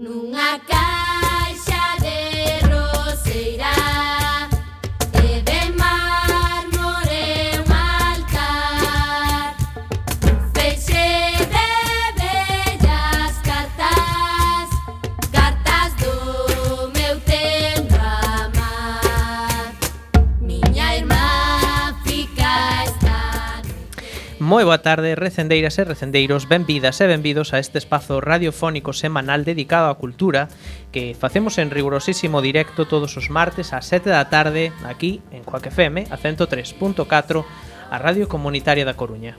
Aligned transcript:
nunha 0.00 0.58
casa 0.60 0.79
Moi 24.50 24.66
boa 24.66 24.82
tarde, 24.82 25.14
recendeiras 25.14 25.78
e 25.78 25.86
recendeiros, 25.86 26.50
benvidas 26.50 26.98
e 26.98 27.06
benvidos 27.06 27.54
a 27.54 27.62
este 27.62 27.78
espazo 27.78 28.18
radiofónico 28.18 28.90
semanal 28.90 29.46
dedicado 29.46 29.86
á 29.86 29.94
cultura 29.94 30.50
que 30.90 31.14
facemos 31.14 31.54
en 31.62 31.70
rigurosísimo 31.70 32.42
directo 32.42 32.90
todos 32.90 33.14
os 33.14 33.30
martes 33.30 33.70
ás 33.70 33.86
7 33.86 34.10
da 34.10 34.26
tarde 34.26 34.74
aquí 34.82 35.22
en 35.30 35.46
Coac 35.46 35.70
FM 35.70 36.10
a 36.10 36.18
103.4 36.18 37.46
a 37.94 37.96
Radio 38.02 38.26
Comunitaria 38.26 38.82
da 38.82 38.98
Coruña. 38.98 39.38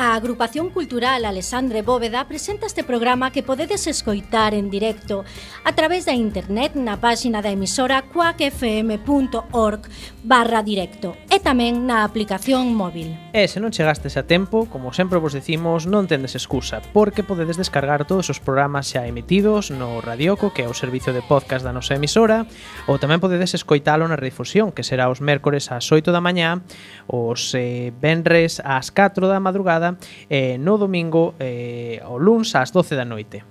A 0.00 0.14
agrupación 0.14 0.70
cultural 0.70 1.24
Alexandre 1.24 1.82
Bóveda 1.82 2.28
presenta 2.28 2.66
este 2.66 2.84
programa 2.84 3.32
que 3.32 3.42
podedes 3.42 3.88
escoitar 3.88 4.54
en 4.54 4.70
directo 4.70 5.24
a 5.64 5.74
través 5.74 6.06
da 6.06 6.14
internet 6.14 6.78
na 6.78 7.02
páxina 7.02 7.42
da 7.42 7.50
emisora 7.50 8.06
quackfm.org 8.06 9.90
barra 10.22 10.62
directo 10.62 11.18
e 11.26 11.42
tamén 11.42 11.90
na 11.90 12.06
aplicación 12.06 12.78
móvil. 12.78 13.10
E 13.34 13.50
se 13.50 13.58
non 13.58 13.74
chegastes 13.74 14.14
a 14.14 14.22
tempo, 14.22 14.70
como 14.70 14.94
sempre 14.94 15.18
vos 15.18 15.34
decimos, 15.34 15.90
non 15.90 16.06
tendes 16.06 16.38
excusa, 16.38 16.78
porque 16.94 17.26
podedes 17.26 17.58
descargar 17.58 18.06
todos 18.06 18.30
os 18.30 18.38
programas 18.38 18.86
xa 18.86 19.02
emitidos 19.10 19.74
no 19.74 19.98
Radioco, 19.98 20.54
que 20.54 20.62
é 20.62 20.70
o 20.70 20.78
servicio 20.78 21.10
de 21.10 21.26
podcast 21.26 21.66
da 21.66 21.74
nosa 21.74 21.98
emisora, 21.98 22.46
ou 22.86 23.02
tamén 23.02 23.18
podedes 23.18 23.50
escoitalo 23.58 24.06
na 24.06 24.14
redifusión, 24.14 24.70
que 24.70 24.86
será 24.86 25.10
os 25.10 25.18
mércores 25.18 25.74
ás 25.74 25.90
8 25.90 26.14
da 26.14 26.22
mañá, 26.22 26.62
os 27.10 27.50
eh, 27.58 27.90
venres 27.98 28.62
ás 28.62 28.94
4 28.94 29.26
da 29.26 29.42
madrugada 29.42 29.87
xornada 29.88 29.98
eh, 30.28 30.58
no 30.58 30.76
domingo 30.78 31.34
eh, 31.38 32.02
o 32.06 32.18
luns 32.18 32.54
ás 32.54 32.70
12 32.72 32.96
da 32.96 33.04
noite. 33.04 33.44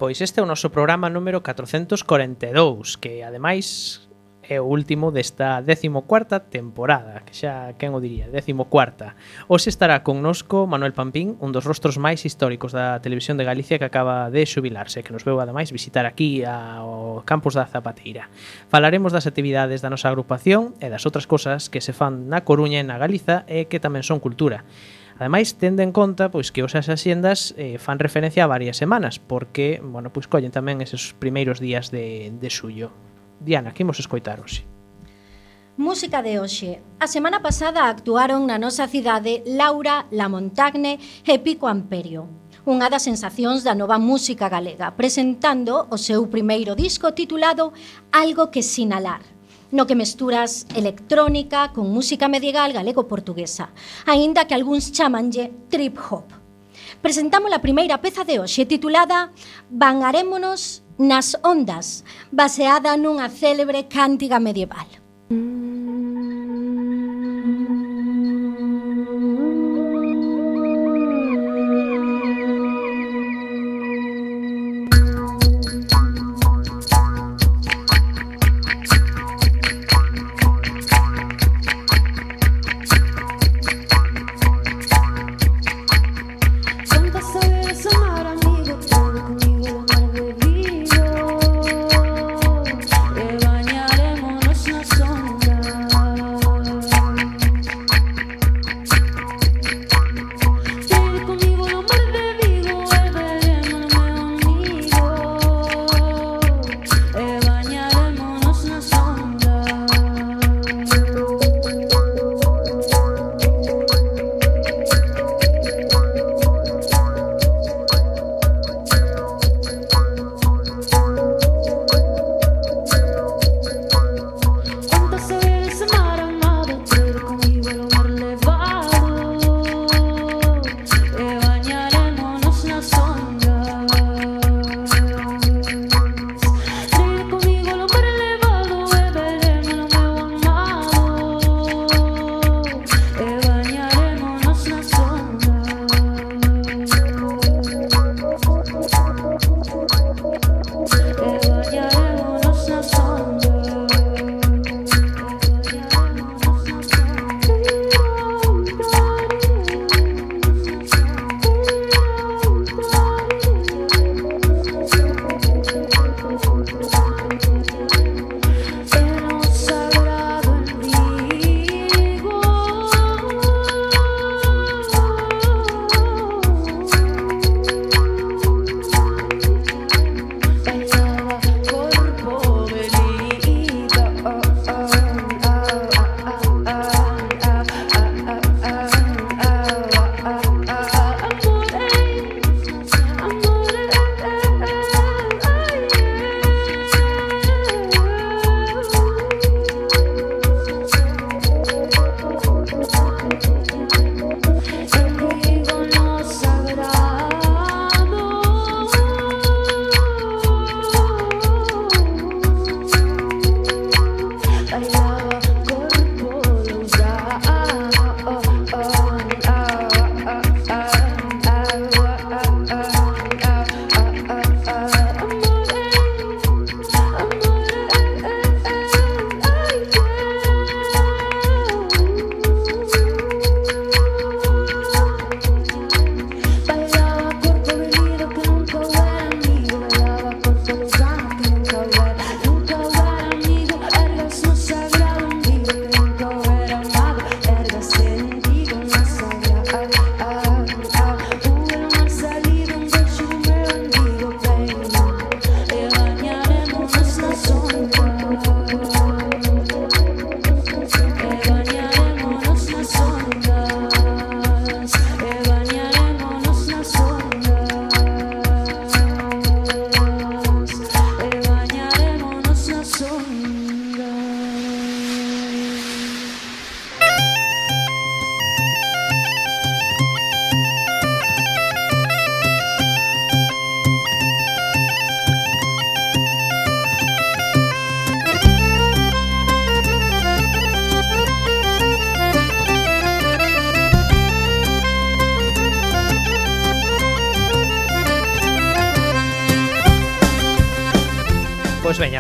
Pois 0.08 0.22
este 0.22 0.40
é 0.40 0.44
o 0.44 0.48
noso 0.48 0.72
programa 0.72 1.12
número 1.12 1.44
442, 1.44 2.96
que 2.96 3.28
ademais 3.28 4.08
é 4.40 4.56
o 4.56 4.64
último 4.64 5.12
desta 5.12 5.60
14ª 5.60 6.48
temporada, 6.48 7.28
que 7.28 7.36
xa 7.36 7.76
quen 7.76 7.92
o 7.92 8.00
diría, 8.00 8.32
14ª. 8.32 9.20
Hoxe 9.52 9.68
estará 9.68 10.08
connosco 10.08 10.64
Manuel 10.64 10.96
Pampín, 10.96 11.36
un 11.44 11.52
dos 11.52 11.68
rostros 11.68 12.00
máis 12.00 12.24
históricos 12.24 12.72
da 12.72 13.04
televisión 13.04 13.36
de 13.36 13.44
Galicia 13.44 13.76
que 13.76 13.92
acaba 13.92 14.32
de 14.32 14.48
xubilarse, 14.48 15.04
que 15.04 15.12
nos 15.12 15.28
veu 15.28 15.44
ademais 15.44 15.76
visitar 15.76 16.08
aquí 16.08 16.48
ao 16.48 17.28
campus 17.28 17.60
da 17.60 17.68
Zapateira. 17.68 18.32
Falaremos 18.72 19.12
das 19.12 19.28
actividades 19.28 19.84
da 19.84 19.92
nosa 19.92 20.08
agrupación 20.08 20.72
e 20.80 20.88
das 20.88 21.04
outras 21.04 21.28
cosas 21.28 21.68
que 21.68 21.84
se 21.84 21.92
fan 21.92 22.32
na 22.32 22.48
Coruña 22.48 22.80
e 22.80 22.88
na 22.88 22.96
Galiza 22.96 23.44
e 23.44 23.68
que 23.68 23.84
tamén 23.84 24.08
son 24.08 24.24
cultura. 24.24 24.64
Ademais, 25.18 25.58
tendo 25.58 25.82
en 25.82 25.92
conta 25.92 26.30
pois 26.30 26.54
que 26.54 26.62
os 26.62 26.78
as 26.78 26.88
eh, 26.88 27.78
fan 27.82 27.98
referencia 27.98 28.46
a 28.46 28.52
varias 28.52 28.78
semanas, 28.78 29.18
porque, 29.18 29.82
bueno, 29.82 30.14
pois 30.14 30.30
collen 30.30 30.54
tamén 30.54 30.78
eses 30.86 31.18
primeiros 31.18 31.58
días 31.58 31.90
de, 31.90 32.30
de 32.38 32.50
suyo. 32.54 32.94
Diana, 33.42 33.74
que 33.74 33.82
imos 33.82 33.98
escoitar 33.98 34.38
hoxe? 34.38 34.62
Música 35.78 36.22
de 36.22 36.38
hoxe. 36.38 36.82
A 37.02 37.06
semana 37.06 37.42
pasada 37.42 37.90
actuaron 37.90 38.46
na 38.46 38.58
nosa 38.62 38.90
cidade 38.90 39.42
Laura, 39.46 40.10
La 40.14 40.30
Montagne 40.30 40.98
e 41.26 41.38
Pico 41.42 41.66
Amperio. 41.66 42.30
Unha 42.66 42.90
das 42.90 43.06
sensacións 43.06 43.62
da 43.66 43.78
nova 43.78 43.98
música 43.98 44.50
galega, 44.50 44.94
presentando 44.94 45.86
o 45.90 45.98
seu 45.98 46.30
primeiro 46.30 46.78
disco 46.78 47.14
titulado 47.14 47.74
Algo 48.14 48.50
que 48.54 48.66
sinalar 48.66 49.37
no 49.72 49.88
que 49.88 49.96
mesturas 49.96 50.66
electrónica 50.76 51.72
con 51.74 51.90
música 51.92 52.28
medieval 52.28 52.74
galego-portuguesa, 52.74 53.70
aínda 54.06 54.46
que 54.46 54.56
algúns 54.56 54.92
chamanlle 54.92 55.52
trip-hop. 55.70 56.26
Presentamos 57.02 57.52
a 57.54 57.60
primeira 57.60 58.00
peza 58.02 58.24
de 58.24 58.40
hoxe 58.40 58.66
titulada 58.66 59.32
Vangarémonos 59.70 60.84
nas 60.98 61.38
ondas, 61.44 62.04
baseada 62.32 62.98
nunha 62.98 63.30
célebre 63.30 63.86
cántiga 63.86 64.40
medieval. 64.40 65.07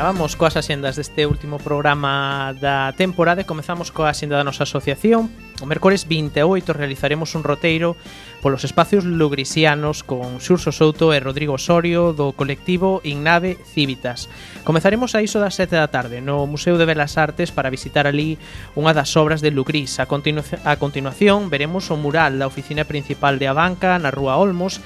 Vamos 0.08 0.40
coas 0.40 0.56
axendas 0.56 0.96
deste 0.96 1.28
último 1.28 1.60
programa 1.60 2.56
da 2.64 2.96
temporada 2.96 3.44
e 3.44 3.50
comezamos 3.52 3.92
coa 3.92 4.16
axenda 4.16 4.40
da 4.40 4.48
nosa 4.48 4.64
asociación. 4.64 5.28
O 5.60 5.68
mércores 5.68 6.08
28 6.08 6.48
realizaremos 6.72 7.36
un 7.36 7.44
roteiro 7.44 8.00
polos 8.40 8.64
espacios 8.64 9.04
lugrisianos 9.04 10.08
con 10.08 10.40
Xurso 10.40 10.72
Souto 10.72 11.12
e 11.12 11.20
Rodrigo 11.20 11.60
Osorio 11.60 12.16
do 12.16 12.32
colectivo 12.32 13.04
Ignave 13.04 13.60
Civitas. 13.68 14.32
Comezaremos 14.64 15.12
a 15.12 15.20
iso 15.20 15.44
das 15.44 15.60
7 15.60 15.76
da 15.76 15.92
tarde 15.92 16.24
no 16.24 16.48
Museo 16.48 16.80
de 16.80 16.88
Belas 16.88 17.20
Artes 17.20 17.52
para 17.52 17.68
visitar 17.68 18.08
ali 18.08 18.40
unha 18.80 18.96
das 18.96 19.12
obras 19.20 19.44
de 19.44 19.52
Lugris. 19.52 20.00
A, 20.00 20.08
continu 20.08 20.40
a 20.40 20.80
continuación 20.80 21.52
veremos 21.52 21.92
o 21.92 22.00
mural 22.00 22.40
da 22.40 22.48
oficina 22.48 22.88
principal 22.88 23.44
de 23.44 23.52
Abanca 23.52 24.00
na 24.00 24.08
Rúa 24.08 24.40
Olmos 24.40 24.80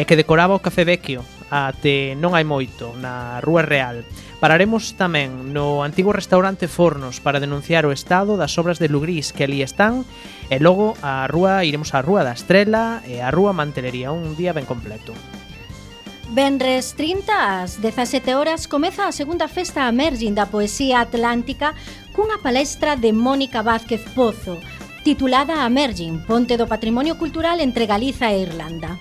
e 0.00 0.08
que 0.08 0.16
decoraba 0.16 0.56
o 0.56 0.64
Café 0.64 0.88
Vecchio 0.88 1.20
ate 1.52 2.16
non 2.16 2.32
hai 2.32 2.48
moito, 2.48 2.96
na 2.96 3.36
Rúa 3.44 3.60
Real. 3.60 4.00
Pararemos 4.42 4.98
tamén 4.98 5.54
no 5.54 5.86
antigo 5.86 6.10
restaurante 6.10 6.66
Fornos 6.66 7.22
para 7.22 7.38
denunciar 7.38 7.86
o 7.86 7.94
estado 7.94 8.34
das 8.34 8.58
obras 8.58 8.82
de 8.82 8.90
Lugrís 8.90 9.30
que 9.30 9.46
ali 9.46 9.62
están 9.62 10.02
e 10.50 10.58
logo 10.58 10.98
a 10.98 11.30
rúa 11.30 11.62
iremos 11.62 11.94
á 11.94 12.02
Rúa 12.02 12.26
da 12.26 12.34
Estrela 12.34 13.06
e 13.06 13.22
á 13.22 13.30
Rúa 13.30 13.54
Mantelería 13.54 14.10
un 14.10 14.34
día 14.34 14.50
ben 14.50 14.66
completo. 14.66 15.14
Benres 16.34 16.98
30 16.98 17.62
ás 17.62 17.78
17 17.78 18.34
horas 18.34 18.66
comeza 18.66 19.06
a 19.06 19.14
segunda 19.14 19.46
festa 19.46 19.86
Emerging 19.86 20.34
da 20.34 20.50
Poesía 20.50 21.06
Atlántica 21.06 21.78
cunha 22.10 22.42
palestra 22.42 22.98
de 22.98 23.14
Mónica 23.14 23.62
Vázquez 23.62 24.02
Pozo 24.10 24.58
titulada 25.06 25.62
Emerging, 25.62 26.26
Ponte 26.26 26.58
do 26.58 26.66
Patrimonio 26.66 27.14
Cultural 27.14 27.62
entre 27.62 27.86
Galiza 27.86 28.34
e 28.34 28.42
Irlanda. 28.42 28.98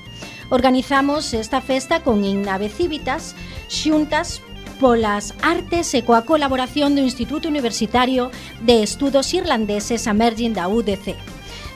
Organizamos 0.54 1.34
esta 1.34 1.66
festa 1.66 2.06
con 2.06 2.26
Inave 2.26 2.70
Civitas, 2.70 3.34
xuntas 3.70 4.46
polas 4.82 5.38
artes 5.46 5.94
e 5.94 6.02
coa 6.02 6.26
colaboración 6.26 6.98
do 6.98 7.06
Instituto 7.06 7.46
Universitario 7.46 8.34
de 8.66 8.82
Estudos 8.82 9.30
Irlandeses 9.30 10.10
Emerging 10.10 10.58
da 10.58 10.66
UDC. 10.66 11.14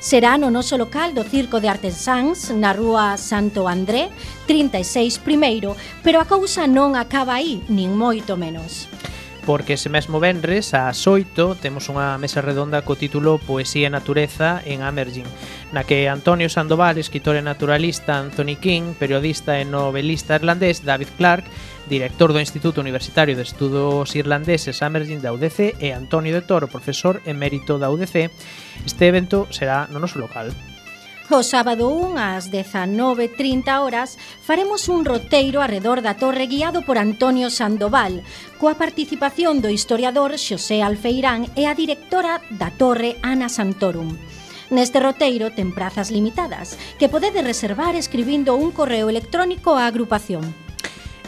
Será 0.01 0.41
no 0.41 0.49
noso 0.49 0.73
local 0.73 1.13
do 1.13 1.21
Circo 1.21 1.61
de 1.61 1.69
Artesans, 1.69 2.49
na 2.49 2.73
rúa 2.73 3.13
Santo 3.21 3.69
André, 3.69 4.09
36 4.49 5.21
primeiro, 5.21 5.77
pero 6.01 6.17
a 6.17 6.25
cousa 6.25 6.65
non 6.65 6.97
acaba 6.97 7.37
aí, 7.37 7.61
nin 7.69 7.93
moito 7.93 8.33
menos 8.41 8.89
porque 9.45 9.73
ese 9.73 9.89
mesmo 9.89 10.19
venres 10.19 10.73
ás 10.73 11.05
8 11.05 11.61
temos 11.61 11.87
unha 11.87 12.17
mesa 12.17 12.41
redonda 12.41 12.81
co 12.81 12.97
título 12.97 13.37
Poesía 13.37 13.87
e 13.87 13.93
Natureza 13.93 14.59
en 14.65 14.81
Amerging, 14.81 15.29
na 15.69 15.85
que 15.85 16.09
Antonio 16.09 16.49
Sandoval, 16.49 16.97
escritor 16.97 17.37
e 17.37 17.45
naturalista, 17.45 18.17
Anthony 18.17 18.57
King, 18.57 18.97
periodista 18.97 19.61
e 19.61 19.63
novelista 19.63 20.35
irlandés 20.35 20.81
David 20.81 21.13
Clark, 21.15 21.45
director 21.85 22.33
do 22.33 22.41
Instituto 22.41 22.81
Universitario 22.81 23.37
de 23.37 23.45
Estudos 23.45 24.17
Irlandeses 24.17 24.81
Amerging 24.81 25.21
da 25.21 25.31
UDC 25.31 25.77
e 25.77 25.93
Antonio 25.93 26.33
de 26.33 26.41
Toro, 26.41 26.65
profesor 26.65 27.21
emérito 27.29 27.77
da 27.77 27.93
UDC, 27.93 28.33
este 28.83 29.03
evento 29.05 29.45
será 29.53 29.85
no 29.93 30.01
noso 30.01 30.17
local. 30.17 30.49
O 31.25 31.41
sábado 31.41 31.89
1 31.89 32.21
ás 32.21 32.53
19.30 32.53 33.81
horas 33.81 34.13
faremos 34.45 34.85
un 34.93 35.01
roteiro 35.01 35.57
arredor 35.57 36.05
da 36.05 36.13
torre 36.13 36.45
guiado 36.45 36.85
por 36.85 37.01
Antonio 37.01 37.49
Sandoval, 37.49 38.21
coa 38.61 38.77
participación 38.77 39.57
do 39.57 39.73
historiador 39.73 40.37
Xosé 40.37 40.85
Alfeirán 40.85 41.49
e 41.57 41.65
a 41.65 41.73
directora 41.73 42.45
da 42.53 42.69
torre 42.69 43.17
Ana 43.25 43.49
Santorum. 43.49 44.13
Neste 44.69 45.01
roteiro 45.01 45.49
ten 45.49 45.73
prazas 45.73 46.13
limitadas, 46.13 46.77
que 47.01 47.09
podedes 47.09 47.41
reservar 47.41 47.97
escribindo 47.97 48.53
un 48.53 48.69
correo 48.69 49.09
electrónico 49.09 49.73
á 49.81 49.89
agrupación. 49.89 50.45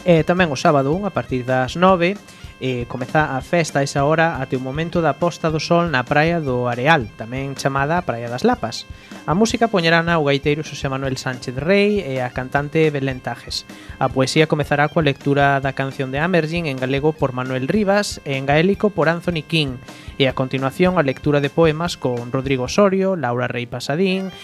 E 0.06 0.22
tamén 0.22 0.54
o 0.54 0.56
sábado 0.56 0.94
1 0.94 1.10
a 1.10 1.12
partir 1.12 1.42
das 1.42 1.74
9 1.74 2.14
eh, 2.60 2.86
comeza 2.88 3.36
a 3.36 3.40
festa 3.40 3.78
a 3.80 3.86
esa 3.86 4.04
hora 4.04 4.42
até 4.42 4.58
o 4.58 4.62
momento 4.62 4.98
da 4.98 5.14
posta 5.14 5.50
do 5.50 5.62
sol 5.62 5.86
na 5.90 6.02
praia 6.02 6.42
do 6.42 6.66
Areal, 6.66 7.06
tamén 7.14 7.54
chamada 7.54 8.02
Praia 8.02 8.26
das 8.26 8.42
Lapas. 8.42 8.84
A 9.30 9.36
música 9.36 9.70
poñerana 9.70 10.18
o 10.18 10.26
gaiteiro 10.26 10.66
Xosé 10.66 10.90
Manuel 10.90 11.20
Sánchez 11.20 11.54
Rey 11.54 12.02
e 12.02 12.18
a 12.18 12.34
cantante 12.34 12.90
Belén 12.90 13.22
Tajes. 13.22 13.62
A 14.02 14.10
poesía 14.10 14.50
comezará 14.50 14.90
coa 14.90 15.06
lectura 15.06 15.62
da 15.62 15.76
canción 15.76 16.10
de 16.10 16.18
Amergin 16.18 16.66
en 16.66 16.82
galego 16.82 17.14
por 17.14 17.30
Manuel 17.30 17.70
Rivas 17.70 18.18
e 18.26 18.34
en 18.34 18.48
gaélico 18.48 18.90
por 18.90 19.06
Anthony 19.06 19.46
King 19.46 19.78
e 20.18 20.26
a 20.26 20.34
continuación 20.34 20.98
a 20.98 21.06
lectura 21.06 21.38
de 21.38 21.54
poemas 21.54 21.94
con 21.94 22.34
Rodrigo 22.34 22.66
Osorio, 22.66 23.14
Laura 23.14 23.46
Rey 23.46 23.70
Pasadín, 23.70 24.34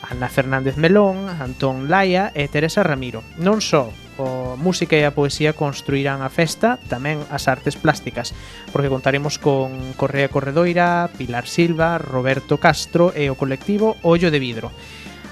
Ana 0.00 0.32
Fernández 0.32 0.80
Melón, 0.80 1.28
Antón 1.28 1.92
Laia 1.92 2.32
e 2.32 2.48
Teresa 2.48 2.80
Ramiro. 2.80 3.20
Non 3.36 3.60
só 3.60 3.92
O 4.18 4.58
música 4.58 4.98
e 4.98 5.06
a 5.06 5.14
poesía 5.14 5.54
construirán 5.54 6.26
a 6.26 6.28
festa, 6.28 6.74
tamén 6.90 7.22
as 7.30 7.46
artes 7.46 7.78
plásticas, 7.78 8.34
porque 8.74 8.90
contaremos 8.90 9.38
con 9.38 9.94
Correa 9.94 10.26
Corredoira, 10.26 11.06
Pilar 11.14 11.46
Silva, 11.46 12.02
Roberto 12.02 12.58
Castro 12.58 13.14
e 13.14 13.30
o 13.30 13.38
colectivo 13.38 13.94
Ollo 14.02 14.34
de 14.34 14.42
Vidro. 14.42 14.74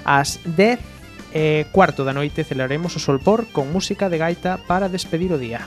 As 0.06 0.38
10 0.46 0.78
e 1.34 1.66
cuarto 1.74 2.06
da 2.06 2.14
noite 2.14 2.46
celebraremos 2.46 2.94
o 2.94 3.02
solpor 3.02 3.50
con 3.50 3.74
música 3.74 4.06
de 4.06 4.22
gaita 4.22 4.62
para 4.70 4.86
despedir 4.86 5.34
o 5.34 5.42
día. 5.42 5.66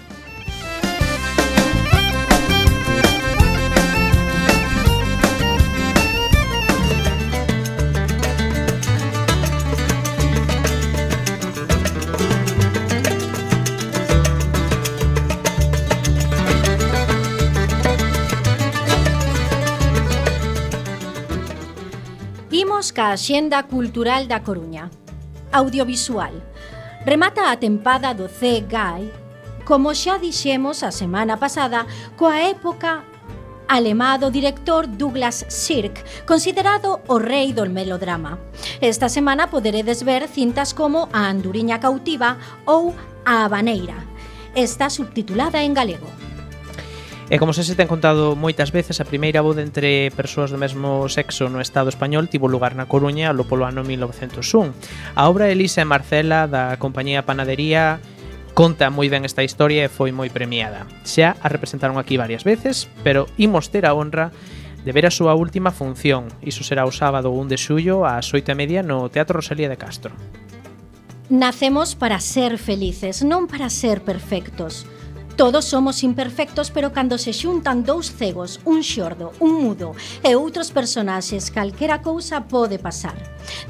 ca 22.99 23.13
Axenda 23.13 23.63
Cultural 23.63 24.27
da 24.27 24.43
Coruña. 24.43 24.91
Audiovisual. 25.53 26.35
Remata 27.05 27.49
a 27.49 27.55
tempada 27.55 28.11
do 28.11 28.27
C. 28.27 28.59
Gai, 28.67 29.07
como 29.63 29.95
xa 29.95 30.19
dixemos 30.19 30.83
a 30.83 30.91
semana 30.91 31.39
pasada, 31.39 31.87
coa 32.19 32.35
época 32.43 33.07
alemá 33.71 34.19
do 34.19 34.27
director 34.27 34.83
Douglas 34.83 35.47
Sirk, 35.47 36.03
considerado 36.27 36.99
o 37.07 37.15
rei 37.15 37.55
do 37.55 37.63
melodrama. 37.71 38.35
Esta 38.83 39.07
semana 39.07 39.47
poderedes 39.47 40.03
ver 40.03 40.27
cintas 40.27 40.75
como 40.75 41.07
A 41.15 41.31
Anduriña 41.31 41.79
Cautiva 41.79 42.35
ou 42.67 42.91
A 43.23 43.47
Habaneira. 43.47 43.95
Está 44.51 44.91
subtitulada 44.91 45.63
en 45.63 45.71
galego. 45.71 46.11
E 47.29 47.37
como 47.37 47.53
se 47.53 47.61
se 47.61 47.77
ten 47.77 47.85
contado 47.85 48.33
moitas 48.33 48.73
veces, 48.73 48.97
a 48.97 49.05
primeira 49.05 49.45
boda 49.45 49.61
entre 49.61 50.09
persoas 50.17 50.49
do 50.49 50.57
mesmo 50.57 51.05
sexo 51.13 51.45
no 51.45 51.61
Estado 51.61 51.93
español 51.93 52.25
tivo 52.25 52.49
lugar 52.49 52.73
na 52.73 52.89
Coruña 52.89 53.37
lo 53.37 53.45
polo 53.45 53.69
ano 53.69 53.85
1901. 53.85 54.73
A 55.13 55.29
obra 55.29 55.45
Elisa 55.53 55.85
e 55.85 55.85
Marcela 55.85 56.49
da 56.49 56.73
compañía 56.81 57.29
Panadería 57.29 58.01
conta 58.57 58.89
moi 58.89 59.13
ben 59.13 59.29
esta 59.29 59.45
historia 59.45 59.85
e 59.85 59.93
foi 59.93 60.09
moi 60.09 60.33
premiada. 60.33 60.89
Xa 61.05 61.37
a 61.37 61.47
representaron 61.53 62.01
aquí 62.01 62.17
varias 62.17 62.41
veces, 62.41 62.89
pero 63.05 63.29
imos 63.37 63.69
ter 63.69 63.85
a 63.85 63.93
honra 63.93 64.33
de 64.81 64.89
ver 64.89 65.05
a 65.05 65.13
súa 65.13 65.37
última 65.37 65.69
función. 65.69 66.33
Iso 66.41 66.65
será 66.65 66.89
o 66.89 66.91
sábado 66.91 67.29
1 67.29 67.45
de 67.45 67.61
xullo 67.61 68.09
ás 68.09 68.33
8 68.33 68.41
e 68.41 68.57
media 68.57 68.81
no 68.81 69.05
Teatro 69.13 69.37
Rosalía 69.37 69.69
de 69.69 69.77
Castro. 69.77 70.17
Nacemos 71.29 71.93
para 71.93 72.17
ser 72.17 72.57
felices, 72.57 73.21
non 73.21 73.45
para 73.45 73.69
ser 73.69 74.01
perfectos. 74.01 74.89
Todos 75.39 75.63
somos 75.63 76.03
imperfectos, 76.03 76.69
pero 76.69 76.91
cando 76.91 77.17
se 77.17 77.31
xuntan 77.31 77.85
dous 77.85 78.11
cegos, 78.11 78.59
un 78.65 78.83
xordo, 78.83 79.31
un 79.39 79.63
mudo 79.63 79.95
e 80.19 80.35
outros 80.35 80.67
personaxes, 80.67 81.47
calquera 81.47 82.03
cousa 82.03 82.43
pode 82.51 82.75
pasar. 82.75 83.15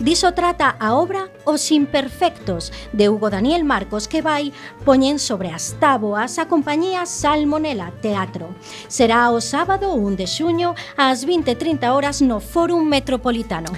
Diso 0.02 0.34
trata 0.34 0.74
a 0.82 0.98
obra 0.98 1.30
Os 1.46 1.70
Imperfectos, 1.70 2.74
de 2.90 3.06
Hugo 3.06 3.30
Daniel 3.30 3.70
Marcos, 3.70 4.10
que 4.10 4.26
vai 4.26 4.50
poñen 4.82 5.22
sobre 5.22 5.54
as 5.54 5.78
táboas 5.78 6.42
a 6.42 6.50
compañía 6.50 7.06
Salmonela 7.06 7.94
Teatro. 8.02 8.50
Será 8.90 9.30
o 9.30 9.38
sábado 9.38 9.94
1 9.94 10.18
de 10.18 10.26
xuño 10.26 10.74
ás 10.98 11.22
20.30 11.22 11.86
horas 11.94 12.18
no 12.26 12.42
Fórum 12.42 12.82
Metropolitano. 12.82 13.70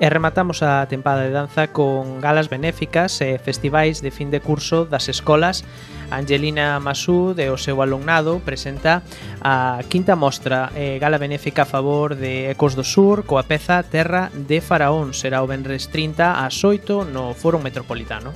E 0.00 0.08
rematamos 0.08 0.64
a 0.64 0.88
tempada 0.88 1.28
de 1.28 1.36
danza 1.36 1.68
con 1.68 2.24
galas 2.24 2.48
benéficas 2.48 3.20
e 3.20 3.36
festivais 3.36 4.00
de 4.00 4.08
fin 4.08 4.32
de 4.32 4.40
curso 4.40 4.88
das 4.88 5.12
escolas. 5.12 5.60
Angelina 6.08 6.80
Masud 6.80 7.36
e 7.36 7.52
o 7.52 7.60
seu 7.60 7.84
alumnado 7.84 8.40
presenta 8.40 9.04
a 9.44 9.84
quinta 9.92 10.16
mostra 10.16 10.72
e 10.72 10.96
gala 10.96 11.20
benéfica 11.20 11.62
a 11.62 11.68
favor 11.68 12.16
de 12.16 12.48
Ecos 12.48 12.72
do 12.72 12.80
Sur 12.80 13.28
coa 13.28 13.44
peza 13.44 13.84
Terra 13.84 14.32
de 14.32 14.64
Faraón. 14.64 15.12
Será 15.12 15.44
o 15.44 15.46
Benres 15.46 15.92
30 15.92 16.40
ás 16.48 16.56
8 16.64 17.04
no 17.04 17.36
Foro 17.36 17.60
Metropolitano. 17.60 18.32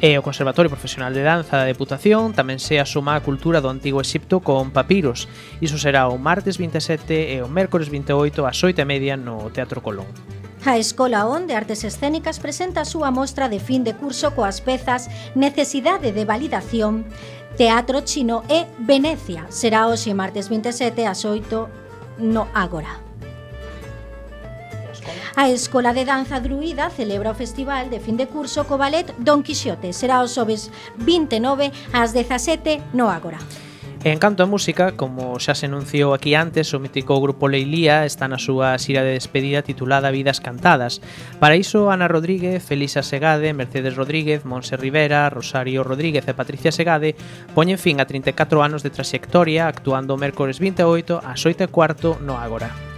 E 0.00 0.16
o 0.16 0.24
Conservatorio 0.24 0.72
Profesional 0.72 1.12
de 1.12 1.20
Danza 1.20 1.60
da 1.60 1.68
Deputación 1.68 2.32
tamén 2.32 2.56
se 2.56 2.80
asuma 2.80 3.20
a 3.20 3.20
cultura 3.20 3.60
do 3.60 3.68
Antigo 3.68 4.00
Exipto 4.00 4.40
con 4.40 4.72
papiros. 4.72 5.28
Iso 5.60 5.76
será 5.76 6.08
o 6.08 6.16
martes 6.16 6.56
27 6.56 7.36
e 7.36 7.44
o 7.44 7.52
mércores 7.52 7.92
28 7.92 8.48
ás 8.48 8.56
8:30 8.64 9.20
no 9.20 9.52
Teatro 9.52 9.84
Colón. 9.84 10.08
A 10.64 10.80
Escola 10.80 11.28
ON 11.28 11.44
de 11.44 11.52
Artes 11.52 11.84
Escénicas 11.84 12.40
presenta 12.40 12.80
a 12.80 12.88
súa 12.88 13.12
mostra 13.12 13.52
de 13.52 13.60
fin 13.60 13.84
de 13.84 13.92
curso 13.92 14.32
coas 14.32 14.64
pezas 14.64 15.12
Necesidade 15.36 16.16
de 16.16 16.24
Validación, 16.24 17.04
Teatro 17.60 18.00
Chino 18.00 18.40
e 18.48 18.64
Venecia. 18.80 19.52
Será 19.52 19.84
hoxe 19.84 20.16
martes 20.16 20.48
27 20.48 21.04
ás 21.04 21.28
8 21.28 22.24
no 22.24 22.48
Ágora. 22.56 23.09
A 25.36 25.48
Escola 25.48 25.92
de 25.92 26.04
Danza 26.04 26.40
Druida 26.40 26.90
celebra 26.90 27.32
o 27.32 27.38
festival 27.38 27.88
de 27.90 28.00
fin 28.00 28.16
de 28.16 28.26
curso 28.26 28.66
co 28.66 28.78
ballet 28.78 29.12
Don 29.18 29.42
Quixote. 29.42 29.92
Será 29.92 30.20
os 30.24 30.34
xoves 30.34 30.68
29 30.98 31.72
ás 31.92 32.12
17 32.12 32.80
no 32.92 33.08
Ágora. 33.08 33.38
En 34.02 34.18
canto 34.18 34.42
a 34.42 34.46
música, 34.48 34.96
como 34.96 35.36
xa 35.36 35.52
se 35.52 35.68
anunciou 35.68 36.16
aquí 36.16 36.32
antes, 36.32 36.72
o 36.72 36.80
mítico 36.80 37.20
grupo 37.20 37.52
Leilía 37.52 38.08
está 38.08 38.32
na 38.32 38.40
súa 38.40 38.72
xira 38.80 39.04
de 39.04 39.12
despedida 39.12 39.60
titulada 39.60 40.08
Vidas 40.08 40.40
Cantadas. 40.40 41.04
Para 41.36 41.60
iso, 41.60 41.92
Ana 41.92 42.08
Rodríguez, 42.08 42.64
Felisa 42.64 43.04
Segade, 43.04 43.52
Mercedes 43.52 44.00
Rodríguez, 44.00 44.48
Monse 44.48 44.80
Rivera, 44.80 45.28
Rosario 45.28 45.84
Rodríguez 45.84 46.24
e 46.24 46.32
Patricia 46.32 46.72
Segade 46.72 47.12
poñen 47.52 47.76
fin 47.76 48.00
a 48.00 48.08
34 48.08 48.64
anos 48.64 48.80
de 48.80 48.88
traxectoria 48.88 49.68
actuando 49.68 50.16
o 50.16 50.20
mércores 50.20 50.64
28 50.64 51.20
ás 51.20 51.44
8 51.44 51.68
e 51.68 51.68
cuarto 51.68 52.16
no 52.24 52.40
Ágora. 52.40 52.89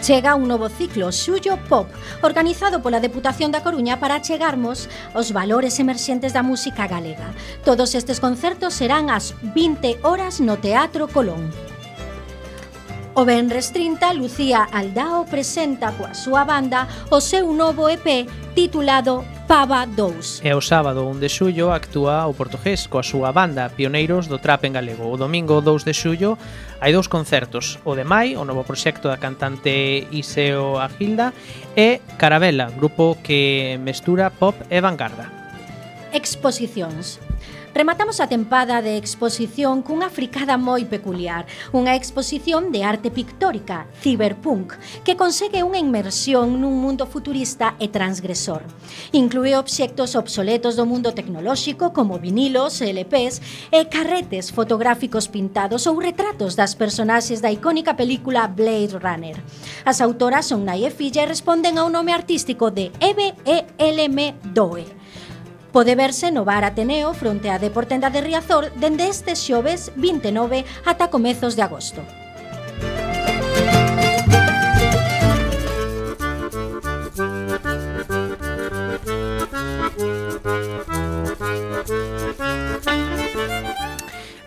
Chega 0.00 0.34
un 0.34 0.48
novo 0.48 0.70
ciclo 0.70 1.12
Xullo 1.12 1.58
Pop, 1.68 1.86
organizado 2.22 2.80
pola 2.80 3.04
Deputación 3.04 3.52
da 3.52 3.60
Coruña 3.60 4.00
para 4.00 4.24
chegarmos 4.24 4.88
os 5.12 5.28
valores 5.28 5.76
emerxentes 5.76 6.32
da 6.32 6.40
música 6.40 6.88
galega. 6.88 7.36
Todos 7.68 7.92
estes 7.92 8.16
concertos 8.16 8.72
serán 8.72 9.12
ás 9.12 9.36
20 9.52 10.00
horas 10.00 10.40
no 10.40 10.56
Teatro 10.56 11.04
Colón. 11.04 11.69
O 13.12 13.24
Benres 13.24 13.72
30, 13.72 14.12
Lucía 14.14 14.68
Aldao 14.70 15.26
presenta 15.26 15.90
coa 15.98 16.14
súa 16.14 16.46
banda 16.46 16.86
o 17.10 17.18
seu 17.18 17.50
novo 17.50 17.90
EP 17.90 18.30
titulado 18.54 19.26
Pava 19.50 19.82
2. 19.82 20.46
E 20.46 20.54
o 20.54 20.62
sábado 20.62 21.02
1 21.10 21.18
de 21.18 21.26
xullo 21.26 21.74
actúa 21.74 22.30
o 22.30 22.32
portugués 22.38 22.86
coa 22.86 23.02
súa 23.02 23.34
banda 23.34 23.66
Pioneiros 23.74 24.30
do 24.30 24.38
Trap 24.38 24.70
en 24.70 24.78
Galego. 24.78 25.10
O 25.10 25.18
domingo 25.18 25.58
2 25.58 25.82
de 25.82 25.90
xullo 25.90 26.38
hai 26.78 26.94
dous 26.94 27.10
concertos. 27.10 27.82
O 27.82 27.98
de 27.98 28.06
Mai, 28.06 28.38
o 28.38 28.46
novo 28.46 28.62
proxecto 28.62 29.10
da 29.10 29.18
cantante 29.18 30.06
Iseo 30.14 30.78
Agilda 30.78 31.34
e 31.74 31.98
Carabela, 32.14 32.70
grupo 32.70 33.18
que 33.26 33.74
mestura 33.82 34.30
pop 34.30 34.54
e 34.70 34.78
vanguarda. 34.78 35.26
Exposicións 36.14 37.18
Rematamos 37.72 38.18
a 38.18 38.26
tempada 38.26 38.82
de 38.82 38.98
exposición 38.98 39.86
cunha 39.86 40.10
fricada 40.10 40.58
moi 40.58 40.82
peculiar, 40.90 41.46
unha 41.70 41.94
exposición 41.94 42.74
de 42.74 42.82
arte 42.82 43.14
pictórica, 43.14 43.86
Cyberpunk, 44.02 44.74
que 45.06 45.14
consegue 45.14 45.62
unha 45.62 45.78
inmersión 45.78 46.58
nun 46.58 46.74
mundo 46.82 47.06
futurista 47.06 47.78
e 47.78 47.86
transgresor. 47.86 48.66
Inclúe 49.14 49.54
obxectos 49.54 50.18
obsoletos 50.18 50.74
do 50.74 50.82
mundo 50.82 51.14
tecnolóxico 51.14 51.94
como 51.94 52.18
vinilos, 52.18 52.82
LPs 52.82 53.70
e 53.70 53.86
carretes 53.86 54.50
fotográficos 54.50 55.30
pintados 55.30 55.86
ou 55.86 55.94
retratos 56.02 56.58
das 56.58 56.74
personaxes 56.74 57.38
da 57.38 57.54
icónica 57.54 57.94
película 57.94 58.50
Blade 58.50 58.98
Runner. 58.98 59.38
As 59.86 60.02
autoras 60.02 60.50
son 60.50 60.66
Naye 60.66 60.90
Filla 60.90 61.22
e 61.22 61.30
responden 61.30 61.78
ao 61.78 61.86
nome 61.86 62.10
artístico 62.10 62.74
de 62.74 62.90
EBELM 62.98 64.34
Doe. 64.50 64.99
Pode 65.72 65.94
verse 65.94 66.32
no 66.32 66.44
Bar 66.44 66.64
Ateneo 66.64 67.14
fronte 67.14 67.46
á 67.46 67.62
Deportenda 67.62 68.10
de 68.10 68.20
Riazor 68.26 68.74
dende 68.74 69.06
este 69.06 69.38
xoves 69.38 69.94
29 69.94 70.66
ata 70.82 71.14
comezos 71.14 71.54
de 71.54 71.62
agosto. 71.62 72.02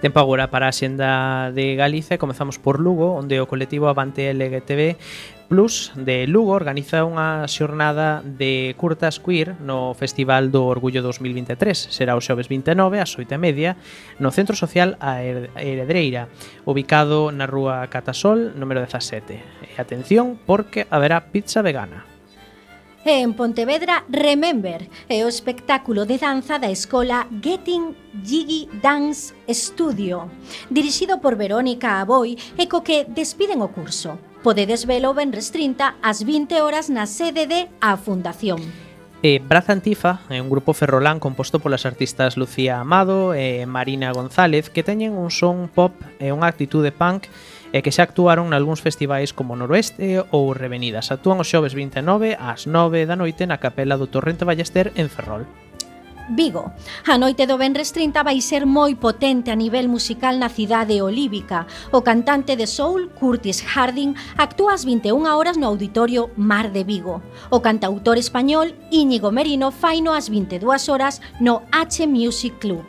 Tempo 0.03 0.19
agora 0.19 0.51
para 0.51 0.67
a 0.67 0.75
xenda 0.75 1.55
de 1.55 1.79
Galicia 1.79 2.19
Comezamos 2.19 2.59
por 2.59 2.83
Lugo, 2.83 3.15
onde 3.15 3.39
o 3.39 3.47
colectivo 3.47 3.87
Avante 3.87 4.27
LGTB 4.27 4.99
Plus 5.47 5.91
de 5.95 6.25
Lugo 6.25 6.57
organiza 6.57 7.05
unha 7.05 7.45
xornada 7.45 8.25
de 8.25 8.73
curtas 8.79 9.21
queer 9.21 9.59
no 9.61 9.93
Festival 9.93 10.49
do 10.49 10.65
Orgullo 10.65 11.03
2023. 11.05 11.93
Será 11.93 12.17
o 12.17 12.23
xoves 12.23 12.49
29 12.49 12.97
ás 12.97 13.13
8:30 13.13 13.77
no 14.17 14.33
Centro 14.33 14.57
Social 14.57 14.97
a 14.97 15.21
Heredreira, 15.21 16.31
ubicado 16.65 17.29
na 17.29 17.45
Rúa 17.45 17.85
Catasol 17.91 18.57
número 18.57 18.81
17. 18.81 19.37
E 19.37 19.77
atención 19.77 20.39
porque 20.41 20.89
haberá 20.89 21.29
pizza 21.29 21.61
vegana. 21.61 22.07
E 23.03 23.19
en 23.19 23.35
Pontevedra, 23.35 24.07
Remember, 24.07 24.87
é 25.11 25.27
o 25.27 25.27
espectáculo 25.27 26.07
de 26.07 26.15
danza 26.15 26.55
da 26.55 26.71
escola 26.71 27.27
Getting 27.43 27.91
Jiggy 28.23 28.71
Dance 28.79 29.35
Studio, 29.51 30.31
dirixido 30.71 31.19
por 31.19 31.35
Verónica 31.35 31.99
Aboi 31.99 32.39
e 32.55 32.63
co 32.71 32.79
que 32.79 33.03
despiden 33.03 33.59
o 33.59 33.67
curso 33.75 34.32
podedes 34.43 34.85
velo 34.85 35.15
ben 35.15 35.31
30 35.31 35.95
ás 36.03 36.27
20 36.27 36.59
horas 36.59 36.91
na 36.91 37.07
sede 37.07 37.47
de 37.47 37.71
A 37.79 37.95
Fundación. 37.95 38.59
Eh, 39.23 39.39
Braza 39.39 39.71
Antifa 39.71 40.19
é 40.27 40.43
un 40.43 40.51
grupo 40.51 40.75
ferrolán 40.75 41.23
composto 41.23 41.63
polas 41.63 41.87
artistas 41.87 42.35
Lucía 42.35 42.83
Amado 42.83 43.31
e 43.31 43.63
Marina 43.63 44.11
González 44.11 44.67
que 44.67 44.83
teñen 44.83 45.15
un 45.15 45.31
son 45.31 45.71
pop 45.71 45.95
e 46.19 46.35
unha 46.35 46.51
actitude 46.51 46.91
punk 46.91 47.31
e 47.71 47.79
que 47.79 47.95
xa 47.95 48.03
actuaron 48.03 48.51
nalgúns 48.51 48.83
festivais 48.83 49.31
como 49.31 49.55
Noroeste 49.55 50.19
ou 50.35 50.51
Revenidas. 50.51 51.07
Actúan 51.15 51.39
os 51.39 51.47
xoves 51.47 51.71
29 51.71 52.35
ás 52.35 52.67
9 52.67 53.07
da 53.07 53.15
noite 53.15 53.47
na 53.47 53.63
Capela 53.63 53.95
do 53.95 54.11
Torrente 54.11 54.43
Ballester 54.43 54.91
en 54.99 55.07
Ferrol. 55.07 55.47
Vigo. 56.29 56.71
A 57.07 57.17
noite 57.17 57.45
do 57.45 57.57
Benres 57.57 57.91
30 57.91 58.23
vai 58.23 58.39
ser 58.39 58.65
moi 58.65 58.95
potente 58.95 59.51
a 59.51 59.55
nivel 59.55 59.89
musical 59.89 60.37
na 60.37 60.49
cidade 60.49 61.01
olívica. 61.01 61.67
O 61.91 62.01
cantante 62.01 62.55
de 62.55 62.67
soul 62.67 63.09
Curtis 63.09 63.61
Harding 63.61 64.15
actúa 64.37 64.73
ás 64.73 64.85
21 64.85 65.25
horas 65.25 65.57
no 65.57 65.67
Auditorio 65.67 66.31
Mar 66.37 66.71
de 66.71 66.83
Vigo. 66.83 67.21
O 67.49 67.59
cantautor 67.59 68.17
español 68.17 68.73
Íñigo 68.91 69.31
Merino 69.31 69.71
faino 69.71 70.13
ás 70.13 70.29
22 70.29 70.89
horas 70.89 71.21
no 71.39 71.63
H 71.71 72.07
Music 72.07 72.55
Club 72.59 72.85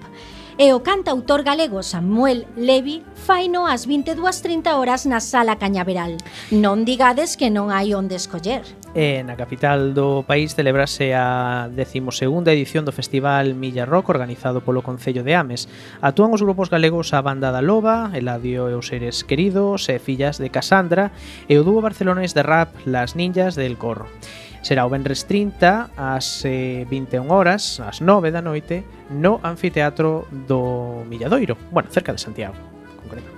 e 0.59 0.73
o 0.73 0.83
cantautor 0.83 1.43
galego 1.43 1.83
Samuel 1.83 2.47
Levi 2.57 3.03
faino 3.15 3.67
ás 3.67 3.89
22.30 3.89 4.75
horas 4.79 5.07
na 5.07 5.19
Sala 5.19 5.59
Cañaveral. 5.59 6.19
Non 6.55 6.87
digades 6.87 7.35
que 7.35 7.51
non 7.51 7.75
hai 7.75 7.97
onde 7.97 8.15
escoller. 8.15 8.63
E 8.95 9.27
na 9.27 9.35
capital 9.35 9.91
do 9.91 10.23
país 10.23 10.55
celebrase 10.55 11.11
a 11.19 11.67
12ª 11.67 12.47
edición 12.55 12.87
do 12.87 12.95
Festival 12.95 13.59
Milla 13.59 13.83
Rock 13.83 14.15
organizado 14.15 14.63
polo 14.63 14.87
Concello 14.87 15.27
de 15.27 15.35
Ames. 15.35 15.67
Actúan 15.99 16.31
os 16.31 16.47
grupos 16.47 16.71
galegos 16.71 17.11
a 17.11 17.19
Banda 17.19 17.51
da 17.51 17.59
Loba, 17.59 18.15
Eladio 18.15 18.71
e 18.71 18.79
os 18.79 18.87
Seres 18.87 19.27
Queridos 19.27 19.91
e 19.91 19.99
Fillas 19.99 20.39
de 20.39 20.47
Casandra 20.47 21.11
e 21.51 21.59
o 21.59 21.67
dúo 21.67 21.83
barcelonés 21.83 22.39
de 22.39 22.47
rap 22.47 22.71
Las 22.87 23.19
Ninjas 23.19 23.59
del 23.59 23.75
Corro. 23.75 24.07
Será 24.65 24.87
o 24.87 24.89
Benres 24.89 25.29
30 25.29 25.93
ás 25.93 26.41
eh, 26.49 26.89
21 26.89 27.29
horas, 27.29 27.85
ás 27.85 28.01
9 28.01 28.33
da 28.33 28.41
noite, 28.41 28.81
no 29.13 29.37
Anfiteatro 29.45 30.25
do 30.49 31.05
Milladoiro, 31.05 31.61
bueno, 31.69 31.93
cerca 31.93 32.17
de 32.17 32.19
Santiago, 32.25 32.57
concreto. 32.97 33.34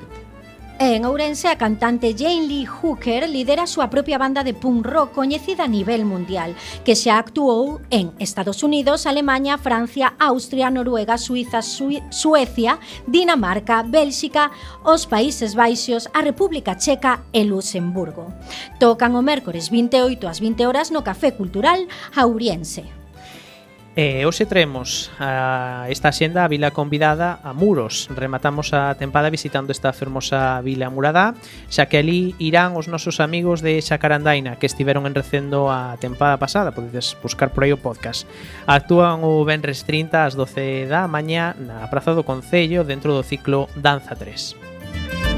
E 0.79 0.93
en 0.93 1.09
Ourense, 1.09 1.49
a 1.49 1.57
cantante 1.57 2.13
Jane 2.13 2.47
Lee 2.47 2.69
Hooker 2.69 3.25
lidera 3.33 3.65
a 3.65 3.67
súa 3.67 3.89
propia 3.89 4.21
banda 4.21 4.45
de 4.45 4.53
punk 4.53 4.85
rock 4.85 5.17
coñecida 5.17 5.65
a 5.65 5.73
nivel 5.73 6.05
mundial, 6.05 6.53
que 6.85 6.93
xa 6.93 7.17
actuou 7.17 7.81
en 7.89 8.13
Estados 8.21 8.61
Unidos, 8.61 9.09
Alemanha, 9.09 9.57
Francia, 9.57 10.13
Austria, 10.21 10.69
Noruega, 10.69 11.17
Suiza, 11.17 11.65
Sui 11.65 12.05
Suecia, 12.13 12.77
Dinamarca, 13.09 13.81
Bélxica, 13.89 14.53
os 14.85 15.09
Países 15.09 15.57
Baixos, 15.57 16.13
a 16.13 16.21
República 16.21 16.77
Checa 16.77 17.25
e 17.33 17.41
Luxemburgo. 17.49 18.29
Tocan 18.77 19.17
o 19.17 19.25
mércores 19.25 19.73
28 19.73 20.29
ás 20.29 20.45
20 20.45 20.69
horas 20.69 20.93
no 20.93 21.01
Café 21.01 21.33
Cultural 21.33 21.89
Auriense. 22.13 23.06
E 23.97 24.29
hoxe 24.29 24.45
traemos 24.45 25.09
a 25.17 25.89
esta 25.89 26.13
xenda 26.13 26.45
a 26.45 26.53
vila 26.53 26.69
convidada 26.69 27.41
a 27.41 27.57
Muros. 27.57 28.13
Rematamos 28.13 28.77
a 28.77 28.93
tempada 28.93 29.33
visitando 29.33 29.73
esta 29.73 29.89
fermosa 29.97 30.61
vila 30.61 30.93
murada, 30.93 31.33
xa 31.73 31.89
que 31.89 31.97
ali 31.97 32.37
irán 32.37 32.77
os 32.77 32.93
nosos 32.93 33.25
amigos 33.25 33.65
de 33.65 33.81
Xacarandaina 33.81 34.61
que 34.61 34.69
estiveron 34.69 35.09
en 35.09 35.17
recendo 35.17 35.73
a 35.73 35.97
tempada 35.97 36.37
pasada, 36.37 36.77
podedes 36.77 37.17
buscar 37.25 37.57
por 37.57 37.65
aí 37.65 37.73
o 37.73 37.81
podcast. 37.81 38.29
Actúan 38.69 39.25
o 39.25 39.41
Benres 39.49 39.89
30 39.89 40.29
ás 40.29 40.37
12 40.37 40.93
da 40.93 41.09
mañá 41.09 41.57
na 41.57 41.89
Praza 41.89 42.13
do 42.13 42.21
Concello 42.21 42.85
dentro 42.85 43.17
do 43.17 43.25
ciclo 43.25 43.73
Danza 43.81 44.13
3. 44.13 45.36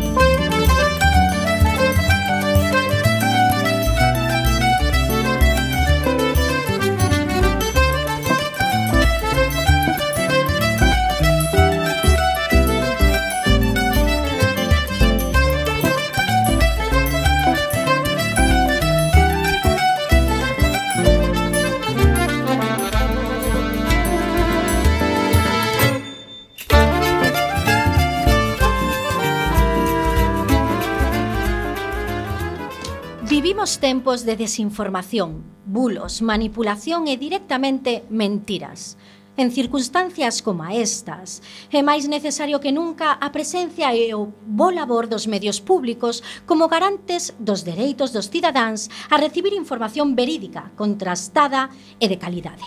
Vivimos 33.29 33.79
tempos 33.79 34.25
de 34.25 34.37
desinformación, 34.37 35.45
bulos, 35.67 36.23
manipulación 36.23 37.13
e 37.13 37.21
directamente 37.21 38.09
mentiras. 38.09 38.97
En 39.37 39.53
circunstancias 39.53 40.41
como 40.41 40.65
estas, 40.65 41.45
é 41.69 41.85
máis 41.85 42.09
necesario 42.09 42.57
que 42.57 42.73
nunca 42.73 43.21
a 43.21 43.29
presencia 43.29 43.93
e 43.93 44.17
o 44.17 44.33
bo 44.33 44.73
labor 44.73 45.13
dos 45.13 45.29
medios 45.29 45.61
públicos 45.61 46.25
como 46.49 46.73
garantes 46.73 47.37
dos 47.37 47.69
dereitos 47.69 48.17
dos 48.17 48.33
cidadáns 48.33 48.89
a 49.13 49.21
recibir 49.21 49.53
información 49.53 50.17
verídica, 50.17 50.73
contrastada 50.73 51.69
e 52.01 52.09
de 52.09 52.17
calidade. 52.17 52.65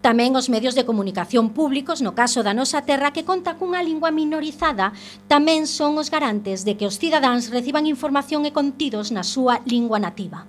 Tamén 0.00 0.32
os 0.32 0.48
medios 0.48 0.72
de 0.72 0.88
comunicación 0.88 1.52
públicos, 1.52 2.00
no 2.00 2.16
caso 2.16 2.40
da 2.40 2.56
nosa 2.56 2.80
terra, 2.88 3.12
que 3.12 3.28
conta 3.28 3.60
cunha 3.60 3.84
lingua 3.84 4.08
minorizada, 4.08 4.96
tamén 5.28 5.68
son 5.68 6.00
os 6.00 6.08
garantes 6.08 6.64
de 6.64 6.80
que 6.80 6.88
os 6.88 6.96
cidadáns 6.96 7.52
reciban 7.52 7.84
información 7.84 8.48
e 8.48 8.56
contidos 8.56 9.12
na 9.12 9.20
súa 9.20 9.60
lingua 9.68 10.00
nativa. 10.00 10.48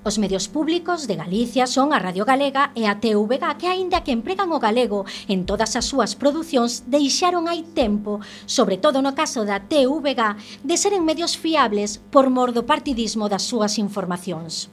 Os 0.00 0.16
medios 0.16 0.48
públicos 0.48 1.04
de 1.04 1.16
Galicia 1.16 1.68
son 1.68 1.92
a 1.92 2.00
Radio 2.00 2.24
Galega 2.24 2.72
e 2.72 2.88
a 2.88 3.00
TVG 3.04 3.60
que, 3.60 3.68
aínda 3.68 4.00
que 4.00 4.16
empregan 4.16 4.52
o 4.52 4.60
galego 4.60 5.04
en 5.28 5.44
todas 5.44 5.76
as 5.76 5.84
súas 5.84 6.16
producións, 6.16 6.88
deixaron 6.88 7.52
hai 7.52 7.68
tempo, 7.76 8.20
sobre 8.48 8.80
todo 8.80 9.04
no 9.04 9.12
caso 9.12 9.44
da 9.44 9.60
TVG, 9.64 10.20
de 10.64 10.76
seren 10.80 11.04
medios 11.04 11.36
fiables 11.36 12.00
por 12.08 12.32
mor 12.32 12.56
do 12.56 12.64
partidismo 12.64 13.32
das 13.32 13.44
súas 13.44 13.76
informacións. 13.76 14.72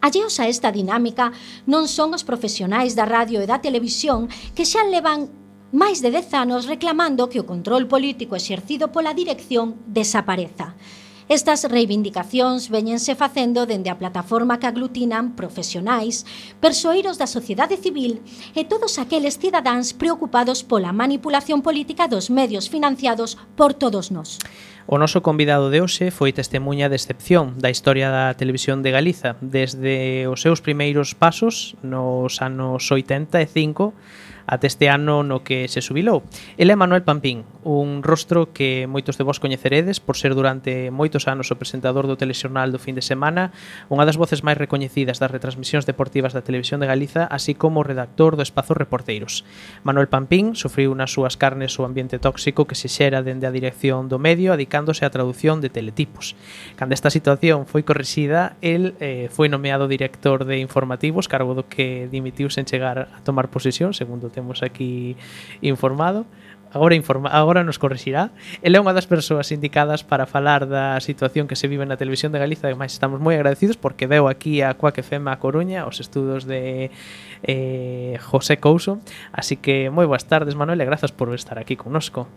Alleos 0.00 0.38
a 0.38 0.46
esta 0.46 0.70
dinámica 0.70 1.32
non 1.66 1.88
son 1.90 2.14
os 2.14 2.22
profesionais 2.22 2.94
da 2.94 3.08
radio 3.08 3.40
e 3.42 3.46
da 3.48 3.58
televisión 3.58 4.28
que 4.54 4.68
xa 4.68 4.84
levan 4.86 5.32
máis 5.74 5.98
de 5.98 6.14
10 6.14 6.46
anos 6.46 6.70
reclamando 6.70 7.28
que 7.28 7.42
o 7.42 7.48
control 7.48 7.90
político 7.90 8.38
exercido 8.38 8.94
pola 8.94 9.16
dirección 9.16 9.74
desapareza. 9.90 10.78
Estas 11.26 11.66
reivindicacións 11.66 12.70
veñense 12.70 13.18
facendo 13.18 13.66
dende 13.66 13.90
a 13.90 13.98
plataforma 13.98 14.62
que 14.62 14.70
aglutinan 14.70 15.34
profesionais, 15.34 16.22
persoeiros 16.62 17.18
da 17.18 17.26
sociedade 17.26 17.74
civil 17.74 18.22
e 18.54 18.62
todos 18.62 18.94
aqueles 19.02 19.34
cidadáns 19.34 19.90
preocupados 19.90 20.62
pola 20.62 20.94
manipulación 20.94 21.66
política 21.66 22.06
dos 22.06 22.30
medios 22.30 22.70
financiados 22.70 23.34
por 23.58 23.74
todos 23.74 24.14
nós. 24.14 24.38
O 24.88 25.02
noso 25.02 25.18
convidado 25.18 25.66
de 25.66 25.82
hoxe 25.82 26.14
foi 26.14 26.30
testemunha 26.30 26.86
de 26.86 26.94
excepción 26.94 27.58
da 27.58 27.74
historia 27.74 28.06
da 28.06 28.38
televisión 28.38 28.86
de 28.86 28.94
Galiza 28.94 29.34
desde 29.42 30.30
os 30.30 30.38
seus 30.38 30.62
primeiros 30.62 31.10
pasos 31.10 31.74
nos 31.82 32.38
anos 32.38 32.86
85 32.86 33.90
ate 34.46 34.66
este 34.66 34.88
ano 34.88 35.22
no 35.22 35.42
que 35.42 35.68
se 35.68 35.82
subilou. 35.82 36.22
Ele 36.56 36.72
é 36.72 36.76
Manuel 36.78 37.02
Pampín, 37.02 37.44
un 37.66 38.02
rostro 38.06 38.54
que 38.54 38.86
moitos 38.86 39.18
de 39.18 39.26
vos 39.26 39.42
coñeceredes 39.42 39.98
por 39.98 40.16
ser 40.16 40.38
durante 40.38 40.94
moitos 40.94 41.26
anos 41.26 41.50
o 41.50 41.58
presentador 41.58 42.06
do 42.06 42.14
telexornal 42.14 42.70
do 42.70 42.78
fin 42.78 42.94
de 42.94 43.02
semana, 43.02 43.50
unha 43.90 44.06
das 44.06 44.14
voces 44.14 44.46
máis 44.46 44.54
recoñecidas 44.54 45.18
das 45.18 45.34
retransmisións 45.34 45.82
deportivas 45.82 46.30
da 46.30 46.46
Televisión 46.46 46.78
de 46.78 46.86
Galiza, 46.86 47.26
así 47.26 47.58
como 47.58 47.82
redactor 47.82 48.38
do 48.38 48.46
Espazo 48.46 48.78
Reporteiros. 48.78 49.42
Manuel 49.82 50.06
Pampín 50.06 50.54
sufriu 50.54 50.94
nas 50.94 51.10
súas 51.10 51.34
carnes 51.34 51.74
o 51.82 51.84
ambiente 51.84 52.22
tóxico 52.22 52.70
que 52.70 52.78
se 52.78 52.86
xera 52.86 53.26
dende 53.26 53.50
a 53.50 53.54
dirección 53.54 54.06
do 54.06 54.22
medio 54.22 54.54
adicándose 54.54 55.02
á 55.02 55.10
traducción 55.10 55.58
de 55.58 55.74
teletipos. 55.74 56.38
Cando 56.78 56.94
esta 56.94 57.10
situación 57.10 57.66
foi 57.66 57.82
corrixida, 57.82 58.54
el 58.62 58.94
eh, 59.02 59.26
foi 59.34 59.50
nomeado 59.50 59.90
director 59.90 60.46
de 60.46 60.62
informativos, 60.62 61.26
cargo 61.26 61.58
do 61.58 61.66
que 61.66 62.06
dimitiu 62.06 62.46
sen 62.46 62.62
chegar 62.62 63.10
a 63.10 63.18
tomar 63.26 63.50
posesión, 63.50 63.90
segundo 63.90 64.30
temos 64.36 64.60
aquí 64.60 65.16
informado 65.64 66.28
agora 66.76 66.94
informa, 66.94 67.28
agora 67.30 67.64
nos 67.64 67.78
corrixirá. 67.78 68.30
Ela 68.62 68.78
é 68.78 68.80
unha 68.80 68.92
das 68.92 69.08
persoas 69.08 69.50
indicadas 69.50 70.04
para 70.04 70.28
falar 70.28 70.68
da 70.68 71.00
situación 71.00 71.48
que 71.48 71.56
se 71.56 71.66
vive 71.66 71.88
na 71.88 71.96
televisión 71.96 72.30
de 72.30 72.38
Galiza, 72.38 72.68
e 72.68 72.76
máis 72.76 72.92
estamos 72.92 73.18
moi 73.18 73.34
agradecidos 73.34 73.80
porque 73.80 74.04
veo 74.04 74.28
aquí 74.28 74.60
a 74.60 74.76
Coac 74.76 75.00
FM 75.00 75.32
a 75.32 75.40
Coruña 75.40 75.88
os 75.88 75.98
estudos 75.98 76.44
de 76.44 76.92
eh, 77.42 78.20
José 78.20 78.60
Couso. 78.60 79.00
Así 79.32 79.56
que 79.56 79.88
moi 79.88 80.04
boas 80.04 80.28
tardes, 80.28 80.54
Manuel, 80.54 80.78
e 80.78 80.86
grazas 80.86 81.10
por 81.10 81.32
estar 81.32 81.56
aquí 81.56 81.74
connosco. 81.74 82.28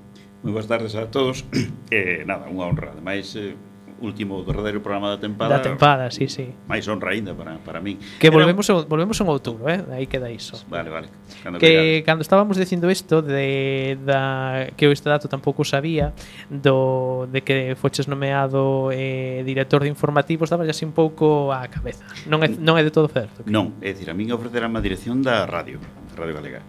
Moi 0.42 0.56
boas 0.56 0.72
tardes 0.72 0.96
a 0.96 1.12
todos. 1.12 1.44
Eh, 1.90 2.22
nada, 2.22 2.46
unha 2.46 2.70
honra. 2.70 2.94
Ademais, 2.94 3.34
eh, 3.34 3.58
último 4.02 4.44
verdadeiro 4.44 4.82
programa 4.82 5.10
da 5.10 5.18
tempada. 5.18 5.58
Da 5.58 5.62
tempada, 5.62 6.12
sí, 6.12 6.28
sí. 6.28 6.56
Máis 6.68 6.88
honra 6.88 7.12
aínda 7.12 7.36
para, 7.36 7.60
para 7.60 7.80
min. 7.80 8.00
Que 8.20 8.28
Era... 8.28 8.40
volvemos 8.40 8.66
en, 8.70 8.88
volvemos 8.88 9.18
en 9.20 9.28
outubro, 9.28 9.68
eh? 9.68 9.84
Aí 9.92 10.08
queda 10.08 10.32
iso. 10.32 10.58
Vale, 10.68 10.90
vale. 10.90 11.08
Cando 11.44 11.60
que, 11.60 12.04
cando 12.06 12.22
estábamos 12.24 12.58
dicindo 12.58 12.90
isto 12.90 13.22
de 13.22 14.00
da 14.04 14.72
que 14.76 14.88
eu 14.88 14.92
este 14.92 15.08
dato 15.08 15.28
tampouco 15.28 15.64
sabía 15.64 16.16
do 16.50 17.28
de 17.28 17.44
que 17.44 17.76
foches 17.76 18.08
nomeado 18.08 18.90
eh, 18.92 19.44
director 19.46 19.84
de 19.84 19.90
informativos, 19.92 20.50
daba 20.50 20.66
así 20.66 20.86
un 20.88 20.96
pouco 20.96 21.52
á 21.52 21.68
cabeza. 21.68 22.08
Non 22.26 22.42
é 22.44 22.50
non 22.50 22.80
é 22.80 22.84
de 22.84 22.92
todo 22.92 23.12
certo. 23.12 23.44
Que... 23.44 23.52
Non, 23.52 23.76
é 23.84 23.92
dicir, 23.92 24.08
a 24.10 24.16
min 24.16 24.32
ofrecerame 24.32 24.80
a 24.80 24.84
dirección 24.84 25.22
da 25.22 25.44
radio, 25.44 25.80
Radio 26.16 26.34
Galega 26.34 26.62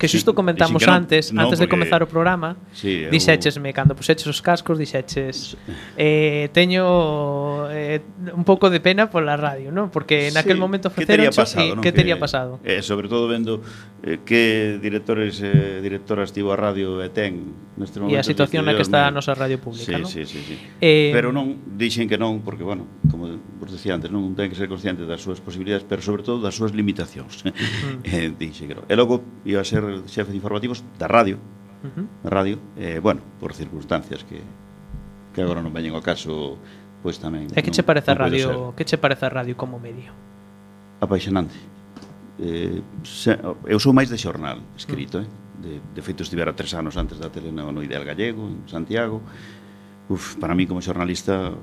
que 0.00 0.08
xusto 0.08 0.32
comentamos 0.32 0.80
Dixen 0.80 0.88
que 0.88 0.92
non- 0.92 1.02
antes, 1.04 1.24
non, 1.36 1.44
antes 1.48 1.58
de 1.60 1.68
porque- 1.68 1.74
comezar 1.76 2.00
o 2.00 2.08
programa, 2.08 2.56
Sí, 2.72 3.04
eu- 3.04 3.12
dixéchesme 3.12 3.72
cando 3.76 3.92
puxeches 3.92 4.24
os 4.24 4.40
cascos, 4.40 4.80
dixeches 4.80 5.56
eh, 6.00 6.48
teño 6.56 7.68
eh, 7.70 8.00
un 8.32 8.44
pouco 8.44 8.70
de 8.70 8.80
pena 8.80 9.08
pola 9.12 9.36
radio, 9.36 9.68
non? 9.68 9.92
Porque 9.92 10.32
naquel 10.32 10.56
Sí, 10.56 10.62
momento 10.64 10.88
que 10.88 11.04
teria 11.04 11.28
pasado, 11.28 11.76
non? 11.76 11.82
que 11.84 11.92
tería 11.92 12.16
pasado. 12.16 12.56
Eh, 12.64 12.80
sobre 12.80 13.08
todo 13.08 13.28
vendo 13.28 13.60
eh, 14.02 14.24
que 14.24 14.80
directores 14.80 15.40
e 15.44 15.52
eh, 15.52 15.78
directoras 15.84 16.32
tivo 16.32 16.52
a 16.52 16.58
radio 16.58 17.04
e 17.04 17.08
ten 17.12 17.52
neste 17.76 18.00
momento. 18.00 18.16
E 18.16 18.20
a 18.20 18.24
situación 18.24 18.64
na 18.64 18.72
que 18.72 18.80
está 18.84 19.04
a 19.04 19.12
nosa 19.12 19.36
radio 19.36 19.60
pública, 19.60 19.92
sí, 19.92 20.00
non? 20.00 20.08
Sí, 20.08 20.24
sí, 20.24 20.40
sí. 20.40 20.56
Eh, 20.80 21.12
pero 21.12 21.32
non 21.36 21.56
dixen 21.76 22.08
que 22.08 22.16
non 22.16 22.40
porque 22.40 22.64
bueno, 22.64 22.88
como 23.12 23.28
vos 23.60 23.68
decía 23.72 23.92
antes, 23.92 24.08
non 24.08 24.32
ten 24.32 24.48
que 24.48 24.56
ser 24.56 24.72
consciente 24.72 25.04
das 25.04 25.20
súas 25.20 25.44
posibilidades, 25.44 25.84
pero 25.84 26.00
sobre 26.00 26.24
todo 26.24 26.40
das 26.40 26.56
súas 26.56 26.72
limitacións. 26.72 27.44
Mm. 27.44 27.52
eh, 28.08 28.28
dixen 28.32 28.72
que 28.72 28.76
non. 28.78 28.84
E 28.88 28.94
logo 28.96 29.20
iba 29.44 29.60
ser 29.66 29.82
xefe 30.06 30.30
de 30.30 30.38
informativos 30.38 30.86
da 30.96 31.10
radio, 31.10 31.36
uh 31.82 31.90
-huh. 31.90 32.06
da 32.22 32.30
radio, 32.30 32.56
eh, 32.78 33.02
bueno, 33.02 33.20
por 33.42 33.52
circunstancias 33.52 34.22
que, 34.24 34.40
que 35.34 35.40
agora 35.42 35.60
non 35.60 35.74
veñen 35.74 35.92
ao 35.92 36.00
caso, 36.00 36.56
pois 37.02 37.18
tamén... 37.18 37.50
E 37.52 37.60
que 37.60 37.70
non, 37.70 37.76
che 37.76 37.82
parece 37.82 38.08
a 38.10 38.16
radio, 38.16 38.72
que 38.78 38.86
che 38.86 38.96
parece 38.96 39.26
a 39.26 39.32
radio 39.32 39.58
como 39.58 39.82
medio? 39.82 40.14
Apaixonante. 41.02 41.58
Eh, 42.38 42.80
se, 43.04 43.34
eu 43.66 43.78
sou 43.80 43.92
máis 43.92 44.08
de 44.08 44.16
xornal 44.16 44.62
escrito, 44.78 45.18
mm. 45.18 45.24
eh? 45.24 45.28
De, 45.56 45.72
de 45.80 46.00
feito 46.04 46.20
estivera 46.20 46.52
tres 46.52 46.76
anos 46.76 47.00
antes 47.00 47.16
da 47.16 47.32
tele 47.32 47.48
no, 47.48 47.72
no 47.72 47.80
Ideal 47.80 48.04
Gallego, 48.04 48.44
en 48.44 48.68
Santiago. 48.68 49.24
Uf, 50.08 50.36
para 50.36 50.54
mí 50.54 50.68
como 50.68 50.84
xornalista 50.84 51.56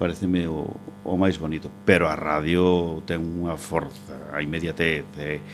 pareceme 0.00 0.48
o, 0.48 0.64
o 1.04 1.14
máis 1.20 1.36
bonito, 1.36 1.68
pero 1.84 2.08
a 2.08 2.16
radio 2.16 3.04
ten 3.04 3.20
unha 3.20 3.60
forza, 3.60 4.32
a 4.32 4.40
inmediatez, 4.40 5.04
eh, 5.20 5.44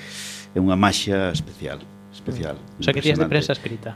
é 0.57 0.59
unha 0.59 0.77
maxia 0.81 1.29
especial, 1.29 1.85
especial. 2.09 2.57
O 2.81 2.83
sea 2.83 2.97
que 2.97 3.05
tías 3.05 3.21
de 3.21 3.29
prensa 3.29 3.53
escrita. 3.53 3.93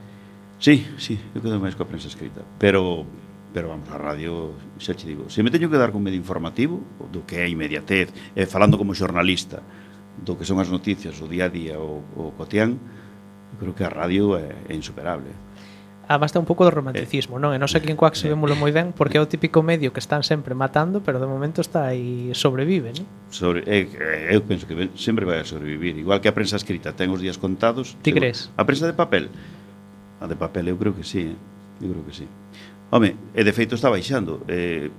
Sí, 0.61 0.85
sí, 1.01 1.17
eu 1.33 1.41
quedo 1.41 1.57
máis 1.57 1.73
coa 1.73 1.89
prensa 1.89 2.13
escrita, 2.13 2.45
pero 2.61 3.09
pero 3.51 3.67
vamos, 3.73 3.89
a 3.91 3.99
radio, 3.99 4.55
xa 4.79 4.95
che 4.95 5.09
digo, 5.09 5.27
se 5.27 5.43
me 5.43 5.51
teño 5.51 5.67
que 5.67 5.81
dar 5.81 5.91
con 5.91 6.05
medio 6.05 6.21
informativo, 6.21 6.85
do 7.11 7.27
que 7.27 7.43
é 7.43 7.51
inmediatez, 7.51 8.15
eh, 8.37 8.47
falando 8.47 8.79
como 8.79 8.95
xornalista, 8.95 9.65
do 10.21 10.39
que 10.39 10.47
son 10.47 10.63
as 10.63 10.71
noticias, 10.71 11.19
o 11.19 11.27
día 11.27 11.49
a 11.49 11.51
día, 11.51 11.75
o, 11.81 12.05
o 12.15 12.31
cotián, 12.39 12.79
creo 13.59 13.75
que 13.75 13.83
a 13.83 13.91
radio 13.91 14.39
é, 14.39 14.55
é 14.69 14.75
insuperable. 14.77 15.35
Además 16.11 16.35
ten 16.35 16.43
un 16.43 16.49
pouco 16.51 16.67
de 16.67 16.75
romanticismo, 16.75 17.39
non? 17.39 17.55
E 17.55 17.59
non 17.63 17.71
sei 17.71 17.87
que 17.87 17.95
en 17.95 17.95
Quack 17.95 18.19
se 18.19 18.27
vémolo 18.27 18.59
moi 18.59 18.75
ben 18.75 18.91
porque 18.91 19.15
é 19.15 19.23
o 19.23 19.31
típico 19.31 19.63
medio 19.63 19.95
que 19.95 20.03
están 20.03 20.27
sempre 20.27 20.59
matando, 20.59 21.07
pero 21.07 21.23
de 21.23 21.31
momento 21.31 21.63
está 21.63 21.87
aí 21.87 22.35
sobrevive, 22.35 22.91
non? 22.99 23.07
Sobre, 23.31 23.63
eh, 23.71 23.87
eh 23.87 24.35
eu 24.35 24.43
penso 24.43 24.67
que 24.67 24.75
sempre 24.99 25.23
vai 25.23 25.39
a 25.39 25.47
sobrevivir, 25.47 25.95
igual 26.03 26.19
que 26.19 26.27
a 26.27 26.35
prensa 26.35 26.59
escrita, 26.59 26.91
ten 26.99 27.15
os 27.15 27.23
días 27.23 27.39
contados. 27.39 27.95
Ti 28.03 28.11
crees? 28.11 28.51
A 28.59 28.67
prensa 28.67 28.91
de 28.91 28.95
papel. 28.99 29.31
A 30.19 30.27
de 30.27 30.35
papel 30.35 30.67
eu 30.67 30.75
creo 30.75 30.99
que 30.99 31.07
sí, 31.07 31.31
eh? 31.31 31.39
eu 31.79 31.95
creo 31.95 32.03
que 32.03 32.15
sí. 32.19 32.27
Home, 32.91 33.15
e 33.31 33.47
de 33.47 33.53
feito 33.55 33.79
está 33.79 33.87
baixando. 33.87 34.43
Eh, 34.51 34.91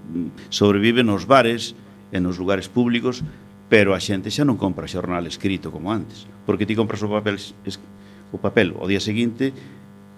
sobrevive 0.47 1.04
nos 1.04 1.28
bares 1.28 1.76
e 2.15 2.24
nos 2.24 2.39
lugares 2.39 2.71
públicos, 2.71 3.19
pero 3.67 3.91
a 3.91 4.00
xente 4.00 4.32
xa 4.32 4.47
non 4.47 4.56
compra 4.56 4.88
xornal 4.88 5.28
escrito 5.28 5.76
como 5.76 5.91
antes, 5.91 6.24
porque 6.47 6.63
ti 6.63 6.71
compras 6.71 7.04
o 7.04 7.12
papel 7.12 7.36
es, 7.36 7.84
o 8.32 8.39
papel 8.39 8.71
o 8.80 8.88
día 8.88 9.04
seguinte 9.04 9.52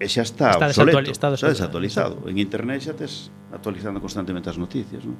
e 0.03 0.07
xa 0.11 0.27
está, 0.27 0.59
está 0.59 0.67
obsoleto, 0.67 0.99
está, 1.07 1.31
desactualizado. 1.31 1.31
está 1.31 1.47
desactualizado. 1.47 2.15
En 2.27 2.35
internet 2.35 2.83
xa 2.83 2.93
tes 2.93 3.31
actualizando 3.55 4.03
constantemente 4.03 4.51
as 4.51 4.59
noticias, 4.59 5.07
non? 5.07 5.15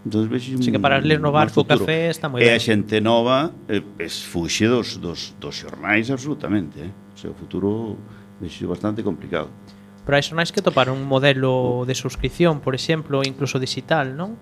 Entón, 0.00 0.32
vexo 0.32 0.56
un, 0.56 0.64
que 0.64 0.80
para 0.80 0.96
ler 0.96 1.20
no 1.20 1.28
bar 1.28 1.52
co 1.52 1.68
café 1.68 2.08
está 2.08 2.32
moi 2.32 2.40
ben. 2.40 2.48
E 2.48 2.56
a 2.56 2.60
xente 2.60 3.04
nova 3.04 3.52
eh, 3.68 3.84
es 4.00 4.24
fuxe 4.24 4.64
dos, 4.64 4.96
dos, 4.96 5.36
dos 5.36 5.52
xornais 5.60 6.08
absolutamente. 6.08 6.88
Eh? 6.88 6.92
O 7.12 7.18
seu 7.20 7.36
futuro 7.36 8.00
vexo 8.40 8.64
bastante 8.64 9.04
complicado. 9.04 9.52
Pero 10.08 10.16
hai 10.16 10.24
xornais 10.24 10.48
que 10.48 10.64
toparon 10.64 10.96
un 10.96 11.04
modelo 11.04 11.84
de 11.84 11.92
suscripción, 11.92 12.64
por 12.64 12.72
exemplo, 12.72 13.20
incluso 13.20 13.60
digital, 13.60 14.16
non? 14.16 14.40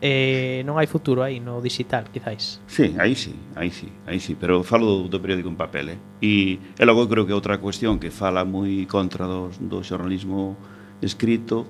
eh, 0.00 0.60
non 0.68 0.76
hai 0.76 0.84
futuro 0.84 1.24
aí 1.24 1.40
no 1.40 1.60
digital, 1.64 2.08
quizáis. 2.12 2.60
Sí, 2.68 2.92
aí 3.00 3.16
sí, 3.16 3.32
aí 3.56 3.72
sí, 3.72 3.88
aí 4.04 4.20
sí, 4.20 4.36
pero 4.36 4.60
falo 4.60 4.84
do, 4.84 5.08
do 5.08 5.18
periódico 5.20 5.48
en 5.48 5.56
papel, 5.56 5.96
eh? 5.96 5.98
E, 6.20 6.60
e 6.76 6.84
logo 6.84 7.08
creo 7.08 7.24
que 7.24 7.32
outra 7.32 7.56
cuestión 7.58 7.96
que 7.96 8.12
fala 8.12 8.44
moi 8.44 8.84
contra 8.84 9.24
do, 9.24 9.48
do 9.56 9.80
xornalismo 9.80 10.56
escrito 11.00 11.64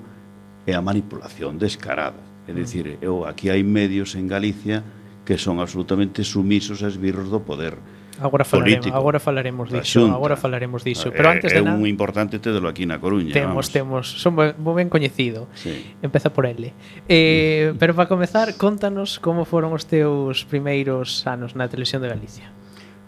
é 0.67 0.75
a 0.75 0.83
manipulación 0.83 1.59
descarada. 1.59 2.19
É 2.47 2.53
mm. 2.53 2.57
dicir, 2.59 2.85
eu, 2.99 3.27
aquí 3.27 3.51
hai 3.51 3.63
medios 3.63 4.15
en 4.19 4.27
Galicia 4.27 4.83
que 5.27 5.39
son 5.39 5.59
absolutamente 5.59 6.23
sumisos 6.23 6.83
a 6.83 6.89
esbirros 6.91 7.31
do 7.31 7.43
poder 7.43 7.79
agora 8.21 8.45
falaremos, 8.45 8.79
político. 8.81 8.97
Agora 8.97 9.19
falaremos 9.21 9.67
diso, 9.71 10.01
xunta. 10.01 10.15
agora 10.15 10.37
falaremos 10.37 10.85
diso, 10.85 11.09
eh, 11.09 11.15
pero 11.17 11.31
antes 11.31 11.53
é, 11.53 11.57
de 11.57 11.63
nada 11.63 11.77
É 11.77 11.81
un 11.81 11.87
importante 11.87 12.39
tedelo 12.39 12.69
aquí 12.69 12.87
na 12.87 12.99
Coruña. 12.99 13.33
Temos, 13.33 13.69
vamos. 13.69 13.73
temos, 13.73 14.05
son 14.23 14.35
moi 14.37 14.75
ben 14.75 14.89
coñecido. 14.89 15.49
Sí. 15.55 15.97
Empeza 16.01 16.33
por 16.33 16.47
L. 16.47 16.73
Eh, 17.09 17.75
pero 17.79 17.95
para 17.95 18.09
comezar, 18.09 18.57
contanos 18.57 19.19
como 19.21 19.45
foron 19.45 19.73
os 19.73 19.87
teus 19.89 20.45
primeiros 20.45 21.25
anos 21.27 21.55
na 21.55 21.69
televisión 21.69 22.01
de 22.01 22.09
Galicia. 22.09 22.49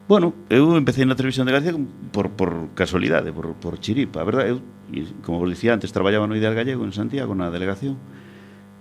Bueno, 0.09 0.33
eu 0.49 0.73
empecé 0.77 1.05
na 1.05 1.16
televisión 1.16 1.44
de 1.44 1.53
Galicia 1.53 1.77
por, 2.12 2.33
por 2.33 2.73
casualidade, 2.73 3.29
por, 3.33 3.53
por 3.61 3.77
chiripa, 3.77 4.21
a 4.21 4.27
verdad? 4.27 4.49
Eu, 4.49 4.64
como 5.21 5.40
vos 5.40 5.49
dicía 5.53 5.77
antes, 5.77 5.92
traballaba 5.92 6.25
no 6.25 6.33
Ideal 6.33 6.57
Gallego 6.57 6.85
en 6.85 6.97
Santiago, 6.97 7.37
na 7.37 7.53
delegación. 7.53 8.01
Uh 8.01 8.28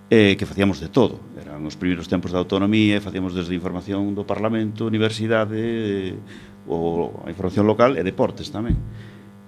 eh, 0.09 0.35
que 0.39 0.45
facíamos 0.45 0.79
de 0.79 0.87
todo. 0.87 1.19
Eran 1.35 1.65
os 1.67 1.75
primeiros 1.75 2.07
tempos 2.07 2.31
da 2.31 2.39
autonomía, 2.39 2.97
e 2.97 3.03
facíamos 3.03 3.35
desde 3.35 3.55
información 3.55 4.15
do 4.15 4.23
Parlamento, 4.23 4.87
universidade, 4.87 5.59
eh, 5.59 6.67
ou 6.67 7.23
a 7.23 7.31
información 7.31 7.67
local 7.67 7.95
e 7.95 8.03
deportes 8.03 8.51
tamén. 8.51 8.75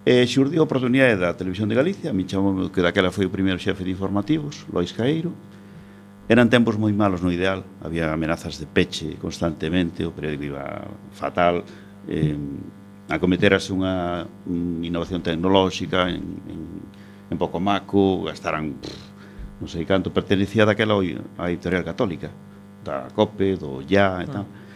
E 0.07 0.23
xurdiu 0.27 0.63
a 0.63 0.67
oportunidade 0.67 1.19
da 1.19 1.35
Televisión 1.35 1.67
de 1.67 1.75
Galicia, 1.75 2.15
mi 2.15 2.23
chamou 2.23 2.71
que 2.71 2.83
daquela 2.83 3.11
foi 3.11 3.27
o 3.27 3.31
primeiro 3.31 3.59
xefe 3.59 3.83
de 3.83 3.91
informativos, 3.91 4.67
Lois 4.71 4.91
Caeiro. 4.95 5.35
Eran 6.29 6.47
tempos 6.47 6.77
moi 6.77 6.93
malos 6.95 7.19
no 7.25 7.33
ideal, 7.33 7.65
había 7.83 8.11
amenazas 8.11 8.59
de 8.59 8.67
peche 8.69 9.17
constantemente, 9.19 10.07
o 10.07 10.15
periódico 10.15 10.55
iba 10.55 10.87
fatal, 11.11 11.65
eh, 12.07 12.37
acometerase 13.09 13.73
unha, 13.73 14.23
unha 14.45 14.85
innovación 14.85 15.25
tecnolóxica 15.25 16.07
en, 16.07 16.23
en, 16.47 16.61
en 17.33 17.37
Pocomaco, 17.37 18.23
gastaran 18.29 18.77
pff, 18.77 19.08
non 19.59 19.67
sei 19.67 19.83
canto, 19.83 20.09
pertenecía 20.15 20.63
daquela 20.63 20.95
á 20.95 21.51
editorial 21.51 21.83
católica, 21.83 22.31
da 22.83 23.11
COPE, 23.11 23.59
do 23.59 23.83
YA 23.83 24.23
e 24.23 24.27
ah. 24.27 24.31
tal. 24.31 24.47
Entón, 24.47 24.69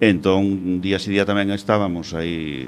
Entón, 0.00 0.80
día 0.82 0.98
si 0.98 1.14
día 1.14 1.22
tamén 1.24 1.54
estábamos 1.54 2.12
aí 2.18 2.66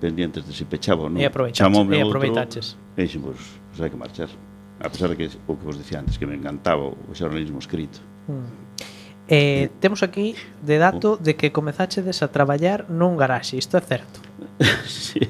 pendientes 0.00 0.48
de 0.48 0.52
se 0.56 0.64
pechaba 0.64 1.06
ou 1.06 1.12
non. 1.12 1.20
E 1.20 1.28
aproveitaches. 1.28 1.60
E 1.92 2.00
aproveitaches. 2.00 2.66
E 2.96 3.00
dixen, 3.04 3.20
pois, 3.20 3.36
pues, 3.68 3.78
hai 3.84 3.90
que 3.92 4.00
marchar. 4.00 4.30
A 4.80 4.88
pesar 4.88 5.12
de 5.12 5.16
que 5.20 5.26
o 5.44 5.54
que 5.58 5.64
vos 5.68 5.76
dicía 5.76 6.00
antes, 6.00 6.16
que 6.16 6.24
me 6.24 6.34
encantaba 6.34 6.88
o 6.88 7.12
xornalismo 7.12 7.60
escrito. 7.60 8.00
Mm. 8.26 8.68
Eh, 9.28 9.36
eh, 9.36 9.64
temos 9.78 10.00
aquí 10.00 10.34
de 10.64 10.80
dato 10.80 11.14
oh. 11.14 11.16
de 11.20 11.36
que 11.36 11.52
comezachedes 11.52 12.24
a 12.24 12.32
traballar 12.32 12.88
nun 12.88 13.20
garaxe, 13.20 13.60
isto 13.60 13.76
é 13.76 13.84
certo. 13.84 14.24
sí. 14.88 15.20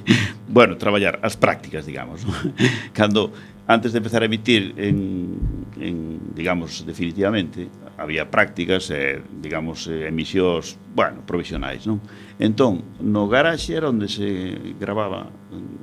Bueno, 0.47 0.79
traballar 0.79 1.19
as 1.27 1.35
prácticas, 1.35 1.83
digamos. 1.83 2.23
Cando 2.97 3.35
antes 3.69 3.93
de 3.93 3.99
empezar 3.99 4.23
a 4.23 4.25
emitir 4.25 4.75
en, 4.79 5.39
en 5.79 6.35
digamos, 6.35 6.87
definitivamente, 6.87 7.69
había 7.99 8.31
prácticas, 8.31 8.91
eh, 8.91 9.23
digamos, 9.43 9.87
eh, 9.87 10.09
emisións, 10.09 10.79
bueno, 10.97 11.21
provisionais, 11.29 11.85
non? 11.85 12.01
Entón, 12.41 12.97
no 13.05 13.29
garaxe 13.29 13.77
era 13.77 13.93
onde 13.93 14.09
se 14.09 14.57
gravaba 14.81 15.29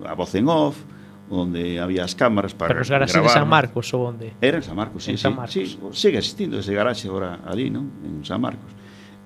a 0.01 0.13
voz 0.17 0.33
en 0.33 0.49
off, 0.49 0.81
onde 1.29 1.77
había 1.77 2.01
as 2.01 2.17
cámaras 2.17 2.57
para 2.57 2.73
Pero 2.73 2.81
os 2.81 2.89
garaxes 2.89 3.21
gravar, 3.21 3.29
de 3.29 3.37
San 3.37 3.47
Marcos 3.47 3.85
ou 3.93 4.09
onde? 4.09 4.33
Era 4.41 4.57
en 4.57 4.65
San 4.65 4.73
Marcos, 4.73 5.05
sí, 5.05 5.13
en 5.13 5.21
sí, 5.21 5.23
San 5.29 5.37
Marcos. 5.37 5.53
sí, 5.53 5.77
sigue 5.93 6.17
existindo 6.17 6.57
ese 6.57 6.73
garaxe 6.73 7.05
agora 7.05 7.45
ali, 7.45 7.69
non? 7.69 8.01
En 8.01 8.25
San 8.25 8.41
Marcos. 8.41 8.73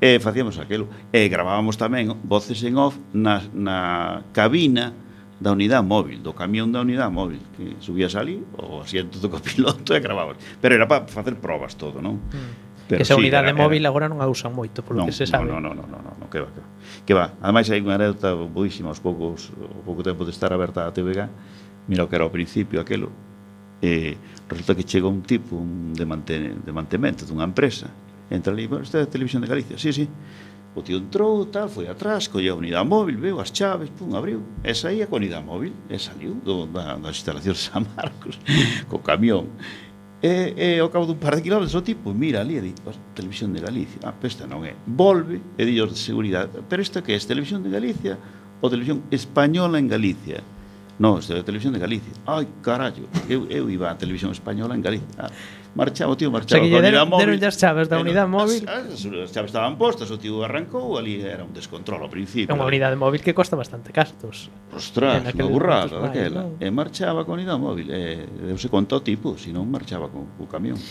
E 0.04 0.16
eh, 0.16 0.20
facíamos 0.20 0.60
aquelo. 0.60 0.92
E 1.16 1.24
eh, 1.24 1.28
gravábamos 1.32 1.80
tamén 1.80 2.12
voces 2.28 2.60
en 2.68 2.76
off 2.76 3.00
na, 3.16 3.40
na 3.56 4.28
cabina 4.36 4.92
da 5.40 5.56
unidade 5.56 5.88
móvil, 5.88 6.20
do 6.20 6.36
camión 6.36 6.72
da 6.76 6.84
unidade 6.84 7.10
móvil, 7.10 7.40
que 7.56 7.80
subías 7.80 8.14
ali, 8.20 8.44
o 8.60 8.84
asiento 8.84 9.24
do 9.24 9.32
copiloto 9.36 9.96
e 9.96 10.00
grababas. 10.04 10.38
Pero 10.60 10.76
era 10.76 10.86
para 10.86 11.08
facer 11.08 11.40
probas 11.40 11.80
todo, 11.80 12.04
non? 12.04 12.20
Mm. 12.20 12.70
Pero 12.92 13.00
que 13.00 13.04
esa 13.04 13.16
sí, 13.16 13.22
unidade 13.22 13.54
era, 13.54 13.58
móvil 13.58 13.82
era... 13.86 13.90
agora 13.90 14.06
non 14.12 14.20
a 14.20 14.28
usan 14.28 14.52
moito, 14.52 14.84
polo 14.84 15.06
non, 15.06 15.08
que 15.08 15.16
se 15.16 15.24
sabe. 15.24 15.48
Non, 15.48 15.64
non, 15.64 15.80
non, 15.80 15.88
non, 15.88 16.02
non, 16.04 16.16
non 16.20 16.28
que 16.28 16.44
va, 16.44 16.50
que 16.52 16.60
va. 16.60 16.70
Que 17.08 17.14
va. 17.16 17.26
Ademais, 17.40 17.70
hai 17.72 17.80
unha 17.80 17.96
anécdota 17.96 18.36
boísima 18.36 18.92
aos 18.92 19.00
poucos, 19.00 19.54
ao 19.56 19.86
pouco 19.88 20.04
tempo 20.04 20.28
de 20.28 20.36
estar 20.36 20.52
aberta 20.52 20.84
a 20.84 20.92
TVG, 20.92 21.30
mira 21.88 22.04
o 22.04 22.08
que 22.12 22.20
era 22.20 22.28
ao 22.28 22.34
principio 22.34 22.84
aquelo, 22.84 23.14
eh, 23.80 24.20
resulta 24.50 24.76
que 24.76 24.84
chega 24.84 25.08
un 25.08 25.24
tipo 25.24 25.56
un 25.56 25.94
de, 25.94 26.04
manten, 26.04 26.60
de 26.66 26.72
mantemento 26.74 27.24
dunha 27.24 27.48
empresa, 27.48 27.88
entra 28.28 28.52
ali, 28.52 28.68
bueno, 28.68 28.84
esta 28.84 29.00
é 29.00 29.04
a 29.04 29.10
televisión 29.10 29.42
de 29.42 29.48
Galicia, 29.48 29.78
sí, 29.78 29.94
sí, 29.94 30.10
O 30.76 30.82
tío 30.82 30.98
entrou, 30.98 31.46
tal, 31.46 31.68
foi 31.68 31.88
atrás, 31.88 32.28
colleu 32.28 32.54
a 32.54 32.58
unidade 32.58 32.88
móvil, 32.88 33.18
veu 33.18 33.40
as 33.40 33.50
chaves, 33.50 33.90
pum, 33.90 34.16
abriu. 34.16 34.44
E 34.64 34.74
saía 34.74 35.08
con 35.08 35.18
unidade 35.18 35.44
móvil, 35.44 35.74
e 35.90 35.98
saliu 35.98 36.38
do, 36.46 36.68
da, 36.68 36.96
das 36.96 37.18
instalacións 37.18 37.58
de 37.58 37.64
San 37.74 37.84
Marcos, 37.98 38.38
co 38.90 39.02
camión. 39.02 39.50
E, 40.22 40.54
e 40.54 40.80
ao 40.80 40.92
cabo 40.92 41.08
dun 41.08 41.16
par 41.16 41.34
de 41.34 41.42
kilómetros 41.42 41.74
o 41.74 41.82
tipo 41.82 42.12
mira 42.14 42.44
ali 42.44 42.60
e 42.60 42.62
di, 42.62 42.72
televisión 43.16 43.56
de 43.56 43.64
Galicia, 43.64 44.04
ah, 44.04 44.14
esta 44.22 44.46
non 44.46 44.68
é. 44.68 44.76
Volve 44.86 45.40
e 45.58 45.64
di 45.64 45.80
de 45.80 45.96
seguridade, 45.96 46.60
pero 46.68 46.84
isto 46.84 47.02
que 47.02 47.16
é, 47.16 47.20
televisión 47.24 47.64
de 47.64 47.72
Galicia 47.72 48.20
ou 48.60 48.68
televisión 48.70 49.08
española 49.10 49.80
en 49.80 49.88
Galicia? 49.88 50.44
Non, 51.00 51.24
isto 51.24 51.32
é 51.32 51.40
televisión 51.48 51.72
de 51.72 51.80
Galicia. 51.80 52.12
Ai, 52.28 52.44
carallo, 52.60 53.08
eu, 53.32 53.48
eu 53.48 53.72
iba 53.72 53.88
a 53.88 53.96
televisión 53.96 54.36
española 54.36 54.76
en 54.76 54.84
Galicia. 54.84 55.08
Ah, 55.16 55.32
marchaba, 55.76 56.14
o 56.14 56.18
tío 56.18 56.32
marchaba. 56.32 56.62
O 56.62 56.66
sea, 56.66 56.70
que 56.70 56.72
lle 56.72 56.82
deron, 56.82 57.10
deron 57.14 57.38
as 57.44 57.58
chaves 57.58 57.88
da 57.90 58.00
unidade 58.00 58.30
móvil. 58.30 58.64
As, 58.66 59.06
as, 59.06 59.06
as 59.06 59.30
chaves 59.34 59.52
estaban 59.52 59.78
postas, 59.78 60.10
o 60.10 60.18
tío 60.18 60.42
arrancou, 60.44 60.98
ali 60.98 61.22
era 61.22 61.44
un 61.44 61.54
descontrol 61.54 62.02
ao 62.02 62.12
principio. 62.12 62.50
É 62.50 62.56
unha 62.56 62.66
unidade 62.66 62.98
móvil 62.98 63.22
que 63.22 63.34
costa 63.34 63.58
bastante 63.58 63.94
castos. 63.94 64.50
Ostras, 64.74 65.22
unha 65.22 65.46
burrada 65.46 66.02
daquela. 66.02 66.50
No. 66.50 66.62
E 66.62 66.68
marchaba 66.74 67.26
con 67.26 67.38
unidade 67.38 67.60
móvil. 67.62 67.88
E 67.94 68.26
deuse 68.50 68.70
conta 68.70 68.98
o 68.98 69.02
tipo, 69.02 69.38
se 69.38 69.54
non 69.54 69.70
marchaba 69.70 70.10
con 70.10 70.26
o 70.40 70.46
camión. 70.50 70.78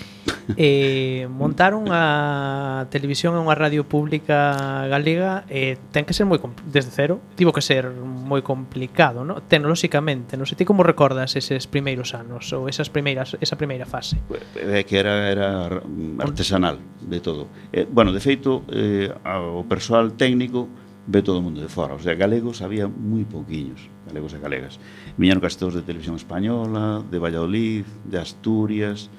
E 0.56 1.28
montaron 1.28 1.92
a 1.92 2.88
televisión 2.88 3.36
e 3.36 3.40
unha 3.44 3.52
radio 3.52 3.84
pública 3.84 4.88
galega 4.88 5.44
e 5.52 5.76
ten 5.92 6.08
que 6.08 6.16
ser 6.16 6.24
moi 6.24 6.40
desde 6.64 6.88
cero, 6.88 7.20
tivo 7.36 7.52
que 7.52 7.60
ser 7.60 7.92
moi 7.92 8.40
complicado, 8.40 9.28
¿no? 9.28 9.44
Tecnolóxicamente, 9.44 10.40
non 10.40 10.48
sei 10.48 10.56
ti 10.56 10.64
como 10.64 10.80
recordas 10.80 11.36
eses 11.36 11.68
primeiros 11.68 12.16
anos 12.16 12.48
ou 12.56 12.64
esas 12.64 12.88
primeiras 12.88 13.36
esa 13.44 13.60
primeira 13.60 13.84
fase. 13.84 14.16
Pues, 14.24 14.40
é 14.68 14.84
que 14.84 14.96
era, 14.96 15.28
era 15.28 15.80
artesanal 16.20 16.78
de 17.00 17.20
todo. 17.20 17.48
Eh, 17.72 17.86
bueno, 17.90 18.12
de 18.12 18.20
feito, 18.20 18.64
eh, 18.68 19.10
o 19.24 19.64
persoal 19.64 20.12
técnico 20.12 20.68
ve 21.08 21.22
todo 21.22 21.40
o 21.40 21.42
mundo 21.42 21.60
de 21.60 21.68
fora. 21.68 21.94
O 21.94 22.00
sea, 22.00 22.14
galegos 22.14 22.60
había 22.60 22.86
moi 22.86 23.24
pouquiños, 23.24 23.88
galegos 24.04 24.36
e 24.36 24.38
galegas. 24.38 24.76
Viñeron 25.16 25.40
casi 25.40 25.56
todos 25.56 25.74
de 25.74 25.82
televisión 25.82 26.16
española, 26.20 27.02
de 27.04 27.18
Valladolid, 27.18 27.84
de 28.04 28.16
Asturias... 28.18 29.10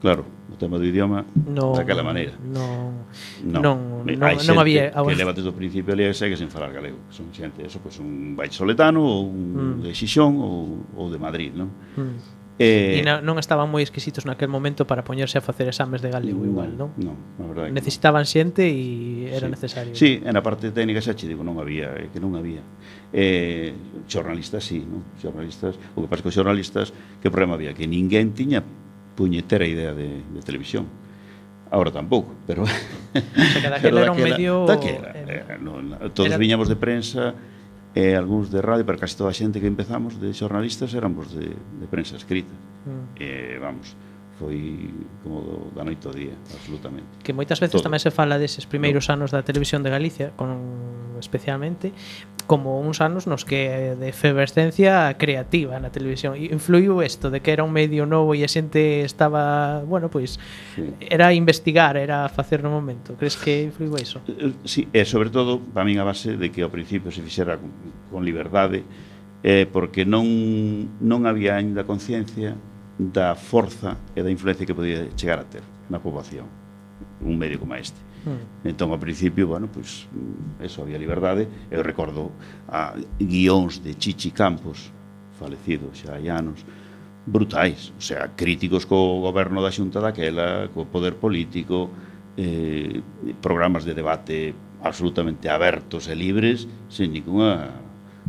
Claro, 0.00 0.24
o 0.48 0.56
tema 0.56 0.80
do 0.80 0.88
idioma 0.88 1.28
no, 1.36 1.76
daquela 1.76 2.00
maneira. 2.00 2.32
Non, 2.40 3.04
non, 3.44 3.60
non, 3.60 3.76
non, 4.08 4.32
non 4.32 4.56
había... 4.56 4.88
Que 4.96 5.12
leva 5.12 5.36
desde 5.36 5.52
o 5.52 5.56
principio 5.56 5.92
ali 5.92 6.08
e 6.08 6.16
segue 6.16 6.40
sen 6.40 6.48
falar 6.48 6.72
galego. 6.72 6.96
Son 7.12 7.28
xente, 7.36 7.60
eso, 7.60 7.84
pois, 7.84 8.00
pues, 8.00 8.08
un 8.08 8.32
baixoletano 8.32 9.04
ou 9.04 9.28
un 9.28 9.76
mm. 9.76 9.84
de 9.84 9.92
Xixón 9.92 10.40
ou, 10.40 10.88
ou 10.96 11.12
de 11.12 11.20
Madrid, 11.20 11.52
non? 11.52 11.68
Mm 12.00 12.39
Eh, 12.60 13.00
e 13.00 13.02
na, 13.08 13.24
non 13.24 13.40
estaban 13.40 13.72
moi 13.72 13.80
exquisitos 13.80 14.28
naquel 14.28 14.52
momento 14.52 14.84
para 14.84 15.00
poñerse 15.00 15.40
a 15.40 15.42
facer 15.42 15.72
exames 15.72 16.04
de 16.04 16.12
galego 16.12 16.44
igual, 16.44 16.76
non? 16.76 16.92
Non, 17.00 17.16
a 17.40 17.48
verdade. 17.48 17.72
Necesitaban 17.72 18.28
xente 18.28 18.68
e 18.68 19.32
era 19.32 19.48
sí. 19.48 19.56
necesario. 19.56 19.92
Sí, 19.96 20.20
en 20.20 20.36
a 20.36 20.44
parte 20.44 20.68
técnica 20.68 21.00
xa 21.00 21.16
che 21.16 21.24
digo, 21.24 21.40
non 21.40 21.56
había, 21.56 21.96
eh, 21.96 22.12
que 22.12 22.20
non 22.20 22.36
había. 22.36 22.60
Eh, 23.16 24.04
xornalistas 24.04 24.60
sí, 24.60 24.84
non? 24.84 25.08
Xornalistas, 25.16 25.80
o 25.96 26.04
que 26.04 26.08
pasa 26.12 26.20
que 26.20 26.28
os 26.28 26.36
xornalistas 26.36 26.92
que 27.24 27.32
problema 27.32 27.56
había 27.56 27.72
que 27.72 27.88
ninguén 27.88 28.36
tiña 28.36 28.60
puñetera 29.16 29.64
idea 29.64 29.96
de, 29.96 30.20
de 30.20 30.40
televisión. 30.44 30.84
Ahora 31.72 31.88
tampouco, 31.88 32.34
pero... 32.44 32.64
O 32.64 32.66
sea, 32.68 33.62
que 33.62 33.70
daquela 33.72 34.00
era 34.04 34.12
un 34.12 34.20
medio... 34.20 34.68
Daquela, 34.68 35.16
eh, 35.16 35.56
no, 35.64 35.80
todos 36.12 36.28
era... 36.28 36.36
viñamos 36.36 36.68
de 36.68 36.76
prensa, 36.76 37.32
e 37.94 38.14
algúns 38.14 38.50
de 38.50 38.62
radio, 38.62 38.86
pero 38.86 38.98
casi 38.98 39.18
toda 39.18 39.30
a 39.30 39.36
xente 39.36 39.58
que 39.58 39.66
empezamos 39.66 40.18
de 40.22 40.30
xornalistas 40.30 40.94
éramos 40.94 41.34
de, 41.34 41.50
de 41.54 41.86
prensa 41.90 42.14
escrita. 42.14 42.54
Mm. 42.86 43.18
E, 43.18 43.58
vamos, 43.58 43.96
foi 44.40 44.88
como 45.20 45.68
da 45.76 45.84
noite 45.84 46.08
ao 46.08 46.16
día, 46.16 46.32
absolutamente. 46.56 47.20
Que 47.20 47.36
moitas 47.36 47.60
veces 47.60 47.76
Todo. 47.76 47.92
tamén 47.92 48.00
se 48.00 48.08
fala 48.08 48.40
deses 48.40 48.64
primeiros 48.64 49.12
no. 49.12 49.20
anos 49.20 49.36
da 49.36 49.44
televisión 49.44 49.84
de 49.84 49.92
Galicia, 49.92 50.32
con 50.40 50.56
especialmente, 51.20 51.92
como 52.48 52.80
uns 52.80 53.04
anos 53.04 53.28
nos 53.28 53.44
que 53.44 53.92
de 54.00 54.08
efervescencia 54.08 55.12
creativa 55.20 55.76
na 55.76 55.92
televisión. 55.92 56.40
e 56.40 56.48
Influiu 56.48 57.04
isto 57.04 57.28
de 57.28 57.44
que 57.44 57.52
era 57.52 57.60
un 57.60 57.76
medio 57.76 58.08
novo 58.08 58.32
e 58.32 58.40
a 58.40 58.48
xente 58.48 59.04
estaba, 59.04 59.84
bueno, 59.84 60.08
pois, 60.08 60.40
sí. 60.72 60.88
era 61.04 61.36
investigar, 61.36 62.00
era 62.00 62.24
facer 62.32 62.64
no 62.64 62.72
momento. 62.72 63.20
Crees 63.20 63.36
que 63.36 63.68
influiu 63.68 63.92
iso? 64.00 64.24
Eh, 64.24 64.56
sí, 64.64 64.88
e 64.88 65.04
sobre 65.04 65.28
todo, 65.28 65.60
para 65.60 65.84
min 65.84 66.00
a 66.00 66.08
base 66.08 66.40
de 66.40 66.48
que 66.48 66.64
ao 66.64 66.72
principio 66.72 67.12
se 67.12 67.20
fixera 67.20 67.60
con 68.08 68.24
liberdade, 68.24 68.88
eh, 69.44 69.68
porque 69.68 70.08
non, 70.08 70.24
non 71.04 71.28
había 71.28 71.60
aínda 71.60 71.84
conciencia 71.84 72.56
da 73.00 73.34
forza 73.34 73.96
e 74.12 74.20
da 74.20 74.28
influencia 74.28 74.68
que 74.68 74.76
podía 74.76 75.08
chegar 75.16 75.40
a 75.40 75.48
ter 75.48 75.64
na 75.88 75.96
poboación 75.96 76.44
un 77.24 77.40
medio 77.40 77.56
como 77.56 77.72
este. 77.74 77.96
Mm. 78.28 78.68
Entón, 78.76 78.92
ao 78.92 79.00
principio, 79.00 79.48
bueno, 79.48 79.72
pois, 79.72 80.04
eso 80.60 80.84
había 80.84 81.00
liberdade. 81.00 81.48
Eu 81.72 81.80
recordo 81.80 82.28
a 82.68 82.92
guións 83.16 83.80
de 83.80 83.96
Chichi 83.96 84.36
Campos, 84.36 84.92
falecido 85.40 85.88
xa 85.96 86.20
hai 86.20 86.28
anos, 86.28 86.60
brutais, 87.24 87.96
o 87.96 88.02
sea, 88.04 88.36
críticos 88.36 88.84
co 88.84 89.24
goberno 89.24 89.64
da 89.64 89.72
xunta 89.72 90.04
daquela, 90.04 90.68
co 90.68 90.84
poder 90.84 91.16
político, 91.16 91.88
eh, 92.36 93.00
programas 93.40 93.88
de 93.88 93.96
debate 93.96 94.52
absolutamente 94.84 95.48
abertos 95.48 96.08
e 96.08 96.14
libres, 96.16 96.68
sen 96.92 97.16
ninguna 97.16 97.72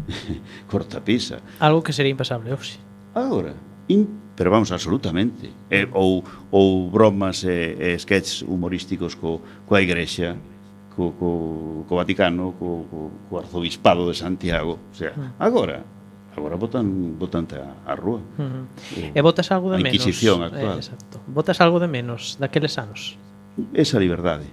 cortapisa. 0.71 1.43
Algo 1.59 1.83
que 1.83 1.91
sería 1.91 2.15
impasable, 2.15 2.55
hoxe. 2.55 2.79
Agora, 3.11 3.51
in 3.91 4.20
pero 4.41 4.49
vamos, 4.49 4.71
absolutamente. 4.71 5.53
Eh, 5.69 5.85
ou, 5.93 6.25
ou 6.49 6.89
bromas 6.89 7.45
e 7.45 7.77
eh, 7.77 7.93
sketches 8.01 8.41
humorísticos 8.41 9.13
co, 9.13 9.37
coa 9.69 9.85
igrexa, 9.85 10.33
co, 10.97 11.13
co, 11.13 11.85
co 11.85 11.93
Vaticano, 11.93 12.57
co, 12.57 12.89
co, 12.89 12.99
co 13.29 13.33
arzobispado 13.37 14.09
de 14.09 14.17
Santiago. 14.17 14.81
O 14.89 14.95
sea, 14.97 15.13
mm. 15.13 15.37
agora, 15.37 15.85
agora 16.33 16.57
botan, 16.57 16.89
botante 17.21 17.53
a, 17.61 17.85
a 17.85 17.93
rúa. 17.93 18.17
Mm-hmm. 18.41 18.63
Uh 18.65 19.13
-huh. 19.13 19.13
E 19.13 19.21
botas 19.21 19.45
algo 19.53 19.69
de 19.69 19.77
menos. 19.77 19.93
A 19.93 20.09
Inquisición 20.09 20.41
menos, 20.41 20.57
actual. 20.57 20.73
Eh, 20.73 20.81
exacto. 20.81 21.15
Botas 21.29 21.61
algo 21.61 21.77
de 21.77 21.89
menos 21.93 22.41
daqueles 22.41 22.73
anos. 22.81 23.21
Esa 23.77 24.01
liberdade. 24.01 24.49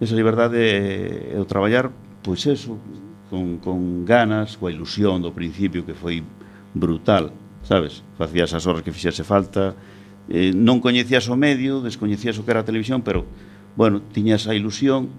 Esa 0.00 0.16
liberdade 0.16 0.64
é 1.28 1.36
o 1.36 1.44
traballar, 1.44 1.92
pois 2.24 2.40
eso, 2.48 2.80
con, 3.28 3.60
con 3.60 4.08
ganas, 4.08 4.56
coa 4.56 4.72
ilusión 4.72 5.20
do 5.20 5.28
principio 5.28 5.84
que 5.84 5.92
foi 5.92 6.24
brutal 6.72 7.43
sabes? 7.64 8.04
Facías 8.16 8.52
as 8.52 8.68
horas 8.68 8.84
que 8.84 8.92
fixese 8.92 9.24
falta, 9.24 9.74
eh, 10.28 10.52
non 10.52 10.80
coñecías 10.80 11.26
o 11.32 11.36
medio, 11.36 11.80
descoñecías 11.80 12.36
o 12.38 12.44
que 12.44 12.52
era 12.52 12.62
a 12.62 12.68
televisión, 12.68 13.00
pero, 13.02 13.24
bueno, 13.76 14.04
tiñas 14.12 14.46
a 14.46 14.54
ilusión, 14.54 15.12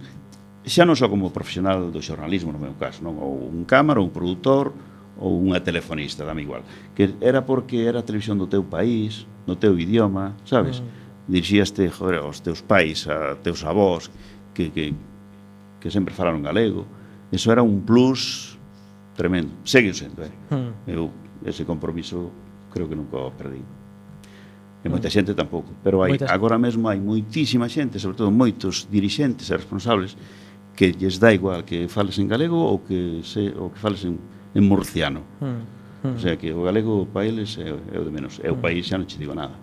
xa 0.66 0.86
non 0.86 0.98
só 0.98 1.10
como 1.10 1.30
profesional 1.30 1.94
do 1.94 2.02
xornalismo, 2.02 2.54
no 2.54 2.62
meu 2.62 2.74
caso, 2.78 3.02
non? 3.06 3.18
ou 3.22 3.50
un 3.50 3.66
cámara, 3.66 4.02
ou 4.02 4.10
un 4.10 4.14
produtor, 4.14 4.74
ou 5.18 5.38
unha 5.42 5.62
telefonista, 5.62 6.26
dame 6.26 6.46
igual, 6.46 6.66
que 6.94 7.14
era 7.22 7.46
porque 7.46 7.86
era 7.86 8.02
a 8.02 8.08
televisión 8.08 8.38
do 8.38 8.50
teu 8.50 8.66
país, 8.66 9.30
no 9.46 9.56
teu 9.56 9.78
idioma, 9.78 10.34
sabes? 10.44 10.82
Mm. 10.82 11.30
Dirixíaste, 11.30 11.90
joder, 11.90 12.22
aos 12.22 12.42
teus 12.42 12.62
pais, 12.62 13.06
a 13.10 13.38
teus 13.40 13.66
avós, 13.66 14.10
que, 14.54 14.70
que, 14.70 14.94
que 15.80 15.90
sempre 15.90 16.14
falaron 16.14 16.44
galego, 16.44 16.86
eso 17.32 17.50
era 17.54 17.62
un 17.62 17.82
plus 17.86 18.58
tremendo, 19.16 19.54
segue 19.64 19.94
sendo, 19.94 20.26
eh? 20.26 20.34
Mm. 20.52 20.72
Eu 20.90 21.25
ese 21.46 21.64
compromiso 21.64 22.32
creo 22.74 22.90
que 22.90 22.96
nunca 22.96 23.18
o 23.18 23.32
perdí. 23.32 23.62
E 24.86 24.90
moita 24.90 25.10
xente 25.10 25.34
tampouco, 25.34 25.74
pero 25.82 26.06
hai 26.06 26.14
Moitas... 26.14 26.30
agora 26.30 26.62
mesmo 26.62 26.90
hai 26.90 27.02
moitísima 27.02 27.66
xente, 27.66 27.98
sobre 27.98 28.18
todo 28.18 28.30
moitos 28.30 28.86
dirixentes 28.86 29.50
e 29.50 29.56
responsables 29.58 30.14
que 30.78 30.94
lles 30.94 31.18
dá 31.18 31.34
igual 31.34 31.66
que 31.66 31.88
fales 31.88 32.20
en 32.22 32.28
galego 32.28 32.60
ou 32.60 32.84
que 32.86 33.26
se 33.26 33.50
ou 33.58 33.74
que 33.74 33.80
fales 33.82 34.06
en, 34.06 34.20
en 34.54 34.64
murciano. 34.66 35.26
Mm. 35.42 35.76
O 36.14 36.20
sea 36.20 36.38
que 36.38 36.54
o 36.54 36.62
galego 36.62 37.08
para 37.10 37.26
eles 37.26 37.58
é, 37.58 37.74
é 37.74 37.98
o 37.98 38.06
de 38.06 38.12
menos. 38.12 38.38
É 38.44 38.52
o 38.52 38.56
hmm. 38.56 38.62
país 38.62 38.86
xa 38.86 39.02
non 39.02 39.10
che 39.10 39.18
digo 39.18 39.34
nada. 39.34 39.58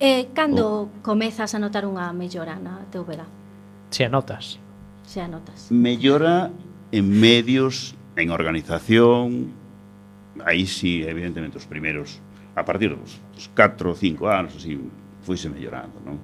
Eh, 0.00 0.32
cando 0.32 0.88
o... 0.88 1.02
comezas 1.04 1.52
a 1.52 1.60
notar 1.60 1.84
unha 1.84 2.08
mellora 2.16 2.56
na 2.56 2.88
teu 2.88 3.04
verá? 3.04 3.28
Se 3.92 4.08
anotas. 4.08 4.56
Se 5.04 5.20
anotas. 5.20 5.68
Mellora 5.68 6.48
en 6.88 7.04
medios, 7.12 7.92
en 8.16 8.32
organización, 8.32 9.52
aí 10.44 10.66
sí, 10.66 11.02
evidentemente, 11.02 11.56
os 11.56 11.66
primeiros, 11.66 12.20
a 12.56 12.64
partir 12.64 12.90
dos, 12.90 13.20
dos 13.34 13.48
4 13.54 13.90
ou 13.90 13.96
5 13.96 14.26
anos, 14.26 14.56
así, 14.56 14.78
fuise 15.22 15.48
mellorando, 15.48 16.00
non? 16.04 16.18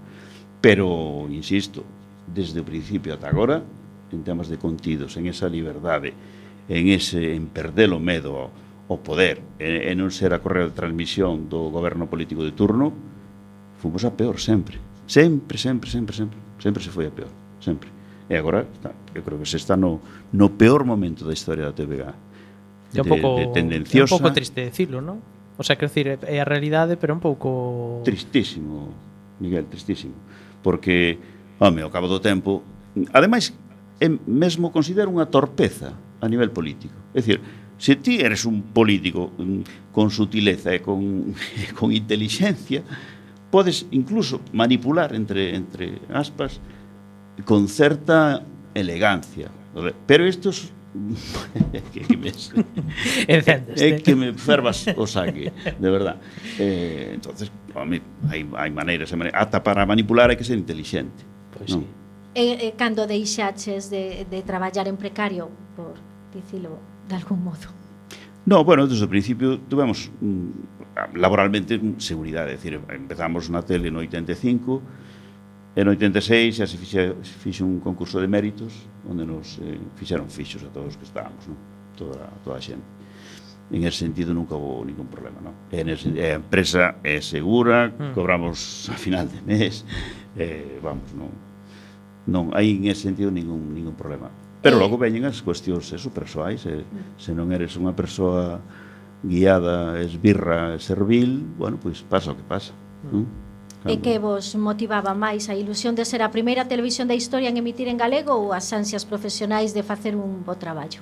Pero, 0.61 1.29
insisto, 1.31 1.85
desde 2.27 2.61
o 2.61 2.67
principio 2.67 3.15
ata 3.15 3.29
agora, 3.29 3.63
en 4.11 4.23
temas 4.25 4.49
de 4.49 4.59
contidos, 4.59 5.17
en 5.17 5.27
esa 5.27 5.47
liberdade, 5.47 6.15
en 6.69 6.89
ese 6.91 7.35
en 7.37 7.47
perder 7.47 7.93
o 7.93 8.01
medo 8.01 8.35
ao, 8.35 8.49
ao 8.91 8.99
poder, 8.99 9.43
e, 9.59 9.91
e 9.91 9.93
non 9.95 10.11
ser 10.11 10.35
a 10.35 10.43
correa 10.43 10.71
de 10.71 10.75
transmisión 10.75 11.47
do 11.47 11.71
goberno 11.71 12.11
político 12.11 12.43
de 12.43 12.55
turno, 12.55 12.91
fomos 13.79 14.03
a 14.03 14.15
peor 14.15 14.43
sempre. 14.43 14.79
Sempre, 15.07 15.59
sempre, 15.59 15.87
sempre, 15.91 16.15
sempre. 16.17 16.39
Sempre 16.59 16.83
se 16.83 16.91
foi 16.91 17.07
a 17.07 17.15
peor, 17.15 17.31
sempre. 17.63 17.91
E 18.27 18.35
agora, 18.35 18.67
está, 18.67 18.91
eu 19.15 19.23
creo 19.23 19.39
que 19.39 19.47
se 19.47 19.57
está 19.57 19.77
no, 19.77 20.03
no 20.33 20.51
peor 20.59 20.83
momento 20.83 21.23
da 21.23 21.33
historia 21.33 21.71
da 21.71 21.73
TVG 21.73 22.26
de, 22.93 23.01
un 23.01 23.09
pouco, 23.09 23.37
de 23.39 23.47
tendenciosa. 23.55 24.03
É 24.03 24.05
un 24.05 24.13
pouco 24.13 24.31
triste 24.35 24.61
decirlo, 24.63 25.01
non? 25.01 25.23
O 25.57 25.65
sea, 25.65 25.81
quero 25.81 25.89
decir, 25.89 26.07
é 26.21 26.37
a 26.41 26.47
realidade, 26.47 27.01
pero 27.01 27.17
un 27.17 27.23
pouco... 27.23 28.05
Tristísimo, 28.05 28.93
Miguel, 29.41 29.65
tristísimo. 29.67 30.13
Porque, 30.61 31.17
home, 31.59 31.81
ao 31.81 31.89
cabo 31.89 32.07
do 32.09 32.21
tempo... 32.21 32.61
Ademais, 33.13 33.57
é 34.01 34.09
mesmo 34.09 34.69
considero 34.69 35.09
unha 35.09 35.27
torpeza 35.33 35.97
a 36.21 36.27
nivel 36.29 36.53
político. 36.53 36.93
É 37.17 37.25
dicir, 37.25 37.41
se 37.81 37.97
ti 37.97 38.21
eres 38.21 38.45
un 38.45 38.73
político 38.73 39.33
mm, 39.37 39.93
con 39.93 40.13
sutileza 40.13 40.77
e 40.77 40.85
con, 40.85 41.33
con 41.79 41.93
inteligencia, 41.93 42.85
podes 43.49 43.89
incluso 43.91 44.41
manipular, 44.53 45.17
entre, 45.17 45.57
entre 45.57 46.01
aspas, 46.13 46.61
con 47.45 47.69
certa 47.69 48.45
elegancia. 48.75 49.49
Pero 50.07 50.25
estos 50.25 50.73
que, 51.93 52.01
que 52.07 52.17
me, 52.17 52.31
é 53.29 53.39
eh. 53.77 54.01
que 54.03 54.15
me 54.15 54.33
fervas 54.35 54.87
o 54.97 55.07
sangue, 55.07 55.53
de 55.79 55.91
verdad. 55.91 56.17
Eh, 56.59 57.13
entonces, 57.15 57.51
a 57.75 57.85
mí, 57.85 58.01
hai, 58.29 58.47
hai 58.57 58.71
maneiras, 58.71 59.13
hai 59.13 59.19
maneiras, 59.19 59.41
ata 59.41 59.63
para 59.63 59.87
manipular 59.87 60.31
hai 60.31 60.37
que 60.37 60.45
ser 60.45 60.59
inteligente. 60.59 61.25
Pois 61.53 61.71
pues 61.71 61.71
non? 61.77 61.85
sí. 61.85 62.07
E, 62.37 62.69
e 62.69 62.77
cando 62.77 63.09
deixaches 63.09 63.89
de, 63.89 64.29
de 64.29 64.45
traballar 64.45 64.89
en 64.93 65.01
precario, 65.01 65.49
por 65.73 65.97
dicilo 66.37 66.77
de 67.09 67.17
algún 67.17 67.41
modo? 67.43 67.73
No, 68.45 68.63
bueno, 68.63 68.87
desde 68.87 69.03
o 69.03 69.09
principio 69.09 69.59
tuvemos 69.59 70.13
mm, 70.21 71.17
laboralmente 71.19 71.81
seguridade, 71.99 72.55
decir, 72.55 72.79
empezamos 72.93 73.51
na 73.51 73.65
tele 73.65 73.91
no 73.91 74.05
85, 74.05 74.85
E 75.77 75.85
no 75.85 75.93
86 75.93 76.57
xa 76.57 76.65
se 76.65 76.81
fixe, 76.81 77.13
fixe 77.21 77.61
un 77.61 77.85
concurso 77.85 78.17
de 78.17 78.25
méritos 78.25 78.89
onde 79.05 79.29
nos 79.29 79.61
eh, 79.61 79.77
fixeron 80.01 80.33
fixos 80.33 80.65
a 80.65 80.73
todos 80.73 80.89
os 80.89 80.97
que 80.97 81.05
estábamos, 81.05 81.45
non? 81.45 81.61
Toda, 81.93 82.33
toda 82.41 82.57
a 82.57 82.65
xente. 82.65 82.89
En 83.69 83.85
ese 83.85 84.09
sentido 84.09 84.33
nunca 84.33 84.57
houve 84.57 84.89
ningún 84.89 85.05
problema, 85.13 85.37
non? 85.45 85.53
E 85.69 85.85
ese, 85.85 86.17
a 86.17 86.41
empresa 86.41 86.97
é 87.05 87.21
segura, 87.21 87.93
hmm. 87.93 88.17
cobramos 88.17 88.89
a 88.89 88.97
final 88.97 89.29
de 89.29 89.45
mes, 89.45 89.85
eh, 90.41 90.81
vamos, 90.81 91.13
non, 91.13 91.29
non 92.25 92.57
hai 92.57 92.73
en 92.73 92.89
ese 92.89 93.13
sentido 93.13 93.29
ningún, 93.29 93.77
ningún 93.77 94.01
problema. 94.01 94.33
Pero 94.65 94.81
eh. 94.81 94.81
logo 94.81 94.97
veñen 94.97 95.29
as 95.29 95.45
cuestións 95.45 95.93
eh, 95.93 96.01
eso, 96.01 96.09
persoais, 96.09 96.65
eh, 96.65 96.89
se 97.21 97.37
non 97.37 97.53
eres 97.53 97.77
unha 97.77 97.93
persoa 97.93 98.65
guiada, 99.21 100.01
esbirra, 100.01 100.81
servil, 100.81 101.45
bueno, 101.61 101.77
pois 101.77 102.01
pasa 102.01 102.33
o 102.33 102.37
que 102.41 102.49
pasa, 102.49 102.73
non? 103.13 103.29
e 103.87 104.03
que 104.03 104.19
vos 104.19 104.55
motivaba 104.59 105.15
máis 105.15 105.47
a 105.47 105.55
ilusión 105.55 105.95
de 105.95 106.05
ser 106.05 106.21
a 106.23 106.35
primeira 106.35 106.67
televisión 106.67 107.07
da 107.07 107.15
historia 107.15 107.49
en 107.49 107.57
emitir 107.57 107.87
en 107.87 107.99
galego 107.99 108.35
ou 108.35 108.51
as 108.51 108.71
ansias 108.75 109.07
profesionais 109.07 109.73
de 109.73 109.87
facer 109.87 110.19
un 110.19 110.43
bo 110.43 110.59
traballo? 110.59 111.01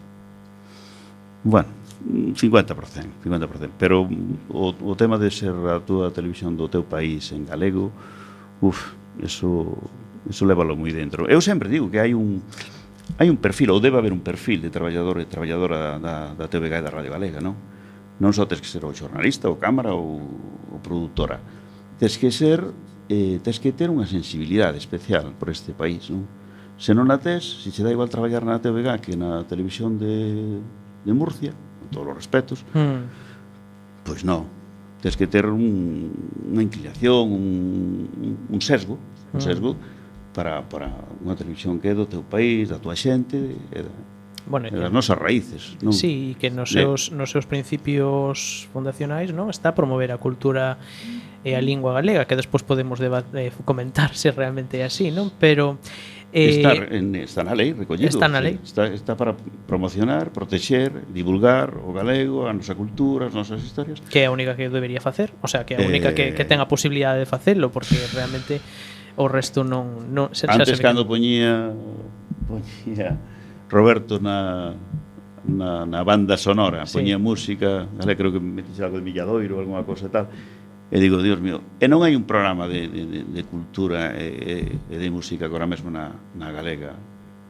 Bueno, 1.44 1.68
50%, 2.04 3.24
50%, 3.24 3.70
pero 3.78 4.08
o, 4.52 4.72
o 4.72 4.92
tema 4.96 5.16
de 5.16 5.32
ser 5.32 5.52
a 5.52 5.80
túa 5.80 6.12
televisión 6.12 6.56
do 6.56 6.68
teu 6.68 6.84
país 6.84 7.32
en 7.32 7.48
galego, 7.48 7.88
uf, 8.60 8.92
eso, 9.20 9.72
eso 10.28 10.44
lévalo 10.44 10.76
moi 10.76 10.92
dentro. 10.92 11.24
Eu 11.28 11.40
sempre 11.40 11.72
digo 11.72 11.88
que 11.88 12.00
hai 12.00 12.12
un 12.12 12.44
hai 13.20 13.28
un 13.28 13.36
perfil, 13.36 13.72
ou 13.72 13.80
debe 13.80 14.00
haber 14.00 14.12
un 14.12 14.24
perfil 14.24 14.64
de 14.64 14.72
traballador 14.72 15.20
e 15.20 15.28
traballadora 15.28 16.00
da, 16.00 16.32
da 16.32 16.46
TVG 16.48 16.80
e 16.80 16.84
da 16.84 16.90
Radio 16.92 17.12
Galega, 17.12 17.40
non? 17.40 17.56
Non 18.20 18.32
só 18.32 18.48
tens 18.48 18.64
que 18.64 18.68
ser 18.68 18.84
o 18.84 18.92
xornalista, 18.92 19.48
ou 19.48 19.60
cámara 19.60 19.92
ou, 19.92 20.20
ou 20.72 20.78
produtora 20.80 21.40
tes 22.04 22.18
que 22.18 22.30
ser 22.30 22.60
eh, 23.08 23.40
tes 23.40 23.56
que 23.56 23.72
ter 23.72 23.88
unha 23.88 24.04
sensibilidade 24.04 24.76
especial 24.76 25.32
por 25.40 25.48
este 25.48 25.72
país, 25.72 26.12
non? 26.12 26.28
Se 26.76 26.92
non 26.92 27.08
a 27.08 27.16
tes, 27.16 27.64
se 27.64 27.72
che 27.72 27.80
dá 27.80 27.88
igual 27.88 28.12
traballar 28.12 28.44
na 28.44 28.60
TVG 28.60 29.00
que 29.00 29.16
na 29.16 29.48
televisión 29.48 29.96
de, 29.96 30.60
de 31.00 31.12
Murcia, 31.16 31.56
con 31.56 31.88
todos 31.88 32.12
os 32.12 32.16
respetos, 32.20 32.60
mm. 32.76 34.04
pois 34.04 34.20
non, 34.20 34.44
tes 35.00 35.16
que 35.16 35.24
ter 35.24 35.48
un, 35.48 36.12
unha 36.44 36.60
inclinación, 36.60 37.24
un, 37.32 37.48
un 38.52 38.60
sesgo, 38.60 39.00
mm. 39.00 39.32
un 39.32 39.40
hmm. 39.40 39.48
sesgo 39.48 39.70
para, 40.36 40.60
para 40.68 40.92
unha 41.24 41.32
televisión 41.32 41.80
que 41.80 41.88
é 41.88 41.96
do 41.96 42.04
teu 42.04 42.20
país, 42.20 42.68
da 42.68 42.76
tua 42.76 42.92
xente, 43.00 43.56
e 43.72 43.80
da, 43.80 43.92
bueno, 44.44 44.68
das 44.68 44.76
eh, 44.76 44.92
nosas 44.92 45.16
raíces, 45.16 45.80
non? 45.80 45.96
Sí, 45.96 46.36
que 46.36 46.52
nos 46.52 46.68
seus, 46.68 47.08
nos 47.16 47.32
seus 47.32 47.48
principios 47.48 48.68
fundacionais, 48.76 49.32
non? 49.32 49.48
Está 49.48 49.72
a 49.72 49.76
promover 49.76 50.12
a 50.12 50.20
cultura 50.20 50.76
e 51.44 51.52
a 51.54 51.60
lingua 51.60 51.92
galega, 51.92 52.24
que 52.24 52.34
despois 52.34 52.64
podemos 52.64 52.96
debate, 52.98 53.28
eh, 53.36 53.52
comentar 53.68 54.16
se 54.16 54.32
realmente 54.32 54.80
é 54.80 54.88
así, 54.88 55.12
non? 55.12 55.28
Pero 55.36 55.76
eh, 56.32 56.58
está, 56.58 56.72
en, 56.74 57.14
está 57.14 57.44
na 57.44 57.54
lei 57.54 57.76
recollido. 57.76 58.08
Está 58.08 58.26
na 58.26 58.40
lei. 58.40 58.58
Está, 58.64 58.88
está 58.88 59.14
para 59.14 59.36
promocionar, 59.68 60.32
protexer, 60.32 60.90
divulgar 61.14 61.78
o 61.78 61.94
galego, 61.94 62.48
a 62.48 62.52
nosa 62.56 62.74
cultura, 62.74 63.30
as 63.30 63.34
nosas 63.36 63.62
historias. 63.62 64.02
Que 64.10 64.24
é 64.24 64.26
a 64.26 64.32
única 64.34 64.56
que 64.56 64.66
debería 64.66 64.98
facer, 64.98 65.30
o 65.44 65.46
sea, 65.46 65.62
que 65.62 65.76
é 65.76 65.84
a 65.84 65.86
única 65.86 66.10
eh, 66.10 66.16
que, 66.16 66.24
que 66.34 66.42
eh, 66.42 66.48
ten 66.48 66.58
a 66.58 66.66
posibilidade 66.66 67.22
de 67.22 67.28
facelo, 67.28 67.70
porque 67.70 67.94
realmente 68.10 68.58
o 69.14 69.30
resto 69.30 69.62
non... 69.62 70.10
non 70.10 70.34
xa, 70.34 70.50
xa 70.50 70.58
Antes, 70.58 70.80
cando 70.82 71.06
que... 71.06 71.14
poñía, 71.14 71.70
poñía 72.50 73.14
Roberto 73.70 74.18
na, 74.18 74.74
na, 75.46 75.86
na 75.86 76.00
banda 76.02 76.34
sonora, 76.34 76.82
sí. 76.82 76.98
poñía 76.98 77.18
música, 77.20 77.86
ale 78.00 78.16
creo 78.16 78.34
que 78.34 78.40
me 78.40 78.66
algo 78.82 78.98
de 78.98 79.04
Milladoiro 79.06 79.54
ou 79.54 79.60
alguma 79.62 79.86
cosa 79.86 80.10
tal, 80.10 80.26
E 80.94 81.00
digo, 81.02 81.18
Dios 81.18 81.42
mío, 81.42 81.58
e 81.82 81.90
non 81.90 82.06
hai 82.06 82.14
un 82.14 82.22
programa 82.22 82.70
de, 82.70 82.86
de, 82.86 83.26
de 83.26 83.42
cultura 83.50 84.14
e, 84.14 84.78
e 84.86 84.94
de 84.94 85.08
música 85.10 85.42
agora 85.50 85.66
mesmo 85.66 85.90
na, 85.90 86.14
na 86.38 86.54
galega 86.54 86.94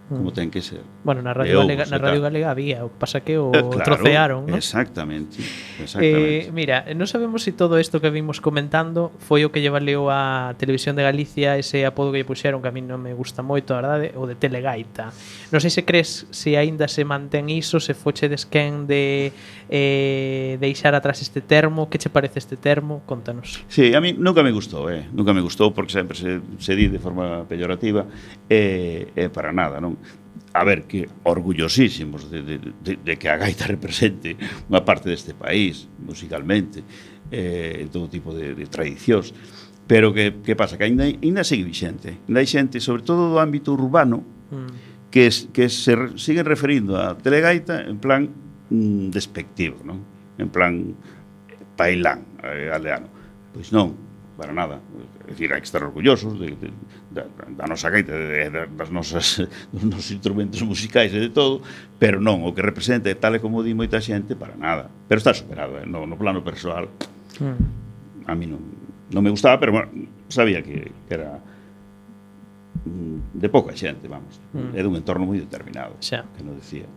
como 0.08 0.32
ten 0.32 0.50
que 0.50 0.60
ser. 0.60 0.82
Bueno, 1.02 1.22
na 1.22 1.32
Radio, 1.32 1.60
Ovos, 1.60 1.68
Galega, 1.68 1.84
na 1.88 1.98
Radio 1.98 2.20
Galega 2.20 2.50
había, 2.52 2.84
o 2.84 2.92
pasa 2.92 3.24
que 3.24 3.40
o 3.40 3.48
eh, 3.52 3.64
claro, 3.72 3.84
trocearon, 3.84 4.46
¿no? 4.46 4.56
Exactamente, 4.56 5.40
eh, 5.40 5.82
exactamente. 5.82 6.48
Eh, 6.48 6.52
mira, 6.52 6.84
non 6.92 7.08
sabemos 7.08 7.40
se 7.40 7.50
si 7.50 7.56
todo 7.56 7.80
isto 7.80 8.04
que 8.04 8.12
vimos 8.12 8.44
comentando 8.44 9.16
foi 9.16 9.48
o 9.48 9.52
que 9.52 9.64
lle 9.64 9.72
valeu 9.72 10.12
a 10.12 10.52
Televisión 10.60 10.92
de 10.92 11.02
Galicia 11.08 11.56
ese 11.56 11.88
apodo 11.88 12.12
que 12.12 12.20
lle 12.20 12.28
puxeron 12.28 12.60
que 12.60 12.68
a 12.68 12.74
mí 12.74 12.84
non 12.84 13.00
me 13.00 13.16
gusta 13.16 13.40
moito, 13.40 13.72
a 13.72 13.80
verdade, 13.80 14.12
o 14.16 14.28
de 14.28 14.36
Telegaita. 14.36 15.08
Non 15.48 15.60
sei 15.64 15.72
se 15.72 15.88
crees 15.88 16.28
se 16.28 16.60
aínda 16.60 16.84
se 16.84 17.02
mantén 17.08 17.48
iso, 17.48 17.80
se 17.80 17.96
foche 17.96 18.28
quen 18.48 18.84
de 18.86 19.32
eh, 19.68 20.58
deixar 20.60 20.94
atrás 20.94 21.22
este 21.22 21.40
termo, 21.40 21.88
que 21.88 21.98
che 21.98 22.10
parece 22.10 22.38
este 22.38 22.56
termo? 22.56 23.02
Contanos. 23.06 23.64
Sí, 23.68 23.94
a 23.94 24.00
mí 24.00 24.12
nunca 24.12 24.42
me 24.42 24.52
gustou, 24.52 24.90
eh? 24.90 25.08
nunca 25.12 25.32
me 25.32 25.40
gustou 25.40 25.72
porque 25.72 25.92
sempre 25.92 26.16
se, 26.16 26.40
se 26.58 26.76
di 26.76 26.88
de 26.88 26.98
forma 26.98 27.44
peyorativa 27.48 28.06
e 28.48 29.08
eh, 29.16 29.24
eh, 29.24 29.28
para 29.28 29.52
nada, 29.52 29.80
non? 29.80 29.96
a 30.54 30.62
ver, 30.62 30.84
que 30.84 31.08
orgullosísimos 31.24 32.30
de, 32.30 32.42
de, 32.42 32.58
de, 32.58 32.96
de 32.96 33.16
que 33.18 33.28
a 33.28 33.36
gaita 33.36 33.66
represente 33.74 34.38
unha 34.70 34.86
parte 34.86 35.10
deste 35.10 35.34
país, 35.34 35.90
musicalmente, 35.98 36.86
eh, 37.34 37.90
todo 37.90 38.06
tipo 38.06 38.30
de, 38.30 38.54
de 38.54 38.64
tradicións. 38.70 39.34
Pero 39.90 40.14
que, 40.14 40.40
que 40.46 40.54
pasa? 40.54 40.78
Que 40.78 40.86
ainda, 40.86 41.04
ainda 41.04 41.42
sigue 41.42 41.66
vixente. 41.66 42.22
Ainda 42.30 42.38
hai 42.38 42.46
xente, 42.46 42.78
sobre 42.78 43.02
todo 43.02 43.34
do 43.34 43.42
ámbito 43.42 43.74
urbano, 43.74 44.22
mm. 44.54 45.10
que, 45.10 45.26
es, 45.26 45.50
que 45.50 45.66
se 45.66 45.92
siguen 46.16 46.46
referindo 46.46 46.96
a 46.96 47.18
telegaita 47.18 47.82
en 47.82 47.98
plan 47.98 48.30
mm, 48.70 49.10
despectivo, 49.10 49.82
non? 49.82 50.06
En 50.38 50.48
plan 50.54 50.94
pailán, 51.74 52.22
eh, 52.46 52.70
aldeano. 52.70 53.10
Pois 53.50 53.74
non, 53.74 53.92
para 54.38 54.54
nada. 54.54 54.78
É 55.26 55.34
dicir, 55.34 55.50
hai 55.50 55.58
que 55.58 55.68
estar 55.68 55.82
orgullosos 55.82 56.38
de, 56.38 56.54
de, 56.54 56.70
da, 57.14 57.24
da 57.30 57.64
nosa 57.70 57.88
gaita, 57.88 58.12
das 58.74 58.90
nosas, 58.90 59.46
dos 59.72 59.84
nosos 59.86 60.10
instrumentos 60.10 60.60
musicais 60.66 61.14
e 61.14 61.20
de 61.22 61.30
todo, 61.30 61.62
pero 62.02 62.18
non, 62.18 62.42
o 62.42 62.50
que 62.50 62.60
representa, 62.60 63.08
tal 63.14 63.38
e 63.38 63.40
como 63.40 63.62
di 63.62 63.72
moita 63.72 64.02
xente, 64.02 64.34
para 64.34 64.58
nada. 64.58 64.90
Pero 65.06 65.22
está 65.22 65.30
superado, 65.30 65.78
eh? 65.78 65.86
no, 65.86 66.04
no 66.04 66.18
plano 66.18 66.42
persoal. 66.42 66.90
Mm. 67.38 68.26
A 68.26 68.34
mí 68.34 68.50
non, 68.50 68.60
non 69.14 69.22
me 69.22 69.30
gustaba, 69.30 69.62
pero 69.62 69.70
bueno, 69.70 69.88
sabía 70.26 70.58
que, 70.60 70.90
que 71.06 71.12
era 71.14 71.38
mm, 72.82 73.38
de 73.38 73.48
pouca 73.48 73.70
xente, 73.78 74.10
vamos. 74.10 74.42
Mm. 74.50 74.74
É 74.74 74.80
dun 74.82 74.98
entorno 74.98 75.22
moi 75.22 75.38
determinado, 75.38 75.94
xa. 76.02 76.26
que 76.34 76.42
non 76.42 76.58
decía. 76.58 76.90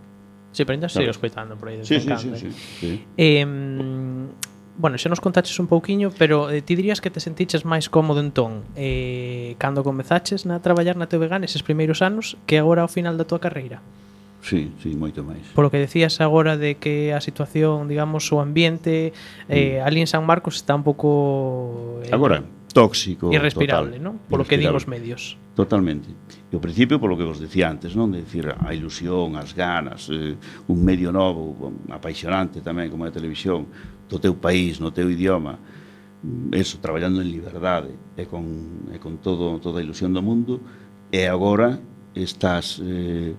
Sí, 0.58 0.66
pero 0.66 0.74
ainda 0.74 0.90
sigo 0.90 1.14
escoitando 1.14 1.54
por 1.54 1.70
aí. 1.70 1.78
Eh. 1.78 1.86
Sí, 1.86 2.02
sí, 2.02 2.10
sí, 2.18 2.30
sí, 2.34 2.50
sí. 2.52 3.06
Eh, 3.14 3.46
bueno, 4.78 4.98
xa 5.02 5.10
nos 5.10 5.20
contaches 5.20 5.58
un 5.58 5.66
pouquiño, 5.66 6.14
pero 6.14 6.54
eh, 6.54 6.62
ti 6.62 6.78
dirías 6.78 7.02
que 7.02 7.10
te 7.10 7.20
sentiches 7.20 7.66
máis 7.66 7.90
cómodo 7.90 8.22
entón 8.22 8.62
eh, 8.78 9.58
cando 9.58 9.82
comezaches 9.82 10.46
na 10.46 10.62
traballar 10.62 10.96
na 10.96 11.10
TVG 11.10 11.42
neses 11.42 11.66
primeiros 11.66 12.06
anos 12.06 12.38
que 12.46 12.62
agora 12.62 12.86
ao 12.86 12.92
final 12.92 13.18
da 13.18 13.26
túa 13.26 13.42
carreira? 13.42 13.82
Sí, 14.42 14.72
sí, 14.80 14.94
moito 14.94 15.26
máis. 15.26 15.44
Polo 15.58 15.74
que 15.74 15.82
decías 15.82 16.22
agora 16.22 16.56
de 16.56 16.78
que 16.78 17.12
a 17.12 17.20
situación, 17.20 17.90
digamos, 17.90 18.30
o 18.32 18.40
ambiente 18.40 19.12
eh, 19.50 19.82
mm. 19.82 19.86
ali 19.86 20.00
en 20.06 20.08
San 20.08 20.24
Marcos 20.24 20.62
está 20.62 20.78
un 20.78 20.86
pouco... 20.86 22.00
Eh, 22.06 22.14
agora, 22.14 22.46
tóxico. 22.72 23.34
Irrespirable, 23.34 23.98
total, 23.98 24.06
non? 24.06 24.16
Polo 24.30 24.46
que 24.46 24.62
din 24.62 24.70
os 24.70 24.86
medios. 24.86 25.36
Totalmente. 25.58 26.14
E 26.48 26.54
ao 26.54 26.62
principio, 26.62 27.02
polo 27.02 27.18
que 27.18 27.26
vos 27.26 27.42
decía 27.42 27.66
antes, 27.66 27.98
non? 27.98 28.14
De 28.14 28.22
dicir, 28.22 28.46
a 28.54 28.70
ilusión, 28.78 29.36
as 29.36 29.58
ganas, 29.58 30.06
eh, 30.14 30.38
un 30.70 30.80
medio 30.86 31.10
novo, 31.10 31.74
apaixonante 31.90 32.62
tamén, 32.62 32.94
como 32.94 33.04
a 33.04 33.12
televisión, 33.12 33.66
do 34.10 34.18
teu 34.20 34.36
país, 34.36 34.80
no 34.80 34.92
teu 34.92 35.12
idioma, 35.12 35.60
eso, 36.52 36.80
traballando 36.80 37.22
en 37.22 37.30
liberdade 37.30 37.94
e 38.18 38.26
con, 38.26 38.90
e 38.92 38.98
con 38.98 39.22
todo, 39.22 39.60
toda 39.60 39.80
a 39.80 39.86
ilusión 39.86 40.12
do 40.16 40.24
mundo, 40.24 40.60
e 41.14 41.30
agora 41.30 41.80
estás 42.18 42.82
eh, 42.82 43.36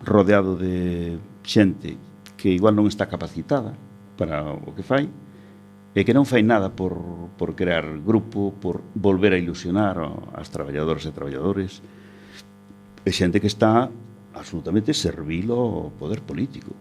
rodeado 0.00 0.56
de 0.56 1.18
xente 1.44 1.98
que 2.36 2.50
igual 2.50 2.74
non 2.74 2.88
está 2.88 3.06
capacitada 3.06 3.76
para 4.16 4.46
o 4.52 4.72
que 4.72 4.84
fai, 4.84 5.08
e 5.94 6.00
que 6.02 6.16
non 6.16 6.26
fai 6.26 6.42
nada 6.42 6.74
por, 6.74 6.98
por 7.38 7.54
crear 7.54 7.86
grupo, 8.02 8.50
por 8.58 8.82
volver 8.98 9.36
a 9.36 9.40
ilusionar 9.40 9.94
as 10.34 10.50
traballadoras 10.50 11.06
e 11.06 11.14
traballadores, 11.14 11.84
e 13.06 13.10
xente 13.14 13.38
que 13.38 13.50
está 13.50 13.86
absolutamente 14.34 14.90
servil 14.90 15.54
ao 15.54 15.94
poder 15.94 16.24
político 16.26 16.74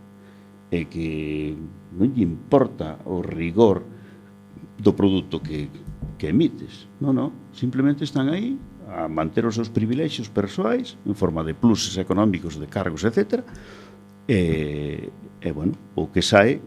e 0.74 0.90
que 0.90 1.54
non 1.94 2.10
lle 2.18 2.26
importa 2.26 2.98
o 3.06 3.22
rigor 3.22 3.86
do 4.82 4.98
produto 4.98 5.38
que, 5.38 5.70
que 6.18 6.34
emites. 6.34 6.90
Non, 6.98 7.14
non, 7.14 7.30
simplemente 7.54 8.02
están 8.02 8.34
aí 8.34 8.58
a 8.90 9.06
manter 9.06 9.46
os 9.46 9.54
seus 9.54 9.70
privilexios 9.70 10.34
persoais 10.34 10.98
en 11.06 11.14
forma 11.14 11.46
de 11.46 11.54
pluses 11.54 12.02
económicos, 12.02 12.58
de 12.58 12.66
cargos, 12.66 13.06
etc. 13.06 13.46
E, 14.26 15.14
e 15.14 15.50
bueno, 15.54 15.78
o 15.94 16.10
que 16.10 16.26
sae 16.26 16.58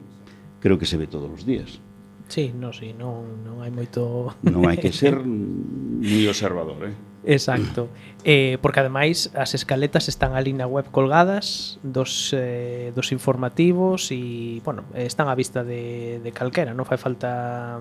creo 0.62 0.78
que 0.78 0.86
se 0.86 0.94
ve 0.94 1.10
todos 1.10 1.26
os 1.34 1.42
días. 1.42 1.82
Sí, 2.30 2.54
no, 2.54 2.70
sí, 2.70 2.94
non, 2.94 3.42
non 3.42 3.62
hai 3.62 3.74
moito... 3.74 4.34
Non 4.46 4.70
hai 4.70 4.78
que 4.78 4.94
ser 4.94 5.18
moi 5.26 6.26
observador, 6.30 6.78
eh? 6.86 6.94
Exacto. 7.26 7.88
Eh, 8.24 8.58
porque 8.62 8.80
ademais 8.80 9.30
as 9.34 9.54
escaletas 9.54 10.08
están 10.08 10.34
ali 10.34 10.54
na 10.54 10.66
web 10.66 10.86
colgadas 10.90 11.78
dos, 11.82 12.30
eh, 12.34 12.90
dos 12.94 13.10
informativos 13.10 14.10
e, 14.10 14.62
bueno, 14.62 14.86
están 14.94 15.26
á 15.26 15.34
vista 15.34 15.66
de, 15.66 16.22
de 16.22 16.30
calquera, 16.30 16.74
non 16.74 16.86
fai 16.86 16.98
falta 16.98 17.78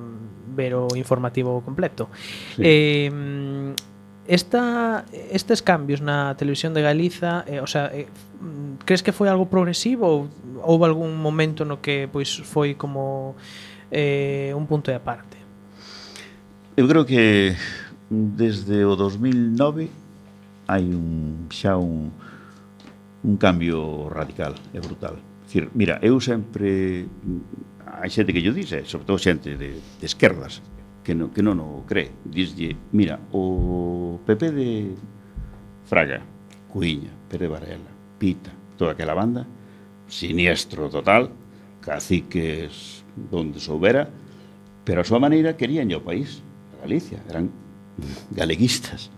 ver 0.54 0.74
o 0.74 0.90
informativo 0.98 1.62
completo. 1.62 2.10
Sí. 2.58 2.62
Eh, 2.66 3.10
esta, 4.28 5.06
estes 5.30 5.62
cambios 5.62 6.02
na 6.02 6.34
televisión 6.38 6.74
de 6.74 6.82
Galiza, 6.82 7.46
eh, 7.46 7.62
o 7.62 7.68
sea, 7.70 7.94
eh, 7.94 8.10
crees 8.86 9.06
que 9.06 9.14
foi 9.14 9.30
algo 9.30 9.46
progresivo 9.46 10.06
ou 10.10 10.20
houve 10.66 10.90
algún 10.90 11.22
momento 11.22 11.66
no 11.66 11.78
que 11.82 12.10
pois 12.10 12.42
foi 12.42 12.74
como 12.74 13.38
eh, 13.94 14.54
un 14.58 14.66
punto 14.66 14.90
de 14.90 14.98
aparte? 14.98 15.38
Eu 16.76 16.90
creo 16.90 17.06
que 17.06 17.56
desde 18.10 18.86
o 18.86 18.96
2009 18.96 19.90
hai 20.68 20.86
un 20.94 21.50
xa 21.50 21.78
un 21.78 22.12
un 23.26 23.38
cambio 23.38 24.08
radical 24.10 24.54
e 24.74 24.80
brutal. 24.80 25.18
Dicir, 25.46 25.70
mira, 25.74 25.98
eu 26.02 26.22
sempre 26.22 27.10
hai 27.86 28.10
xente 28.10 28.34
que 28.34 28.46
yo 28.46 28.54
dice, 28.54 28.86
sobre 28.86 29.06
todo 29.10 29.18
xente 29.18 29.58
de, 29.58 29.82
de 29.82 30.06
esquerdas, 30.06 30.62
que 31.02 31.18
non, 31.18 31.34
que 31.34 31.42
non 31.42 31.58
o 31.58 31.82
cree. 31.90 32.14
Dizlle, 32.22 32.78
mira, 32.94 33.18
o 33.34 34.22
PP 34.22 34.42
de 34.54 34.70
Fraga, 35.90 36.22
Cuiña, 36.70 37.10
Pérez 37.30 37.50
Varela, 37.50 37.92
Pita, 38.22 38.54
toda 38.78 38.94
aquela 38.94 39.18
banda, 39.18 39.46
siniestro 40.06 40.90
total, 40.90 41.34
caciques 41.82 43.02
donde 43.16 43.58
soubera, 43.58 44.10
pero 44.86 45.02
a 45.02 45.08
súa 45.08 45.18
maneira 45.18 45.58
querían 45.58 45.90
o 45.94 46.02
país, 46.02 46.46
a 46.78 46.86
Galicia, 46.86 47.22
eran 47.26 47.50
galeguistas. 48.32 49.12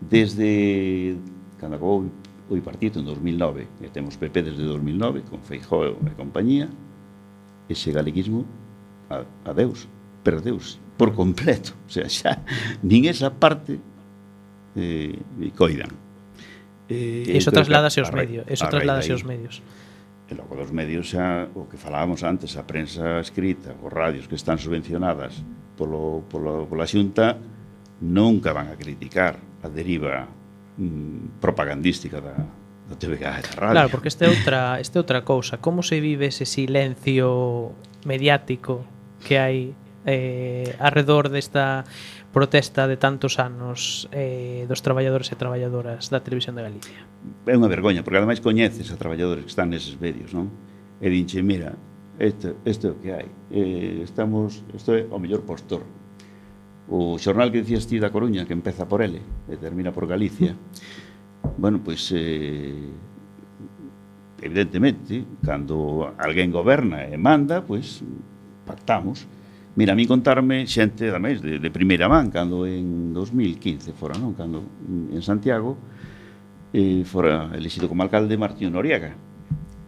Desde 0.00 1.16
cando 1.58 1.76
acabou 1.76 2.10
o 2.50 2.60
partido 2.60 3.00
en 3.00 3.06
2009, 3.06 3.68
e 3.80 3.88
temos 3.88 4.18
PP 4.18 4.52
desde 4.52 4.64
2009, 4.66 5.24
con 5.30 5.40
Feijóo 5.40 5.96
e 6.04 6.12
compañía, 6.18 6.68
ese 7.70 7.94
galeguismo, 7.94 8.44
a, 9.08 9.24
adeus, 9.48 9.88
perdeus 10.20 10.76
por 10.98 11.14
completo. 11.14 11.72
O 11.86 11.90
sea, 11.90 12.10
xa, 12.10 12.42
nin 12.82 13.08
esa 13.08 13.32
parte 13.32 13.78
eh, 14.76 15.16
coidan. 15.56 15.94
Eh, 16.90 17.38
eso 17.38 17.48
entón, 17.48 17.64
trasladase 17.64 18.04
aos 18.04 18.12
medios, 18.12 18.44
eso 18.50 18.68
trasladase 18.68 19.16
aos 19.16 19.24
medios. 19.24 19.62
E 20.32 20.34
logo 20.34 20.56
dos 20.56 20.72
medios, 20.72 21.12
xa, 21.12 21.52
o 21.52 21.68
que 21.68 21.76
falábamos 21.76 22.24
antes, 22.24 22.56
a 22.56 22.64
prensa 22.64 23.20
escrita, 23.20 23.76
os 23.84 23.92
radios 23.92 24.24
que 24.24 24.32
están 24.32 24.56
subvencionadas 24.56 25.44
polo, 25.76 26.24
polo, 26.24 26.64
pola 26.64 26.88
xunta, 26.88 27.36
nunca 28.00 28.56
van 28.56 28.72
a 28.72 28.76
criticar 28.80 29.36
a 29.60 29.68
deriva 29.68 30.24
mm, 30.80 31.36
propagandística 31.36 32.24
da, 32.24 32.32
da 32.88 32.96
TVG 32.96 33.20
e 33.28 33.42
da 33.44 33.52
radio. 33.60 33.76
Claro, 33.76 33.90
porque 33.92 34.08
esta 34.08 34.24
é 34.24 34.32
outra, 34.32 34.80
esta 34.80 34.96
é 34.96 35.00
outra 35.04 35.20
cousa. 35.20 35.60
Como 35.60 35.84
se 35.84 36.00
vive 36.00 36.32
ese 36.32 36.48
silencio 36.48 37.76
mediático 38.08 38.88
que 39.20 39.36
hai 39.36 39.76
eh, 40.08 40.72
alrededor 40.80 41.28
desta 41.28 41.84
protesta 42.32 42.88
de 42.88 42.96
tantos 42.96 43.38
anos 43.38 44.08
eh, 44.10 44.64
dos 44.66 44.80
traballadores 44.80 45.28
e 45.30 45.36
traballadoras 45.36 46.08
da 46.08 46.24
televisión 46.24 46.56
de 46.56 46.64
Galicia? 46.64 47.00
É 47.44 47.54
unha 47.54 47.68
vergoña, 47.68 48.00
porque 48.00 48.18
ademais 48.18 48.40
coñeces 48.40 48.88
a 48.88 48.96
traballadores 48.96 49.44
que 49.44 49.52
están 49.52 49.68
neses 49.68 50.00
medios, 50.00 50.32
non? 50.32 50.48
E 50.98 51.12
dinche, 51.12 51.44
mira, 51.44 51.76
isto, 52.16 52.56
isto 52.64 52.84
é 52.88 52.90
o 52.90 52.98
que 52.98 53.10
hai. 53.12 53.28
Eh, 53.52 54.00
estamos, 54.02 54.64
isto 54.72 54.96
é 54.96 55.04
o 55.06 55.20
mellor 55.20 55.44
postor. 55.44 55.84
O 56.88 57.20
xornal 57.20 57.52
que 57.52 57.60
dicías 57.60 57.84
ti 57.84 58.00
da 58.00 58.08
Coruña, 58.08 58.48
que 58.48 58.56
empeza 58.56 58.88
por 58.88 59.04
L 59.04 59.20
e 59.20 59.54
termina 59.60 59.92
por 59.92 60.08
Galicia, 60.08 60.56
bueno, 61.60 61.84
pois... 61.84 62.08
Eh, 62.16 63.12
evidentemente, 64.42 65.22
cando 65.46 66.10
alguén 66.18 66.50
goberna 66.50 67.06
e 67.06 67.14
manda, 67.14 67.62
pois 67.62 68.02
pactamos, 68.66 69.22
Mira, 69.74 69.92
a 69.92 69.96
mí 69.96 70.04
contarme 70.04 70.68
xente 70.68 71.08
da 71.08 71.16
mes 71.16 71.40
de, 71.40 71.56
de 71.56 71.70
primeira 71.72 72.04
man 72.04 72.28
cando 72.28 72.68
en 72.68 73.16
2015 73.16 73.96
fora, 73.96 74.20
non, 74.20 74.36
cando 74.36 74.60
en 74.84 75.22
Santiago 75.24 75.80
eh, 76.76 77.04
fora 77.08 77.48
elexido 77.56 77.88
como 77.88 78.04
alcalde 78.04 78.36
Martín 78.36 78.76
Noriega 78.76 79.16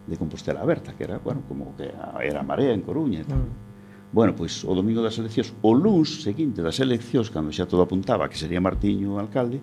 de 0.05 0.17
Compostela 0.17 0.61
Aberta, 0.61 0.93
que 0.97 1.05
era, 1.05 1.17
bueno, 1.21 1.45
como 1.47 1.75
que 1.77 1.93
era 2.21 2.41
Marea 2.41 2.73
en 2.73 2.81
Coruña 2.81 3.21
e 3.21 3.25
tal. 3.29 3.45
Mm. 3.45 4.13
Bueno, 4.13 4.33
pois 4.33 4.65
o 4.65 4.73
domingo 4.73 5.05
das 5.05 5.21
eleccións, 5.21 5.53
o 5.61 5.69
luns 5.77 6.23
seguinte 6.25 6.65
das 6.65 6.81
eleccións, 6.81 7.29
cando 7.29 7.53
xa 7.53 7.69
todo 7.69 7.85
apuntaba 7.85 8.25
que 8.25 8.37
sería 8.37 8.57
Martiño 8.57 9.17
o 9.17 9.21
alcalde, 9.21 9.61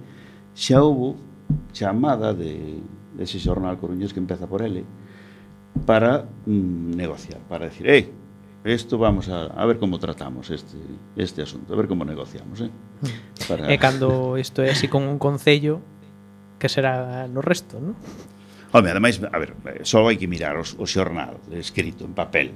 xa 0.54 0.86
houve 0.86 1.18
chamada 1.74 2.30
de, 2.30 2.78
ese 3.18 3.42
xornal 3.42 3.74
coruñés 3.76 4.12
que 4.14 4.20
empeza 4.22 4.46
por 4.46 4.62
ele 4.62 4.84
para 5.82 6.24
mm, 6.46 6.94
negociar, 6.94 7.40
para 7.48 7.66
decir, 7.66 7.90
ei, 7.90 8.21
Isto 8.64 8.96
vamos 8.96 9.28
a, 9.28 9.46
a 9.46 9.66
ver 9.66 9.78
como 9.78 9.98
tratamos 9.98 10.50
este, 10.50 10.78
este 11.16 11.42
asunto, 11.42 11.74
a 11.74 11.76
ver 11.76 11.88
como 11.88 12.04
negociamos. 12.04 12.60
Eh? 12.60 12.70
Mm. 12.70 13.48
Para... 13.48 13.66
E 13.66 13.76
cando 13.78 14.38
isto 14.38 14.62
é 14.62 14.70
así 14.70 14.86
con 14.86 15.02
un 15.02 15.18
concello, 15.18 15.82
que 16.62 16.70
será 16.70 17.26
no 17.26 17.42
resto, 17.42 17.82
non? 17.82 17.98
Home, 18.70 18.88
ademais, 18.88 19.18
a 19.18 19.38
ver, 19.42 19.58
só 19.82 20.06
hai 20.06 20.14
que 20.14 20.30
mirar 20.30 20.54
o, 20.54 20.62
o 20.62 20.86
xornal 20.86 21.42
escrito 21.50 22.06
en 22.06 22.14
papel 22.14 22.54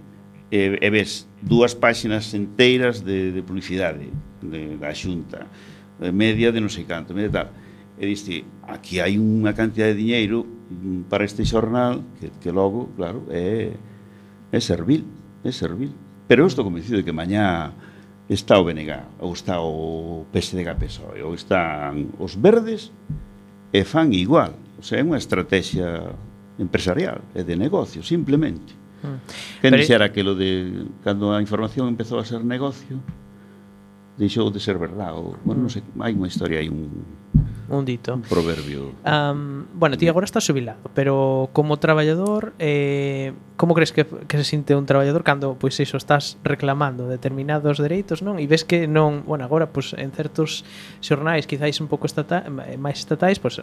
e, 0.50 0.78
e 0.78 0.88
ves 0.94 1.26
dúas 1.42 1.74
páxinas 1.74 2.30
enteiras 2.38 3.02
de, 3.02 3.34
de 3.34 3.42
publicidade 3.42 4.06
de, 4.38 4.78
da 4.78 4.94
xunta, 4.94 5.50
eh, 5.98 6.14
media 6.14 6.54
de 6.54 6.62
non 6.62 6.70
sei 6.70 6.86
canto, 6.86 7.12
media 7.18 7.42
tal. 7.42 7.48
E 7.98 8.06
diste, 8.06 8.46
aquí 8.62 9.02
hai 9.02 9.18
unha 9.18 9.56
cantidad 9.58 9.90
de 9.90 9.98
diñeiro 9.98 10.46
para 11.10 11.26
este 11.26 11.42
xornal 11.42 12.06
que, 12.22 12.30
que 12.38 12.54
logo, 12.54 12.94
claro, 12.94 13.26
é, 13.32 13.74
é 14.54 14.60
servil 14.62 15.02
é 15.46 15.54
servil. 15.54 15.94
Pero 16.26 16.42
eu 16.42 16.48
estou 16.50 16.66
convencido 16.66 16.98
de 16.98 17.04
que 17.06 17.14
mañá 17.14 17.72
está 18.28 18.58
o 18.58 18.66
BNG, 18.66 19.22
ou 19.22 19.32
está 19.32 19.62
o 19.62 20.26
PSDG 20.34 20.74
PSOE, 20.74 21.22
ou 21.22 21.34
están 21.34 22.10
os 22.18 22.34
verdes, 22.34 22.90
e 23.70 23.86
fan 23.86 24.10
igual. 24.10 24.58
O 24.78 24.82
sea, 24.82 24.98
é 24.98 25.04
unha 25.06 25.18
estrategia 25.18 26.10
empresarial, 26.58 27.22
é 27.34 27.46
de 27.46 27.54
negocio, 27.54 28.02
simplemente. 28.02 28.74
Mm. 29.02 29.18
Quen 29.62 29.70
Pero... 29.70 29.76
dixera 29.78 30.10
que 30.10 30.26
lo 30.26 30.34
de 30.34 30.90
cando 31.06 31.30
a 31.30 31.38
información 31.38 31.86
empezou 31.86 32.18
a 32.18 32.26
ser 32.26 32.42
negocio, 32.42 32.98
deixou 34.18 34.50
de 34.50 34.58
ser 34.58 34.78
verdade. 34.82 35.14
Ou, 35.14 35.38
bueno, 35.46 35.62
non 35.62 35.70
sei, 35.70 35.86
hai 36.02 36.12
unha 36.16 36.26
historia, 36.26 36.58
hai 36.58 36.68
un 36.68 36.90
un 37.68 37.84
dito. 37.84 38.14
Un 38.14 38.22
proverbio. 38.22 38.92
Um, 39.04 39.66
bueno, 39.74 39.96
ti 39.96 40.08
agora 40.08 40.24
estás 40.24 40.44
xubilado, 40.44 40.78
pero 40.94 41.50
como 41.52 41.78
traballador, 41.78 42.54
eh, 42.58 43.32
como 43.56 43.74
crees 43.74 43.92
que, 43.92 44.06
que 44.06 44.36
se 44.38 44.44
sinte 44.44 44.74
un 44.74 44.86
traballador 44.86 45.24
cando 45.24 45.56
pois 45.58 45.78
iso 45.80 45.96
estás 45.96 46.38
reclamando 46.44 47.08
determinados 47.08 47.78
dereitos, 47.78 48.22
non? 48.22 48.38
E 48.38 48.46
ves 48.46 48.62
que 48.62 48.86
non, 48.86 49.26
bueno, 49.26 49.42
agora 49.42 49.72
pois 49.72 49.96
en 49.98 50.12
certos 50.12 50.62
xornais 51.02 51.48
quizáis 51.48 51.80
un 51.82 51.88
pouco 51.90 52.06
estata, 52.06 52.46
máis 52.78 53.02
estatais, 53.02 53.42
pois 53.42 53.62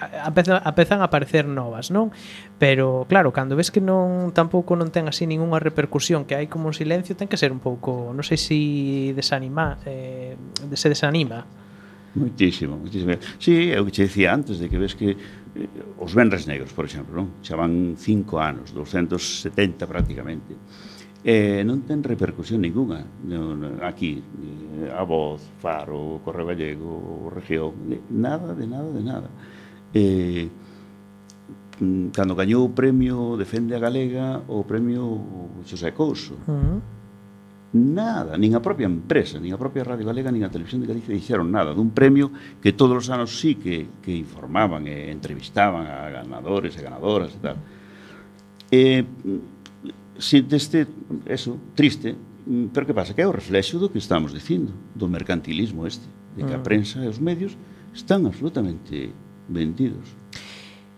apezan, 0.00 0.60
apezan 0.64 1.00
a 1.00 1.10
aparecer 1.10 1.44
novas, 1.46 1.90
non? 1.90 2.10
Pero 2.58 3.06
claro, 3.08 3.32
cando 3.32 3.56
ves 3.56 3.70
que 3.70 3.80
non 3.80 4.32
tampouco 4.32 4.78
non 4.78 4.88
ten 4.88 5.10
así 5.10 5.28
ningunha 5.28 5.60
repercusión, 5.60 6.24
que 6.24 6.38
hai 6.38 6.46
como 6.48 6.70
un 6.70 6.76
silencio, 6.76 7.18
ten 7.18 7.28
que 7.28 7.36
ser 7.36 7.52
un 7.52 7.60
pouco, 7.60 8.12
non 8.14 8.24
sei 8.24 8.38
se 8.38 8.58
desanima, 9.12 9.78
eh, 9.84 10.38
se 10.74 10.88
desanima. 10.88 11.63
Muitísimo, 12.14 12.78
moitísimo. 12.78 13.18
Sí, 13.38 13.74
é 13.74 13.80
o 13.80 13.84
que 13.84 13.90
che 13.90 14.06
decía 14.06 14.30
antes, 14.30 14.62
de 14.62 14.70
que 14.70 14.78
ves 14.78 14.94
que 14.94 15.10
eh, 15.10 15.68
os 15.98 16.14
Benres 16.14 16.46
Negros, 16.46 16.70
por 16.70 16.86
exemplo, 16.86 17.10
non? 17.10 17.42
xa 17.42 17.58
van 17.58 17.98
cinco 17.98 18.38
anos, 18.38 18.70
270 18.70 19.82
prácticamente, 19.90 20.54
eh, 21.26 21.66
non 21.66 21.82
ten 21.82 22.06
repercusión 22.06 22.62
ninguna 22.62 23.02
non, 23.26 23.82
aquí, 23.82 24.22
eh, 24.22 24.94
a 24.94 25.02
voz, 25.02 25.42
Faro, 25.58 26.22
Correo 26.22 26.46
Gallego, 26.46 27.26
Región, 27.34 27.74
nada, 28.14 28.54
de 28.54 28.66
nada, 28.70 28.90
de 28.94 29.02
nada. 29.02 29.28
Eh, 29.90 30.46
cando 32.14 32.38
gañou 32.38 32.70
o 32.70 32.70
premio 32.70 33.34
Defende 33.34 33.74
a 33.74 33.82
Galega 33.82 34.38
o 34.46 34.62
premio 34.62 35.58
Xosé 35.66 35.90
Couso. 35.90 36.38
Uh 36.46 36.54
-huh 36.54 37.03
nada, 37.74 38.38
nin 38.38 38.54
a 38.54 38.62
propia 38.62 38.86
empresa, 38.86 39.42
nin 39.42 39.50
a 39.50 39.58
propia 39.58 39.82
Radio 39.82 40.06
Galega, 40.06 40.30
nin 40.30 40.46
a 40.46 40.50
Televisión 40.54 40.78
de 40.78 40.86
Galicia 40.86 41.10
dixeron 41.10 41.50
nada 41.50 41.74
dun 41.74 41.90
premio 41.90 42.30
que 42.62 42.70
todos 42.70 42.94
os 42.94 43.08
anos 43.10 43.34
sí 43.34 43.58
que, 43.58 43.90
que 43.98 44.14
informaban 44.14 44.86
e 44.86 45.10
entrevistaban 45.10 45.90
a 45.90 46.06
ganadores 46.22 46.78
e 46.78 46.80
ganadoras 46.86 47.34
e 47.34 47.40
tal. 47.42 47.58
E, 48.70 49.02
si 50.22 50.46
deste, 50.46 50.86
eso, 51.26 51.58
triste, 51.74 52.14
pero 52.70 52.86
que 52.86 52.94
pasa? 52.94 53.10
Que 53.10 53.26
é 53.26 53.28
o 53.28 53.34
reflexo 53.34 53.82
do 53.82 53.90
que 53.90 53.98
estamos 53.98 54.30
dicindo, 54.30 54.70
do 54.94 55.10
mercantilismo 55.10 55.82
este, 55.82 56.06
de 56.38 56.46
que 56.46 56.54
a 56.54 56.62
mm. 56.62 56.66
prensa 56.66 57.02
e 57.02 57.10
os 57.10 57.18
medios 57.18 57.58
están 57.90 58.22
absolutamente 58.22 59.10
vendidos 59.50 60.14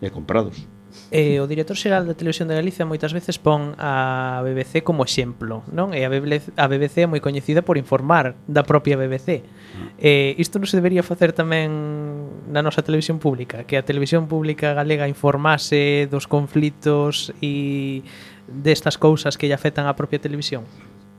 e 0.05 0.13
comprados. 0.13 0.76
Eh, 1.11 1.39
o 1.39 1.47
director 1.47 1.79
xeral 1.79 2.03
da 2.03 2.19
Televisión 2.19 2.51
de 2.51 2.59
Galicia 2.59 2.83
moitas 2.83 3.15
veces 3.15 3.39
pon 3.39 3.79
a 3.79 4.43
BBC 4.43 4.83
como 4.83 5.07
exemplo, 5.07 5.63
non? 5.71 5.95
E 5.95 6.03
a 6.03 6.11
BBC, 6.11 6.51
a 6.59 6.67
BBC 6.67 7.07
é 7.07 7.11
moi 7.11 7.23
coñecida 7.23 7.63
por 7.63 7.79
informar 7.79 8.35
da 8.51 8.67
propia 8.67 8.99
BBC. 8.99 9.47
Mm. 9.47 10.03
Eh, 10.03 10.35
isto 10.43 10.59
non 10.59 10.67
se 10.67 10.75
debería 10.75 11.07
facer 11.07 11.31
tamén 11.31 12.51
na 12.51 12.59
nosa 12.59 12.83
televisión 12.83 13.23
pública, 13.23 13.63
que 13.63 13.79
a 13.79 13.87
televisión 13.87 14.27
pública 14.27 14.75
galega 14.75 15.07
informase 15.07 16.11
dos 16.11 16.27
conflitos 16.27 17.31
e 17.39 18.03
destas 18.51 18.99
cousas 18.99 19.39
que 19.39 19.47
lle 19.47 19.55
afectan 19.55 19.87
á 19.87 19.95
propia 19.95 20.19
televisión. 20.19 20.67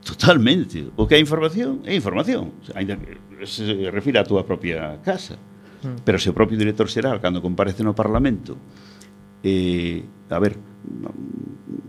Totalmente. 0.04 0.88
O 0.96 1.08
que 1.08 1.16
é 1.16 1.20
información 1.20 1.84
é 1.88 1.96
información, 1.96 2.52
ainda 2.76 2.96
que 3.00 3.16
se 3.48 3.88
refira 3.88 4.20
á 4.20 4.28
túa 4.28 4.44
propia 4.44 5.00
casa. 5.00 5.40
Mm. 5.82 6.04
Pero 6.04 6.16
se 6.18 6.28
o 6.28 6.34
propio 6.34 6.58
director 6.58 6.88
xeral, 6.88 7.20
cando 7.20 7.40
comparece 7.40 7.84
no 7.84 7.94
Parlamento, 7.94 8.56
eh, 9.42 10.02
a 10.30 10.38
ver, 10.38 10.56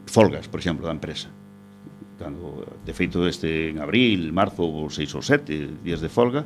folgas, 0.05 0.47
por 0.47 0.59
exemplo, 0.59 0.85
da 0.85 0.93
empresa. 0.93 1.29
Cando, 2.19 2.67
de 2.83 2.93
feito, 2.93 3.23
este 3.27 3.71
en 3.71 3.79
abril, 3.79 4.33
marzo, 4.33 4.67
ou 4.67 4.91
seis 4.91 5.13
ou 5.15 5.23
sete 5.23 5.79
días 5.81 6.03
de 6.03 6.11
folga, 6.11 6.43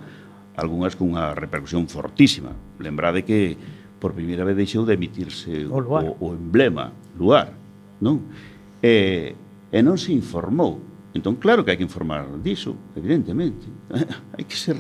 algunhas 0.56 0.94
cunha 0.94 1.34
repercusión 1.34 1.90
fortísima. 1.90 2.54
Lembrade 2.78 3.26
que 3.26 3.58
por 3.98 4.14
primeira 4.14 4.46
vez 4.46 4.54
deixou 4.60 4.86
de 4.86 4.94
emitirse 4.94 5.66
o, 5.66 5.80
luar. 5.80 6.04
o, 6.20 6.30
o 6.30 6.36
emblema, 6.36 6.94
luar, 7.18 7.56
non? 8.04 8.30
E, 8.84 9.34
e 9.72 9.80
non 9.82 9.98
se 9.98 10.14
informou. 10.14 10.78
Entón, 11.14 11.38
claro 11.38 11.66
que 11.66 11.74
hai 11.74 11.80
que 11.80 11.88
informar 11.88 12.26
diso, 12.42 12.76
evidentemente. 12.94 13.66
hai 14.36 14.44
que 14.46 14.58
ser 14.58 14.78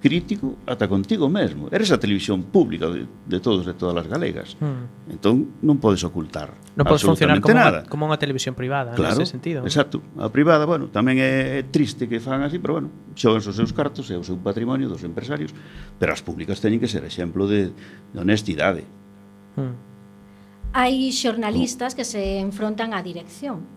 crítico 0.00 0.56
ata 0.66 0.88
contigo 0.88 1.28
mesmo. 1.28 1.68
Eres 1.70 1.92
a 1.92 2.00
televisión 2.00 2.48
pública 2.48 2.88
de, 2.88 3.04
de 3.04 3.38
todos 3.38 3.68
e 3.68 3.76
todas 3.76 4.00
as 4.00 4.08
galegas. 4.08 4.56
Mm. 4.56 5.12
Entón 5.20 5.60
non 5.60 5.76
podes 5.76 6.02
ocultar 6.02 6.56
Non 6.72 6.88
podes 6.88 7.04
funcionar 7.04 7.38
como 7.44 7.54
nada. 7.54 7.84
Unha, 7.84 7.90
como 7.92 8.02
unha 8.08 8.16
televisión 8.16 8.56
privada, 8.56 8.96
claro, 8.96 9.20
nese 9.20 9.28
sentido. 9.28 9.60
Exacto. 9.68 10.00
A 10.16 10.32
privada, 10.32 10.64
bueno, 10.64 10.88
tamén 10.88 11.20
é 11.20 11.62
triste 11.68 12.08
que 12.08 12.18
fan 12.18 12.40
así, 12.40 12.56
pero 12.56 12.80
bueno, 12.80 12.88
xogan 13.12 13.44
os 13.44 13.52
seus 13.52 13.76
cartos 13.76 14.08
e 14.08 14.16
o 14.16 14.24
seu 14.24 14.40
patrimonio 14.40 14.88
dos 14.88 15.04
empresarios, 15.04 15.52
pero 16.00 16.16
as 16.16 16.24
públicas 16.24 16.58
teñen 16.64 16.80
que 16.80 16.88
ser 16.88 17.04
exemplo 17.04 17.44
de, 17.44 17.70
de 18.10 18.16
honestidade. 18.16 18.88
Mm. 19.60 19.76
Hai 20.72 21.12
xornalistas 21.12 21.92
que 21.92 22.08
se 22.08 22.40
enfrontan 22.40 22.96
á 22.96 23.04
dirección. 23.04 23.68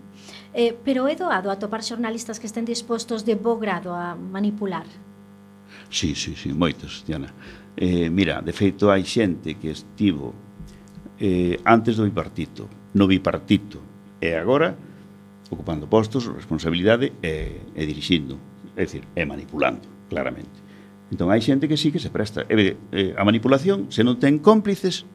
Eh, 0.53 0.77
pero 0.85 1.09
é 1.09 1.17
doado 1.17 1.49
atopar 1.49 1.81
xornalistas 1.81 2.37
que 2.39 2.45
estén 2.47 2.63
dispostos 2.63 3.25
de 3.25 3.33
bo 3.33 3.57
grado 3.57 3.97
a 3.97 4.13
manipular 4.13 4.85
Sí, 5.89 6.15
sí, 6.15 6.35
sí, 6.35 6.53
moitos, 6.53 7.03
Diana. 7.07 7.33
Eh, 7.75 8.09
mira, 8.09 8.41
de 8.41 8.53
feito 8.53 8.93
hai 8.93 9.01
xente 9.01 9.57
que 9.57 9.73
estivo 9.73 10.33
eh, 11.17 11.57
antes 11.65 11.97
do 11.97 12.05
bipartito, 12.05 12.69
no 12.93 13.09
bipartito, 13.09 13.81
e 14.21 14.37
agora 14.37 14.77
ocupando 15.49 15.85
postos, 15.85 16.25
responsabilidade 16.29 17.13
e, 17.21 17.61
e 17.73 17.81
dirixindo, 17.85 18.37
é 18.75 18.85
dicir, 18.85 19.05
e 19.13 19.21
manipulando, 19.25 19.85
claramente. 20.09 20.61
Entón 21.13 21.29
hai 21.29 21.41
xente 21.41 21.69
que 21.69 21.77
sí 21.77 21.93
que 21.93 22.01
se 22.01 22.09
presta. 22.09 22.45
E, 22.49 22.77
eh, 22.93 23.13
a 23.13 23.23
manipulación, 23.25 23.93
se 23.93 24.01
non 24.01 24.17
ten 24.17 24.41
cómplices, 24.41 25.05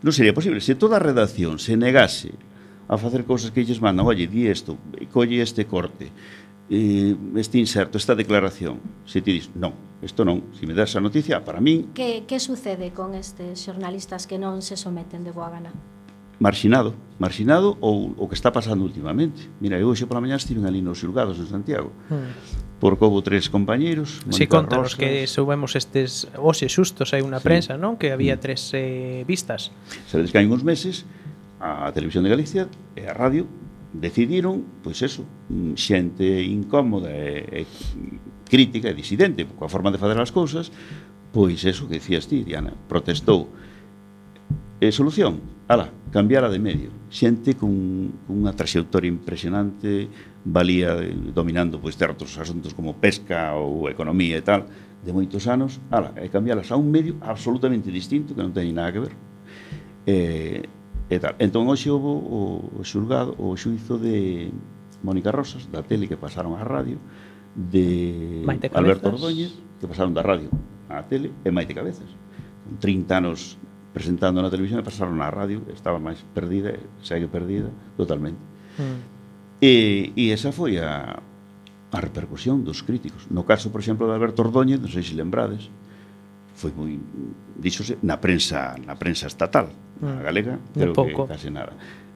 non 0.00 0.12
sería 0.12 0.36
posible. 0.36 0.64
Se 0.64 0.76
toda 0.76 0.96
a 0.96 1.04
redacción 1.04 1.60
se 1.60 1.76
negase 1.76 2.32
a 2.88 3.00
facer 3.00 3.24
cousas 3.24 3.52
que 3.52 3.64
lles 3.64 3.80
mandan, 3.80 4.04
oye, 4.04 4.28
di 4.28 4.48
isto, 4.48 4.76
colle 5.12 5.40
este 5.40 5.64
corte, 5.64 6.12
eh, 6.70 7.16
este 7.36 7.58
inserto, 7.58 7.98
esta 7.98 8.14
declaración, 8.14 8.80
se 9.04 9.20
ti 9.20 9.32
dis, 9.32 9.50
non, 9.54 9.74
isto 10.00 10.24
non, 10.24 10.52
se 10.56 10.66
me 10.66 10.72
das 10.72 10.96
a 10.96 11.00
noticia, 11.00 11.44
para 11.44 11.60
min... 11.60 11.92
Que, 11.92 12.24
que 12.24 12.40
sucede 12.40 12.92
con 12.92 13.14
estes 13.14 13.60
xornalistas 13.60 14.26
que 14.26 14.40
non 14.40 14.60
se 14.64 14.76
someten 14.76 15.24
de 15.24 15.32
boa 15.32 15.52
gana? 15.52 15.72
Marxinado, 16.42 16.98
marxinado 17.22 17.78
ou 17.78 18.12
o 18.18 18.26
que 18.26 18.34
está 18.34 18.50
pasando 18.50 18.82
últimamente. 18.82 19.46
Mira, 19.62 19.78
eu 19.78 19.86
hoxe 19.88 20.08
pola 20.08 20.18
mañá 20.18 20.34
estive 20.34 20.60
ali 20.66 20.82
nos 20.82 20.98
xulgados 20.98 21.38
en 21.38 21.46
Santiago. 21.46 21.94
Mm 22.10 22.64
porque 22.84 23.02
houve 23.02 23.22
tres 23.22 23.48
compañeiros. 23.48 24.20
Si, 24.28 24.44
sí, 24.44 24.46
contanos 24.46 24.92
Rosas. 24.92 24.98
que 24.98 25.26
soubemos 25.26 25.74
estes 25.74 26.28
hoxe 26.36 26.68
xustos 26.68 27.16
hai 27.16 27.24
unha 27.24 27.40
sí. 27.40 27.48
prensa, 27.48 27.80
non? 27.80 27.96
Que 27.96 28.12
había 28.12 28.36
hmm. 28.36 28.44
tres 28.44 28.60
eh, 28.76 29.24
vistas. 29.24 29.72
Sabedes 30.04 30.28
que 30.28 30.36
hai 30.36 30.44
uns 30.44 30.60
meses 30.60 31.08
a 31.64 31.88
Televisión 31.96 32.28
de 32.28 32.30
Galicia 32.36 32.68
e 32.92 33.08
a 33.08 33.16
Radio 33.16 33.48
decidiron, 33.94 34.82
pois 34.82 35.00
eso, 35.02 35.22
mm, 35.48 35.78
xente 35.78 36.26
incómoda 36.42 37.08
e, 37.14 37.62
e 37.62 37.66
crítica 38.50 38.90
e 38.90 38.98
disidente 38.98 39.46
coa 39.46 39.70
forma 39.70 39.94
de 39.94 40.02
fazer 40.02 40.18
as 40.18 40.34
cousas, 40.34 40.74
pois 41.30 41.62
eso 41.62 41.86
que 41.86 42.02
dicías 42.02 42.26
ti, 42.26 42.42
Diana, 42.42 42.74
protestou. 42.90 43.48
E 44.82 44.90
solución, 44.90 45.38
ala, 45.70 45.88
cambiara 46.10 46.50
de 46.50 46.58
medio. 46.58 46.90
Xente 47.08 47.54
cun, 47.54 48.26
cunha 48.26 48.52
traxectoria 48.52 49.08
impresionante, 49.08 50.10
valía 50.44 50.98
dominando 51.32 51.78
pois 51.78 51.94
certos 51.94 52.36
asuntos 52.36 52.74
como 52.74 52.98
pesca 52.98 53.54
ou 53.54 53.86
economía 53.88 54.36
e 54.38 54.44
tal, 54.44 54.66
de 55.04 55.10
moitos 55.14 55.46
anos, 55.46 55.78
ala, 55.88 56.12
e 56.18 56.28
cambialas 56.28 56.72
a 56.72 56.76
un 56.76 56.90
medio 56.90 57.14
absolutamente 57.22 57.94
distinto 57.94 58.34
que 58.34 58.42
non 58.42 58.52
ten 58.52 58.68
nada 58.74 58.90
que 58.90 59.02
ver. 59.06 59.14
Eh, 60.04 60.62
e 61.10 61.16
tal. 61.20 61.34
Entón 61.36 61.68
hoxe 61.68 61.92
houve 61.92 62.08
o, 62.08 62.80
o 62.80 62.82
xulgado, 62.84 63.36
o 63.36 63.52
xuizo 63.56 64.00
de 64.00 64.48
Mónica 65.04 65.28
Rosas, 65.28 65.68
da 65.68 65.84
tele 65.84 66.08
que 66.08 66.16
pasaron 66.16 66.56
á 66.56 66.64
radio, 66.64 66.96
de 67.54 68.42
Maite 68.42 68.72
Cabezas. 68.72 68.80
Alberto 68.80 69.06
Ordóñez, 69.12 69.52
que 69.80 69.86
pasaron 69.86 70.16
da 70.16 70.24
radio 70.24 70.48
á 70.88 71.04
tele, 71.04 71.30
e 71.44 71.48
Maite 71.52 71.76
Cabezas. 71.76 72.08
30 72.80 73.20
anos 73.20 73.60
presentando 73.92 74.40
na 74.40 74.50
televisión 74.50 74.80
e 74.80 74.84
pasaron 74.84 75.20
á 75.20 75.28
radio, 75.28 75.62
estaba 75.70 76.00
máis 76.00 76.18
perdida, 76.32 76.74
segue 77.04 77.28
perdida 77.28 77.70
totalmente. 77.94 78.40
Mm. 78.80 78.98
E, 79.62 79.72
e 80.18 80.24
esa 80.34 80.50
foi 80.50 80.80
a, 80.82 81.20
a 81.94 81.98
repercusión 82.02 82.66
dos 82.66 82.82
críticos. 82.82 83.30
No 83.30 83.46
caso, 83.46 83.70
por 83.70 83.78
exemplo, 83.84 84.10
de 84.10 84.16
Alberto 84.18 84.42
Ordóñez, 84.42 84.82
non 84.82 84.90
sei 84.90 85.06
se 85.06 85.14
lembrades, 85.14 85.70
foi 86.54 86.70
moi 86.70 86.94
díxose 87.58 87.98
na 88.02 88.16
prensa 88.22 88.78
na 88.86 88.94
prensa 88.94 89.26
estatal, 89.26 89.68
na 90.00 90.18
mm. 90.18 90.22
galega, 90.22 90.54
creo 90.72 90.94
pouco. 90.94 91.26
que 91.26 91.34
case 91.34 91.50
nada. 91.50 91.74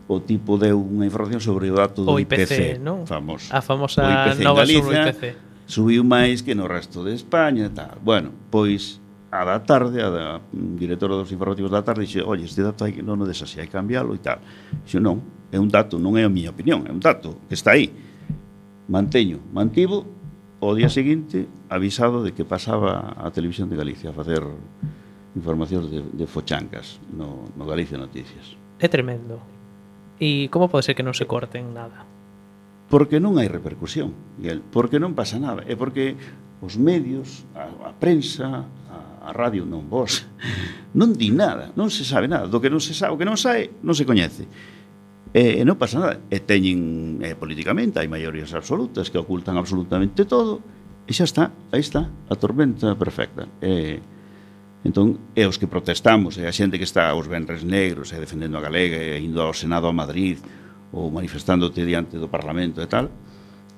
O 0.09 0.24
tipo 0.24 0.57
deu 0.57 0.80
unha 0.80 1.05
información 1.05 1.43
sobre 1.43 1.68
o 1.68 1.76
dato 1.76 2.07
do 2.07 2.14
o 2.14 2.22
IPC, 2.22 2.41
IPC 2.41 2.59
non? 2.80 3.05
famoso. 3.05 3.51
A 3.53 3.61
famosa 3.61 4.07
o 4.07 4.09
IPC 4.09 4.41
nova 4.41 4.64
Galicia, 4.64 5.12
IPC. 5.12 5.24
Subiu 5.68 6.01
máis 6.01 6.41
que 6.41 6.57
no 6.57 6.64
resto 6.64 7.05
de 7.05 7.12
España 7.12 7.68
e 7.68 7.72
tal. 7.74 8.01
Bueno, 8.01 8.32
pois 8.49 9.05
a 9.28 9.45
da 9.45 9.61
tarde, 9.61 10.01
a 10.01 10.09
da 10.09 10.26
mm, 10.41 10.80
directora 10.80 11.12
dos 11.12 11.28
informativos 11.28 11.68
da 11.68 11.84
tarde, 11.84 12.09
dixe, 12.09 12.24
oi, 12.24 12.41
este 12.41 12.64
dato 12.64 12.89
hai 12.89 12.97
que 12.97 13.05
non 13.05 13.20
o 13.20 13.28
des 13.28 13.36
así, 13.45 13.61
hai 13.61 13.68
que 13.68 13.76
cambiálo 13.76 14.16
e 14.16 14.20
tal. 14.24 14.41
Dixe, 14.80 14.97
non, 14.97 15.20
é 15.53 15.61
un 15.61 15.68
dato, 15.68 16.01
non 16.01 16.16
é 16.16 16.24
a 16.24 16.32
miña 16.32 16.57
opinión, 16.57 16.89
é 16.89 16.93
un 16.95 17.03
dato 17.03 17.45
que 17.45 17.53
está 17.53 17.76
aí. 17.76 17.93
Manteño, 18.89 19.45
mantivo 19.53 20.18
o 20.61 20.75
día 20.75 20.91
seguinte 20.91 21.47
avisado 21.71 22.23
de 22.27 22.35
que 22.35 22.45
pasaba 22.45 23.15
a 23.15 23.31
Televisión 23.31 23.71
de 23.71 23.77
Galicia 23.79 24.11
a 24.11 24.17
facer 24.17 24.43
información 25.35 25.87
de, 25.87 26.03
de 26.03 26.27
fochancas 26.27 26.99
no, 27.15 27.47
no 27.55 27.65
Galicia 27.67 27.99
Noticias. 27.99 28.59
É 28.83 28.91
tremendo. 28.91 29.39
E 30.19 30.51
como 30.51 30.67
pode 30.67 30.83
ser 30.91 30.99
que 30.99 31.07
non 31.07 31.15
se 31.15 31.31
corten 31.31 31.71
nada? 31.71 32.03
Porque 32.91 33.23
non 33.23 33.39
hai 33.39 33.47
repercusión, 33.47 34.11
Miguel, 34.41 34.65
porque 34.65 34.99
non 34.99 35.15
pasa 35.15 35.39
nada. 35.39 35.63
É 35.63 35.79
porque 35.79 36.19
os 36.59 36.75
medios, 36.75 37.47
a, 37.55 37.71
a 37.87 37.93
prensa, 37.95 38.67
a, 38.67 38.99
a 39.23 39.31
radio, 39.31 39.63
non 39.63 39.87
vos, 39.87 40.27
non 40.99 41.15
di 41.15 41.31
nada, 41.31 41.71
non 41.79 41.87
se 41.93 42.03
sabe 42.03 42.27
nada. 42.27 42.51
Do 42.51 42.59
que 42.59 42.73
non 42.73 42.83
se 42.83 42.99
sabe, 42.99 43.15
o 43.15 43.19
que 43.21 43.29
non 43.29 43.39
sabe, 43.39 43.71
non 43.87 43.95
se 43.95 44.03
coñece. 44.03 44.51
E, 45.35 45.61
e 45.61 45.62
non 45.64 45.76
pasa 45.76 46.01
nada. 46.01 46.16
E 46.33 46.41
teñen 46.41 47.20
eh, 47.20 47.37
políticamente, 47.37 48.01
hai 48.01 48.09
maiorías 48.09 48.57
absolutas 48.57 49.12
que 49.12 49.20
ocultan 49.20 49.61
absolutamente 49.61 50.24
todo, 50.24 50.64
e 51.05 51.12
xa 51.12 51.24
está, 51.29 51.45
aí 51.72 51.85
está, 51.85 52.09
a 52.09 52.35
tormenta 52.37 52.97
perfecta. 52.97 53.45
E, 53.61 54.01
entón, 54.85 55.20
e 55.37 55.45
os 55.45 55.61
que 55.61 55.68
protestamos, 55.68 56.41
e 56.41 56.49
a 56.49 56.53
xente 56.53 56.81
que 56.81 56.89
está 56.89 57.12
aos 57.12 57.29
venres 57.29 57.61
negros, 57.61 58.12
e 58.12 58.16
defendendo 58.16 58.57
a 58.57 58.64
Galega, 58.64 58.97
e 58.97 59.20
indo 59.20 59.45
ao 59.45 59.53
Senado 59.53 59.85
a 59.89 59.93
Madrid, 59.93 60.41
ou 60.93 61.12
manifestándote 61.12 61.85
diante 61.85 62.16
do 62.16 62.33
Parlamento 62.33 62.81
e 62.81 62.89
tal, 62.89 63.12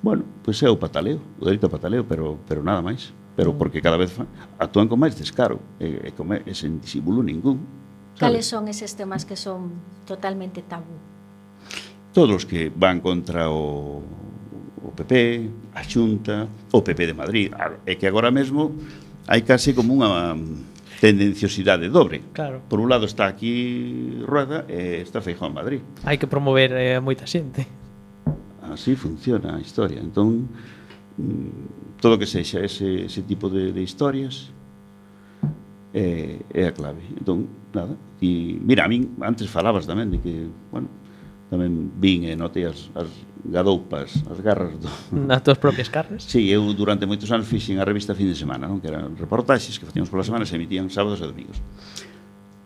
bueno, 0.03 0.24
pois 0.46 0.62
é 0.62 0.70
o 0.70 0.78
pataleo, 0.78 1.20
o 1.36 1.44
delito 1.44 1.68
pataleo, 1.68 2.07
pero, 2.07 2.38
pero 2.46 2.62
nada 2.62 2.80
máis. 2.80 3.12
Pero 3.34 3.55
porque 3.57 3.82
cada 3.82 3.98
vez 3.98 4.14
actúan 4.59 4.86
con 4.86 5.03
máis 5.03 5.18
descaro, 5.18 5.59
e, 5.82 6.09
e, 6.09 6.11
con 6.14 6.30
máis, 6.30 6.46
e 6.46 6.55
sen 6.55 6.78
disimulo 6.78 7.26
ningún. 7.26 7.61
Cales 8.16 8.46
son 8.46 8.70
eses 8.70 8.94
temas 8.94 9.26
que 9.26 9.34
son 9.34 9.76
totalmente 10.07 10.62
tabú? 10.62 11.09
todos 12.12 12.42
os 12.42 12.44
que 12.44 12.70
van 12.74 13.00
contra 13.00 13.50
o, 13.50 14.02
o 14.82 14.90
PP, 14.94 15.14
a 15.74 15.82
Xunta, 15.84 16.48
o 16.72 16.82
PP 16.82 17.06
de 17.06 17.14
Madrid. 17.14 17.48
É 17.86 17.94
que 17.94 18.06
agora 18.06 18.30
mesmo 18.30 18.74
hai 19.30 19.46
case 19.46 19.74
como 19.74 19.94
unha 19.94 20.34
tendenciosidade 21.00 21.88
dobre. 21.88 22.20
Claro. 22.34 22.61
Por 22.68 22.78
un 22.78 22.90
lado 22.90 23.06
está 23.06 23.26
aquí 23.26 24.20
Rueda 24.26 24.68
e 24.68 25.00
está 25.00 25.22
Feijó 25.22 25.46
en 25.48 25.54
Madrid. 25.54 25.80
Hai 26.04 26.18
que 26.18 26.26
promover 26.26 26.74
eh, 26.76 27.00
moita 27.00 27.24
xente. 27.24 27.64
Así 28.61 28.94
funciona 28.94 29.56
a 29.56 29.61
historia. 29.62 29.98
Entón, 30.02 30.50
todo 31.98 32.20
que 32.20 32.28
sexa 32.28 32.61
ese, 32.61 33.06
ese 33.06 33.22
tipo 33.22 33.48
de, 33.48 33.72
de 33.72 33.82
historias 33.82 34.52
é, 35.94 36.38
é 36.52 36.68
a 36.68 36.72
clave. 36.72 37.02
Entón, 37.16 37.48
nada. 37.72 37.96
E, 38.20 38.61
mira, 38.61 38.84
a 38.84 38.88
min 38.88 39.16
antes 39.24 39.48
falabas 39.48 39.88
tamén 39.88 40.12
de 40.12 40.20
que, 40.20 40.52
bueno, 40.70 40.92
tamén 41.51 41.90
vin 41.98 42.30
e 42.30 42.38
notei 42.38 42.70
as, 42.70 42.94
as 42.94 43.11
gadoupas, 43.44 44.22
as 44.30 44.38
garras 44.38 44.78
do... 44.78 44.86
Nas 45.28 45.42
túas 45.42 45.59
propias 45.59 45.90
carnes? 45.90 46.22
Sí, 46.22 46.46
eu 46.46 46.62
durante 46.72 47.05
moitos 47.11 47.26
anos 47.34 47.51
fixen 47.51 47.82
a 47.82 47.84
revista 47.84 48.14
fin 48.14 48.30
de 48.30 48.38
semana, 48.38 48.70
non? 48.70 48.78
que 48.78 48.86
eran 48.86 49.18
reportaxes 49.18 49.74
que 49.74 49.84
facíamos 49.84 50.07
pola 50.07 50.22
semana 50.22 50.46
e 50.46 50.48
se 50.48 50.55
emitían 50.55 50.86
sábados 50.88 51.18
e 51.18 51.26
domingos. 51.26 51.59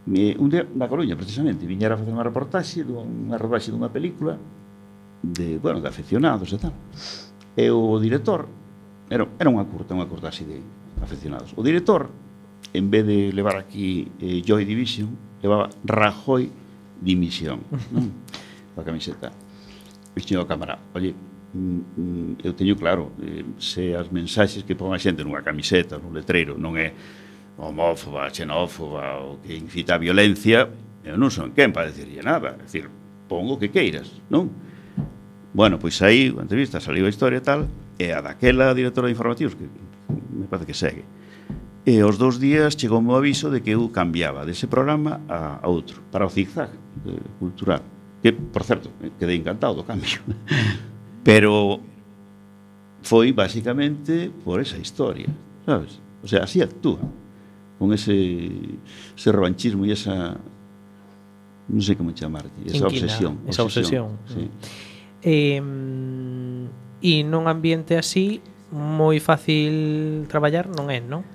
Me, 0.05 0.37
un 0.37 0.53
día, 0.53 0.69
na 0.69 0.85
Coruña, 0.85 1.17
precisamente, 1.17 1.65
viñera 1.65 1.97
a 1.97 1.99
facer 1.99 2.13
unha 2.13 2.29
reportaxe 2.29 2.85
dunha 2.85 3.41
rodaxe 3.41 3.73
dunha 3.73 3.89
película 3.89 4.37
de, 5.25 5.57
bueno, 5.57 5.81
de 5.81 5.89
aficionados 5.89 6.53
e 6.53 6.59
tal. 6.61 6.77
E 7.57 7.73
o 7.73 7.97
director, 7.97 8.45
era, 9.09 9.25
era 9.41 9.49
unha 9.49 9.65
curta, 9.65 9.97
unha 9.97 10.05
curta 10.05 10.29
así 10.29 10.45
de 10.45 10.61
aficionados. 11.01 11.57
O 11.57 11.65
director, 11.65 12.13
en 12.77 12.93
vez 12.93 13.09
de 13.09 13.33
levar 13.33 13.57
aquí 13.57 14.13
eh, 14.21 14.45
Joy 14.45 14.69
Division, 14.69 15.09
levaba 15.41 15.73
Rajoy 15.89 16.53
Dimisión. 17.01 17.65
Non? 17.89 18.13
coa 18.75 18.85
camiseta. 18.85 19.31
Dixen 20.15 20.39
ao 20.39 20.47
cámara, 20.47 20.79
oye, 20.95 21.15
mm, 21.55 21.81
mm, 21.97 22.33
eu 22.45 22.53
teño 22.55 22.77
claro, 22.77 23.15
eh, 23.23 23.47
se 23.59 23.95
as 23.95 24.11
mensaxes 24.11 24.63
que 24.63 24.75
pon 24.75 24.93
a 24.95 24.99
xente 24.99 25.23
nunha 25.23 25.43
camiseta, 25.43 25.99
nun 25.99 26.15
letreiro, 26.15 26.59
non 26.59 26.75
é 26.79 26.95
homófoba, 27.59 28.31
xenófoba, 28.31 29.23
o 29.23 29.39
que 29.43 29.55
incita 29.55 29.95
a 29.95 30.03
violencia, 30.03 30.71
eu 31.07 31.15
non 31.19 31.31
son 31.31 31.55
quen 31.55 31.71
para 31.71 31.91
decirlle 31.91 32.23
nada, 32.23 32.59
é 32.59 32.67
dicir, 32.67 32.91
pongo 33.31 33.59
que 33.59 33.71
queiras, 33.71 34.11
non? 34.31 34.51
Bueno, 35.55 35.79
pois 35.79 35.99
aí, 36.03 36.35
a 36.35 36.43
entrevista, 36.43 36.83
saliu 36.83 37.07
a 37.07 37.13
historia 37.15 37.39
e 37.39 37.47
tal, 37.47 37.67
e 37.99 38.11
a 38.11 38.19
daquela 38.19 38.75
directora 38.75 39.07
de 39.07 39.15
informativos, 39.15 39.55
que 39.55 39.67
me 40.11 40.51
parece 40.51 40.67
que 40.67 40.75
segue, 40.75 41.07
E 41.85 42.01
os 42.03 42.17
dous 42.17 42.41
días 42.41 42.73
chegou 42.81 43.05
o 43.05 43.13
aviso 43.13 43.53
de 43.53 43.61
que 43.61 43.77
eu 43.77 43.93
cambiaba 43.93 44.49
dese 44.49 44.67
programa 44.67 45.21
a, 45.29 45.61
a 45.61 45.69
outro, 45.69 46.01
para 46.09 46.25
o 46.25 46.33
zigzag 46.33 46.73
eh, 46.73 47.21
cultural 47.37 47.85
que, 48.25 48.33
por 48.33 48.65
certo, 48.65 48.89
quedei 49.21 49.37
encantado 49.37 49.75
do 49.75 49.85
cambio. 49.85 50.25
Pero 51.23 51.77
foi 53.05 53.37
basicamente 53.37 54.33
por 54.41 54.65
esa 54.65 54.81
historia, 54.81 55.29
sabes? 55.69 56.01
O 56.23 56.27
sea, 56.27 56.49
así 56.49 56.63
actúa, 56.65 57.05
con 57.79 57.93
ese, 57.93 58.49
ese 59.13 59.29
revanchismo 59.29 59.85
e 59.85 59.93
esa, 59.93 60.41
non 61.69 61.85
sei 61.85 62.01
como 62.01 62.17
chamarte, 62.17 62.65
esa 62.65 62.89
Inquina, 62.89 62.89
obsesión. 62.89 63.33
Esa 63.45 63.61
obsesión. 63.61 64.17
obsesión. 64.17 64.49
Sí. 64.49 64.49
Eh, 65.21 65.61
e 67.05 67.13
nun 67.29 67.45
ambiente 67.45 68.01
así, 68.01 68.41
moi 68.73 69.21
fácil 69.21 70.25
traballar 70.33 70.73
non 70.73 70.89
é, 70.89 71.05
non? 71.05 71.29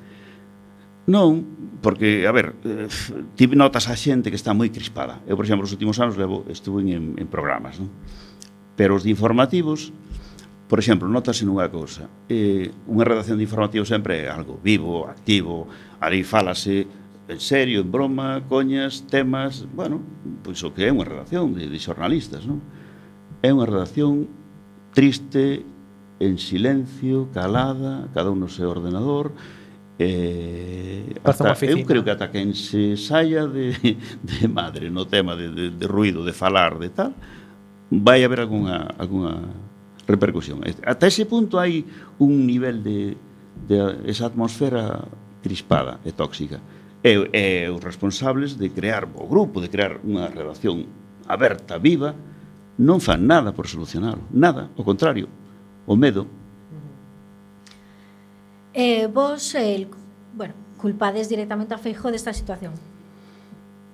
Non, 1.10 1.42
porque, 1.82 2.30
a 2.30 2.32
ver, 2.32 2.54
eh, 2.62 2.86
ti 3.34 3.50
notas 3.50 3.90
a 3.90 3.98
xente 3.98 4.30
que 4.30 4.38
está 4.38 4.54
moi 4.54 4.70
crispada. 4.70 5.26
Eu, 5.26 5.34
por 5.34 5.50
exemplo, 5.50 5.66
nos 5.66 5.74
últimos 5.74 5.98
anos 5.98 6.22
levo, 6.22 6.46
estuve 6.54 6.86
en, 6.86 7.18
en 7.18 7.26
programas, 7.26 7.82
non? 7.82 7.90
Pero 8.78 8.94
os 8.94 9.02
de 9.02 9.10
informativos, 9.10 9.90
por 10.70 10.78
exemplo, 10.78 11.10
notase 11.10 11.50
nunha 11.50 11.66
cousa. 11.74 12.06
Eh, 12.30 12.70
unha 12.86 13.10
redacción 13.10 13.42
de 13.42 13.48
informativos 13.50 13.90
sempre 13.90 14.22
é 14.22 14.30
algo 14.30 14.62
vivo, 14.62 15.10
activo, 15.10 15.66
ali 15.98 16.22
falase 16.22 16.86
en 17.26 17.42
serio, 17.42 17.82
en 17.82 17.90
broma, 17.90 18.46
coñas, 18.46 19.10
temas, 19.10 19.66
bueno, 19.74 20.02
pois 20.46 20.62
o 20.62 20.74
que 20.78 20.86
é 20.86 20.94
unha 20.94 21.10
redacción 21.10 21.58
de, 21.58 21.74
de 21.74 21.80
xornalistas, 21.82 22.46
non? 22.46 22.62
É 23.42 23.50
unha 23.50 23.66
redacción 23.66 24.30
triste, 24.94 25.66
en 26.22 26.38
silencio, 26.38 27.34
calada, 27.34 28.12
cada 28.14 28.30
un 28.30 28.46
no 28.46 28.50
seu 28.52 28.70
ordenador, 28.70 29.34
Eh, 30.00 31.20
hasta, 31.28 31.52
eu 31.68 31.84
creo 31.84 32.08
que 32.08 32.12
ata 32.16 32.32
quen 32.32 32.56
se 32.56 32.96
saia 32.96 33.44
de, 33.44 33.76
de 34.24 34.48
madre 34.48 34.88
no 34.88 35.04
tema 35.04 35.36
de, 35.36 35.52
de, 35.52 35.66
de 35.76 35.88
ruido, 35.92 36.24
de 36.24 36.32
falar, 36.32 36.80
de 36.80 36.88
tal, 36.88 37.12
vai 37.92 38.24
haber 38.24 38.40
alguna, 38.40 38.96
alguna 38.96 39.44
repercusión. 40.08 40.64
Ata 40.88 41.04
ese 41.04 41.28
punto 41.28 41.60
hai 41.60 41.84
un 42.16 42.48
nivel 42.48 42.80
de, 42.80 43.20
de 43.68 44.08
esa 44.08 44.32
atmosfera 44.32 45.04
crispada 45.44 46.00
e 46.08 46.16
tóxica. 46.16 46.64
E, 47.04 47.20
e 47.36 47.68
os 47.68 47.84
responsables 47.84 48.56
de 48.56 48.72
crear 48.72 49.04
o 49.04 49.28
grupo, 49.28 49.60
de 49.60 49.68
crear 49.68 50.00
unha 50.08 50.32
relación 50.32 50.88
aberta, 51.28 51.76
viva, 51.76 52.16
non 52.80 53.04
fan 53.04 53.28
nada 53.28 53.52
por 53.52 53.68
solucionalo, 53.68 54.24
nada, 54.32 54.72
ao 54.80 54.88
contrario, 54.88 55.28
o 55.84 56.00
medo 56.00 56.24
eh, 58.80 59.12
vos, 59.12 59.56
eh, 59.56 59.88
bueno, 60.34 60.54
culpades 60.80 61.28
directamente 61.28 61.76
a 61.76 61.78
Feijóo 61.78 62.16
desta 62.16 62.32
situación. 62.32 62.72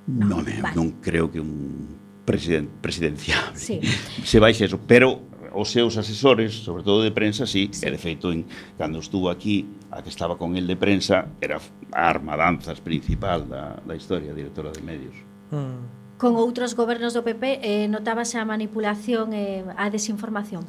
Non, 0.06 0.30
no, 0.30 0.38
ah, 0.38 0.62
vale. 0.62 0.76
non 0.78 1.02
creo 1.02 1.34
que 1.34 1.42
un 1.42 1.98
president, 2.30 2.70
presidenciable 2.78 3.58
sí. 3.58 3.82
se 4.22 4.38
baixe 4.38 4.70
eso, 4.70 4.78
pero 4.78 5.26
os 5.56 5.72
seus 5.72 5.98
asesores, 5.98 6.54
sobre 6.54 6.84
todo 6.84 7.02
de 7.02 7.10
prensa, 7.10 7.48
sí, 7.48 7.74
sí. 7.74 7.82
e 7.82 7.90
de 7.90 7.98
feito, 7.98 8.30
en, 8.30 8.46
cando 8.78 9.02
estuvo 9.02 9.34
aquí, 9.34 9.66
a 9.90 10.04
que 10.04 10.12
estaba 10.14 10.38
con 10.38 10.54
el 10.60 10.68
de 10.68 10.78
prensa, 10.78 11.32
era 11.42 11.58
a 11.58 12.04
armadanzas 12.06 12.78
principal 12.84 13.50
da, 13.50 13.82
da 13.82 13.96
historia, 13.96 14.36
directora 14.36 14.70
de 14.70 14.84
medios. 14.86 15.16
Mm. 15.50 16.06
Con 16.22 16.38
outros 16.38 16.78
gobernos 16.78 17.12
do 17.12 17.26
PP 17.26 17.60
eh, 17.66 17.88
notábase 17.90 18.38
a 18.38 18.46
manipulación 18.46 19.34
e 19.34 19.66
eh, 19.66 19.80
a 19.80 19.90
desinformación? 19.90 20.64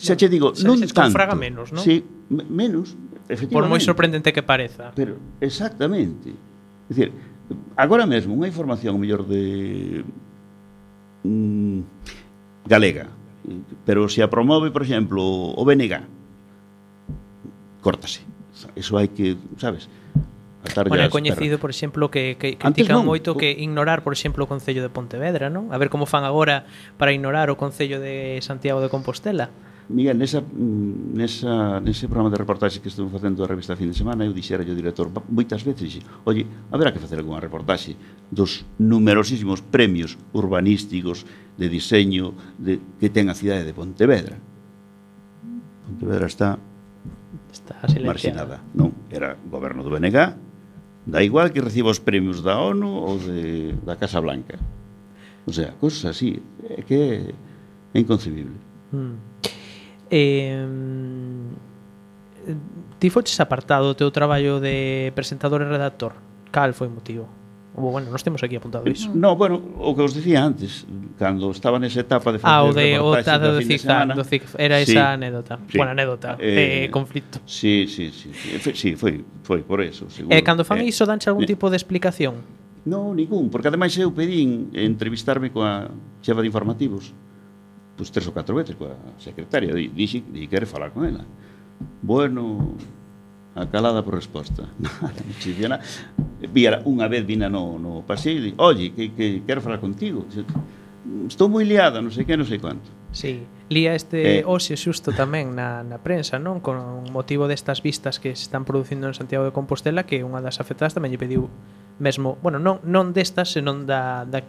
Xa 0.00 0.16
che 0.16 0.32
digo, 0.32 0.56
xa 0.56 0.64
non 0.64 0.80
tanto. 0.80 1.12
Confraga 1.12 1.36
menos, 1.36 1.68
non? 1.76 1.84
Sí, 1.84 2.00
menos, 2.32 2.96
efectivamente. 3.28 3.52
Por 3.52 3.68
moi 3.68 3.80
sorprendente 3.84 4.32
que 4.32 4.40
pareza. 4.40 4.96
Pero, 4.96 5.20
exactamente. 5.44 6.32
É 6.32 6.88
dicir, 6.88 7.12
agora 7.76 8.08
mesmo, 8.08 8.32
unha 8.32 8.48
información 8.48 8.96
mellor 8.96 9.28
de... 9.28 10.00
Mm, 11.20 11.84
galega, 12.64 13.12
pero 13.84 14.08
se 14.08 14.24
a 14.24 14.32
promove, 14.32 14.72
por 14.72 14.80
exemplo, 14.80 15.20
o 15.52 15.62
BNG, 15.68 16.00
córtase. 17.84 18.24
Eso 18.72 18.96
hai 18.96 19.12
que, 19.12 19.36
sabes, 19.60 19.84
Atar 20.60 20.88
bueno, 20.92 21.04
é 21.04 21.08
coñecido, 21.08 21.56
por 21.56 21.72
exemplo, 21.72 22.12
que, 22.12 22.36
que 22.36 22.60
critican 22.60 23.00
moito 23.00 23.32
que 23.32 23.48
ignorar, 23.48 24.04
por 24.04 24.12
exemplo, 24.12 24.44
o 24.44 24.48
Concello 24.48 24.84
de 24.84 24.92
Pontevedra, 24.92 25.48
non? 25.48 25.72
A 25.72 25.80
ver 25.80 25.88
como 25.88 26.04
fan 26.04 26.20
agora 26.28 26.68
para 27.00 27.16
ignorar 27.16 27.48
o 27.48 27.56
Concello 27.56 27.96
de 27.96 28.36
Santiago 28.44 28.84
de 28.84 28.92
Compostela. 28.92 29.48
Miguel, 29.90 30.16
nesa, 30.16 30.40
nesa, 30.40 31.82
nese 31.82 32.06
programa 32.06 32.30
de 32.30 32.38
reportaxe 32.38 32.78
que 32.78 32.88
estuve 32.88 33.10
facendo 33.10 33.42
a 33.42 33.50
revista 33.50 33.74
fin 33.74 33.90
de 33.90 33.98
semana, 33.98 34.22
eu 34.22 34.30
dixera 34.30 34.62
ao 34.62 34.78
director 34.78 35.10
moitas 35.26 35.66
veces, 35.66 35.82
dixe, 35.82 36.00
oye, 36.24 36.46
haberá 36.70 36.94
que 36.94 37.02
facer 37.02 37.18
algunha 37.18 37.42
reportaxe 37.42 37.98
dos 38.30 38.62
numerosísimos 38.78 39.60
premios 39.60 40.14
urbanísticos 40.30 41.26
de 41.58 41.66
diseño 41.66 42.38
de, 42.54 42.78
que 43.02 43.10
ten 43.10 43.26
a 43.26 43.34
cidade 43.34 43.66
de 43.66 43.74
Pontevedra. 43.74 44.38
Pontevedra 45.90 46.30
está, 46.30 46.54
está 47.50 47.74
marxinada. 48.06 48.62
Non, 48.78 48.94
era 49.10 49.34
goberno 49.50 49.82
do 49.82 49.90
BNG, 49.90 50.16
da 51.02 51.20
igual 51.26 51.50
que 51.50 51.58
reciba 51.58 51.90
os 51.90 51.98
premios 51.98 52.46
da 52.46 52.62
ONU 52.62 52.90
ou 52.94 53.18
de, 53.18 53.74
da 53.82 53.98
Casa 53.98 54.22
Blanca. 54.22 54.54
O 55.44 55.52
sea, 55.52 55.74
cosas 55.82 56.14
así, 56.14 56.38
é 56.62 56.78
que 56.86 57.34
é 57.90 57.98
inconcebible. 57.98 58.54
Mm. 58.94 59.30
Eh, 60.10 60.66
ti 62.98 63.08
foches 63.08 63.38
apartado 63.38 63.90
o 63.90 63.94
teu 63.94 64.10
traballo 64.10 64.58
de 64.58 65.14
presentador 65.14 65.62
e 65.62 65.70
redactor? 65.70 66.12
Cal 66.50 66.74
foi 66.74 66.90
o 66.90 66.94
motivo? 66.94 67.30
Ou, 67.74 67.92
bueno, 67.92 68.10
nós 68.10 68.22
temos 68.22 68.42
aquí 68.42 68.56
apuntado 68.56 68.90
iso. 68.90 69.14
No, 69.14 69.36
bueno, 69.36 69.62
o 69.78 69.94
que 69.94 70.02
os 70.02 70.12
dicía 70.12 70.42
antes, 70.42 70.84
cando 71.14 71.50
estaba 71.54 71.78
nesa 71.78 72.02
etapa 72.02 72.34
de 72.34 72.42
facer 72.42 72.50
ah, 72.50 72.66
o 72.66 72.74
de 72.74 72.98
o 72.98 73.14
ta, 73.22 73.38
do 73.38 73.62
semana, 73.62 74.12
do 74.18 74.26
CIC, 74.26 74.58
era 74.58 74.82
sí, 74.82 74.90
esa 74.90 75.14
anécdota, 75.14 75.62
sí, 75.70 75.78
buena 75.78 75.94
anécdota 75.94 76.34
eh, 76.42 76.90
de 76.90 76.90
conflito. 76.90 77.38
Sí, 77.46 77.86
sí, 77.86 78.10
sí, 78.10 78.34
sí, 78.34 78.74
sí 78.74 78.88
foi, 78.98 79.22
foi 79.46 79.62
por 79.62 79.78
eso, 79.80 80.10
seguro. 80.10 80.34
E 80.34 80.38
eh, 80.38 80.42
cando 80.42 80.66
fan 80.66 80.82
eh, 80.82 80.90
iso 80.90 81.06
danche 81.06 81.30
algún 81.30 81.46
eh, 81.46 81.54
tipo 81.54 81.70
de 81.70 81.78
explicación? 81.78 82.42
Non, 82.82 83.14
ningún, 83.14 83.54
porque 83.54 83.70
ademais 83.70 83.94
eu 83.94 84.10
pedín 84.10 84.74
entrevistarme 84.74 85.54
coa 85.54 85.94
xefa 86.26 86.42
de 86.42 86.50
informativos 86.50 87.14
pois 88.00 88.08
tres 88.08 88.24
ou 88.24 88.32
catro 88.32 88.56
veces 88.56 88.80
coa 88.80 88.96
secretaria, 89.20 89.76
dixe, 89.76 90.24
que 90.24 90.48
quere 90.48 90.64
falar 90.64 90.88
con 90.88 91.04
ela. 91.04 91.20
Bueno, 92.00 92.72
acalada 93.54 94.00
por 94.00 94.16
resposta. 94.16 94.64
Nada, 94.80 95.12
non 95.20 95.28
dicía 95.28 95.68
nada. 95.68 95.84
Unha 96.88 97.12
vez 97.12 97.28
vina 97.28 97.52
no, 97.52 97.76
no 97.76 98.00
pasillo 98.08 98.40
e 98.40 98.44
di, 98.48 98.52
oye, 98.56 98.96
que, 98.96 99.12
que 99.12 99.44
quero 99.44 99.60
falar 99.60 99.84
contigo. 99.84 100.24
Estou 101.28 101.52
moi 101.52 101.68
liada, 101.68 102.00
non 102.00 102.08
sei 102.08 102.24
que, 102.24 102.40
non 102.40 102.48
sei 102.48 102.56
quanto. 102.56 102.88
Sí, 103.12 103.46
lía 103.68 103.94
este 103.94 104.40
eh, 104.40 104.42
hoxe 104.46 104.76
xusto 104.78 105.10
tamén 105.10 105.54
na, 105.54 105.82
na 105.82 105.98
prensa, 105.98 106.38
non? 106.38 106.62
Con 106.62 107.06
motivo 107.10 107.50
destas 107.50 107.82
vistas 107.82 108.22
que 108.22 108.34
se 108.38 108.46
están 108.46 108.62
producindo 108.64 109.06
en 109.10 109.14
Santiago 109.14 109.46
de 109.46 109.54
Compostela 109.54 110.06
que 110.06 110.22
unha 110.22 110.42
das 110.42 110.62
afectadas 110.62 110.94
tamén 110.94 111.10
lle 111.14 111.20
pediu 111.20 111.50
mesmo, 112.00 112.38
bueno, 112.42 112.58
non, 112.58 112.80
non 112.82 113.12
destas, 113.12 113.52
senón 113.52 113.84
da, 113.84 114.24
da, 114.24 114.40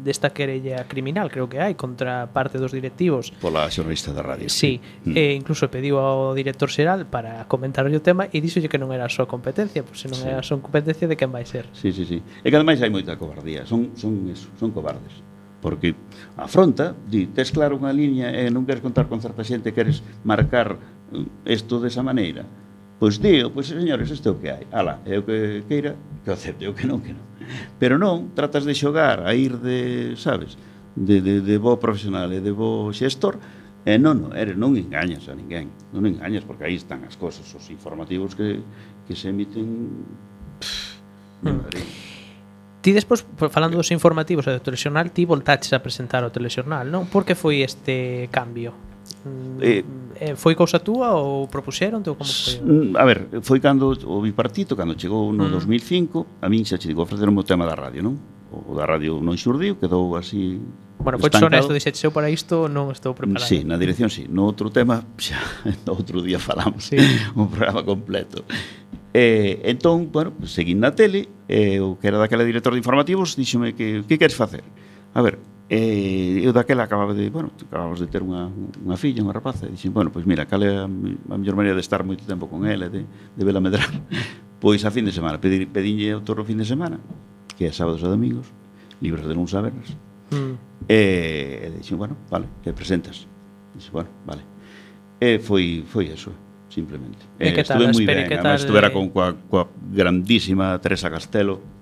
desta 0.00 0.32
querella 0.32 0.88
criminal, 0.88 1.28
creo 1.28 1.44
que 1.46 1.60
hai, 1.60 1.76
contra 1.76 2.32
parte 2.32 2.56
dos 2.56 2.72
directivos. 2.72 3.30
Pola 3.36 3.68
xornalista 3.68 4.16
da 4.16 4.24
radio. 4.24 4.48
Sí, 4.48 4.80
mm. 5.04 5.12
e 5.12 5.36
incluso 5.36 5.68
pediu 5.68 6.00
ao 6.00 6.32
director 6.32 6.72
xeral 6.72 7.04
para 7.04 7.44
comentar 7.52 7.84
o 7.84 7.92
tema 8.00 8.32
e 8.32 8.40
dixolle 8.40 8.72
que 8.72 8.80
non 8.80 8.90
era 8.96 9.04
a 9.06 9.12
súa 9.12 9.28
competencia, 9.28 9.84
pois 9.84 10.00
se 10.00 10.08
non 10.08 10.18
sí. 10.18 10.26
era 10.26 10.40
a 10.40 10.44
súa 10.44 10.58
competencia 10.58 11.04
de 11.04 11.14
quen 11.20 11.28
vai 11.28 11.44
ser. 11.44 11.68
Sí, 11.76 11.92
sí, 11.92 12.08
sí. 12.08 12.18
E 12.24 12.48
que 12.48 12.56
ademais 12.56 12.80
hai 12.80 12.88
moita 12.88 13.12
cobardía, 13.20 13.68
son, 13.68 13.92
son, 13.92 14.26
eso, 14.32 14.48
son 14.56 14.72
cobardes 14.72 15.35
porque 15.60 15.94
afronta, 16.36 16.94
di, 17.08 17.26
tes 17.26 17.50
claro 17.50 17.76
unha 17.76 17.92
liña 17.92 18.30
e 18.30 18.52
non 18.52 18.68
queres 18.68 18.84
contar 18.84 19.08
con 19.08 19.18
certa 19.18 19.42
xente, 19.42 19.72
queres 19.72 20.04
marcar 20.22 20.76
eh, 21.12 21.26
isto 21.48 21.80
desa 21.80 22.04
maneira, 22.04 22.44
pois 23.00 23.20
dio, 23.20 23.52
pois 23.52 23.68
señores, 23.68 24.10
isto 24.12 24.30
é 24.30 24.32
o 24.32 24.38
que 24.40 24.48
hai, 24.52 24.64
ala, 24.72 25.00
é 25.04 25.16
o 25.18 25.24
que 25.24 25.64
queira, 25.68 25.96
que 26.24 26.30
acepte, 26.30 26.68
o 26.68 26.76
que 26.76 26.86
non, 26.86 27.00
que 27.00 27.12
non. 27.12 27.24
Pero 27.80 27.96
non, 27.96 28.32
tratas 28.36 28.64
de 28.64 28.76
xogar, 28.76 29.24
a 29.24 29.32
ir 29.32 29.56
de, 29.60 30.14
sabes, 30.16 30.56
de, 30.96 31.20
de, 31.20 31.40
de 31.40 31.56
bo 31.58 31.76
profesional 31.76 32.32
e 32.32 32.40
de 32.40 32.52
bo 32.52 32.92
xestor, 32.92 33.40
e 33.86 33.96
non, 33.96 34.18
non, 34.18 34.30
eres, 34.34 34.58
non 34.58 34.76
engañas 34.76 35.28
a 35.28 35.34
ninguén, 35.34 35.72
non 35.92 36.04
engañas, 36.04 36.44
porque 36.44 36.68
aí 36.68 36.76
están 36.76 37.04
as 37.06 37.14
cosas, 37.14 37.46
os 37.54 37.66
informativos 37.72 38.36
que, 38.36 38.60
que 39.08 39.14
se 39.14 39.32
emiten... 39.32 40.04
Pff, 40.60 41.00
mm. 41.46 42.05
Ti 42.86 42.94
despois, 42.94 43.26
falando 43.50 43.74
dos 43.74 43.90
informativos 43.90 44.46
e 44.46 44.54
do 44.54 44.62
telexornal, 44.62 45.10
ti 45.10 45.26
voltaches 45.26 45.74
a 45.74 45.82
presentar 45.82 46.22
o 46.22 46.30
telexornal, 46.30 46.86
non? 46.86 47.10
Por 47.10 47.26
que 47.26 47.34
foi 47.34 47.66
este 47.66 48.30
cambio? 48.30 48.70
Mm, 49.26 49.58
eh, 49.58 49.82
eh, 50.22 50.34
foi 50.38 50.54
cousa 50.54 50.78
túa 50.78 51.18
ou 51.18 51.50
propuxeron 51.50 51.98
ou 52.06 52.14
como 52.14 52.30
foi? 52.30 52.62
Mm, 52.62 52.94
a 52.94 53.02
ver, 53.02 53.42
foi 53.42 53.58
cando 53.58 53.90
o 53.90 54.22
bipartito, 54.22 54.78
cando 54.78 54.94
chegou 54.94 55.34
no 55.34 55.50
mm. 55.50 55.66
2005, 55.66 56.38
a 56.38 56.46
min 56.46 56.62
xa 56.62 56.78
che 56.78 56.86
digo, 56.86 57.02
ofrecer 57.02 57.26
o 57.26 57.34
meu 57.34 57.42
tema 57.42 57.66
da 57.66 57.74
radio, 57.74 58.06
non? 58.06 58.35
o 58.64 58.72
da 58.72 58.88
radio 58.88 59.20
non 59.20 59.36
xurdiu, 59.36 59.76
quedou 59.76 60.16
así 60.16 60.60
Bueno, 60.96 61.18
pois 61.20 61.30
son 61.36 61.52
esto 61.52 61.76
dixete 61.76 62.02
eu 62.08 62.10
para 62.10 62.32
isto 62.32 62.66
non 62.72 62.88
estou 62.90 63.12
preparado. 63.12 63.44
Sí, 63.44 63.62
na 63.62 63.76
dirección 63.76 64.08
sí. 64.08 64.26
No 64.26 64.48
outro 64.48 64.72
tema 64.72 65.04
xa 65.20 65.38
no 65.84 65.92
outro 65.92 66.24
día 66.24 66.40
falamos 66.40 66.88
sí. 66.88 66.96
un 67.38 67.52
programa 67.52 67.84
completo. 67.84 68.42
Eh, 69.12 69.60
entón, 69.64 70.12
bueno, 70.12 70.32
pues, 70.32 70.52
seguín 70.52 70.80
na 70.80 70.92
tele 70.92 71.28
eh, 71.48 71.80
o 71.80 71.96
que 71.96 72.08
era 72.08 72.18
daquela 72.18 72.44
director 72.44 72.72
de 72.72 72.80
informativos 72.80 73.36
díxome 73.36 73.76
que, 73.76 74.04
que 74.08 74.16
queres 74.18 74.36
facer? 74.36 74.64
A 75.16 75.22
ver, 75.24 75.40
eh, 75.68 76.44
eu 76.44 76.52
daquela 76.52 76.84
acababa 76.84 77.14
de, 77.14 77.30
bueno, 77.30 77.50
acabamos 77.54 77.98
de 77.98 78.06
ter 78.06 78.20
unha, 78.20 78.52
unha 78.84 78.96
filla, 79.00 79.24
unha 79.24 79.32
rapaza, 79.32 79.66
e 79.66 79.72
dixen, 79.72 79.90
bueno, 79.90 80.12
pois 80.12 80.28
mira, 80.28 80.44
cal 80.44 80.62
é 80.62 80.84
a, 80.84 80.84
a 80.84 81.36
mellor 81.40 81.56
maneira 81.56 81.74
de 81.74 81.82
estar 81.82 82.04
moito 82.04 82.22
tempo 82.28 82.46
con 82.46 82.68
ela, 82.68 82.92
de, 82.92 83.08
de 83.08 83.42
vela 83.42 83.58
medrar, 83.58 83.88
pois 84.62 84.84
a 84.84 84.92
fin 84.92 85.08
de 85.08 85.14
semana, 85.16 85.40
pedir, 85.40 85.66
pedinlle 85.72 86.12
autor 86.14 86.44
fin 86.46 86.60
de 86.60 86.66
semana, 86.68 87.00
que 87.56 87.64
é 87.64 87.72
sábados 87.72 88.04
e 88.04 88.08
domingos, 88.08 88.46
libros 89.00 89.24
de 89.24 89.34
non 89.34 89.48
sabernos. 89.48 89.96
Mm. 90.30 90.54
E, 90.86 91.00
e 91.64 91.66
dixen, 91.80 91.96
bueno, 91.96 92.14
vale, 92.28 92.46
te 92.62 92.70
presentas. 92.76 93.24
Dixen, 93.74 93.92
bueno, 93.92 94.10
vale. 94.28 94.44
E 95.18 95.40
foi, 95.40 95.82
foi 95.88 96.12
eso, 96.12 96.30
simplemente. 96.68 97.24
E, 97.40 97.48
eh, 97.48 97.50
e 97.50 97.56
que 97.56 97.64
tal, 97.64 97.80
estuve 97.80 97.96
moi 97.96 98.04
ben, 98.04 98.28
estuve 98.28 98.80
de... 98.84 98.92
con 98.92 99.08
coa, 99.08 99.32
coa 99.48 99.64
grandísima 99.88 100.76
Teresa 100.78 101.08
Castelo, 101.08 101.75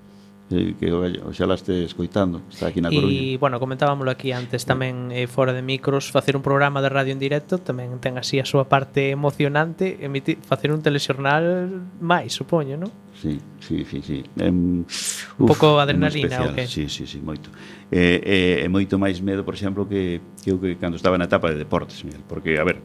eh, 0.51 0.77
que 0.79 0.93
oxalá 0.93 1.55
este 1.57 1.85
escoitando, 1.85 2.43
está 2.53 2.69
aquí 2.69 2.81
na 2.85 2.93
Coruña. 2.93 3.17
E, 3.17 3.41
bueno, 3.41 3.57
comentábamoslo 3.57 4.13
aquí 4.13 4.29
antes 4.29 4.69
tamén 4.69 5.09
eh, 5.09 5.25
fora 5.25 5.57
de 5.57 5.65
micros, 5.65 6.13
facer 6.13 6.37
un 6.37 6.45
programa 6.45 6.85
de 6.85 6.93
radio 6.93 7.17
en 7.17 7.21
directo 7.21 7.57
tamén 7.57 7.97
ten 7.97 8.21
así 8.21 8.37
a 8.37 8.45
súa 8.45 8.69
parte 8.69 9.09
emocionante, 9.09 10.05
emitir, 10.05 10.37
facer 10.45 10.69
un 10.69 10.85
telexornal 10.85 11.89
máis, 12.05 12.37
supoño, 12.37 12.77
non? 12.77 12.93
Sí, 13.17 13.41
sí, 13.65 13.89
sí, 13.89 14.05
sí. 14.05 14.19
Um, 14.37 14.85
uf, 14.85 15.41
un 15.41 15.49
pouco 15.49 15.81
adrenalina, 15.81 16.29
especial, 16.29 16.53
o 16.53 16.57
que? 16.57 16.69
Sí, 16.69 16.93
sí, 16.93 17.09
sí, 17.09 17.25
moito. 17.25 17.49
E 17.89 18.21
eh, 18.21 18.65
eh, 18.65 18.69
moito 18.69 19.01
máis 19.01 19.25
medo, 19.25 19.49
por 19.49 19.57
exemplo, 19.57 19.89
que, 19.89 20.21
que 20.45 20.53
eu 20.53 20.61
que 20.61 20.77
cando 20.77 21.01
estaba 21.01 21.17
na 21.17 21.25
etapa 21.25 21.49
de 21.49 21.57
deportes, 21.57 22.05
Miguel, 22.05 22.21
porque, 22.29 22.61
a 22.61 22.65
ver, 22.69 22.85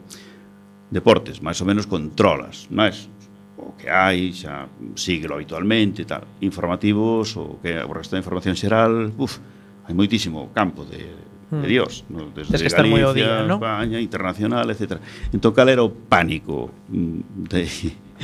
deportes, 0.88 1.44
máis 1.44 1.60
ou 1.60 1.68
menos 1.68 1.84
controlas, 1.84 2.64
máis 2.72 3.12
o 3.60 3.76
que 3.76 3.92
hai, 3.92 4.32
xa 4.32 4.66
síguelo 4.96 5.36
habitualmente, 5.36 6.08
tal, 6.08 6.24
informativos, 6.40 7.36
o 7.36 7.60
que 7.60 7.76
o 7.76 7.92
resto 7.92 8.16
da 8.16 8.22
información 8.24 8.56
xeral, 8.56 9.12
uf, 9.20 9.36
hai 9.84 9.92
moitísimo 9.92 10.48
campo 10.56 10.88
de, 10.88 11.04
de 11.50 11.66
hmm. 11.66 11.68
Dios, 11.68 12.04
no? 12.08 12.32
desde 12.32 12.56
Tens 12.56 12.62
que 12.62 12.72
estar 12.72 12.86
Galicia, 12.86 13.12
día, 13.12 13.44
¿no? 13.44 13.60
España, 13.60 13.98
internacional, 14.00 14.70
etc. 14.70 14.96
Entón, 15.32 15.52
cal 15.52 15.68
era 15.68 15.84
o 15.84 15.92
pánico 15.92 16.72
mm, 16.88 17.20
de, 17.50 17.62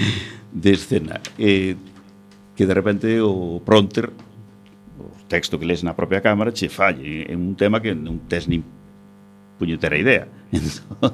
de 0.53 0.71
escena? 0.73 1.21
Eh, 1.37 1.77
que 2.57 2.65
de 2.65 2.75
repente 2.75 3.21
o 3.21 3.61
pronter, 3.61 4.09
o 4.97 5.07
texto 5.29 5.61
que 5.61 5.67
lees 5.69 5.85
na 5.85 5.93
propia 5.93 6.25
cámara, 6.25 6.55
che 6.57 6.73
falle 6.73 7.29
en 7.29 7.43
un 7.43 7.55
tema 7.55 7.85
que 7.85 7.93
non 7.93 8.25
tes 8.31 8.49
nin 8.49 8.65
puñetera 9.61 9.99
idea. 9.99 10.27
Entón, 10.57 11.13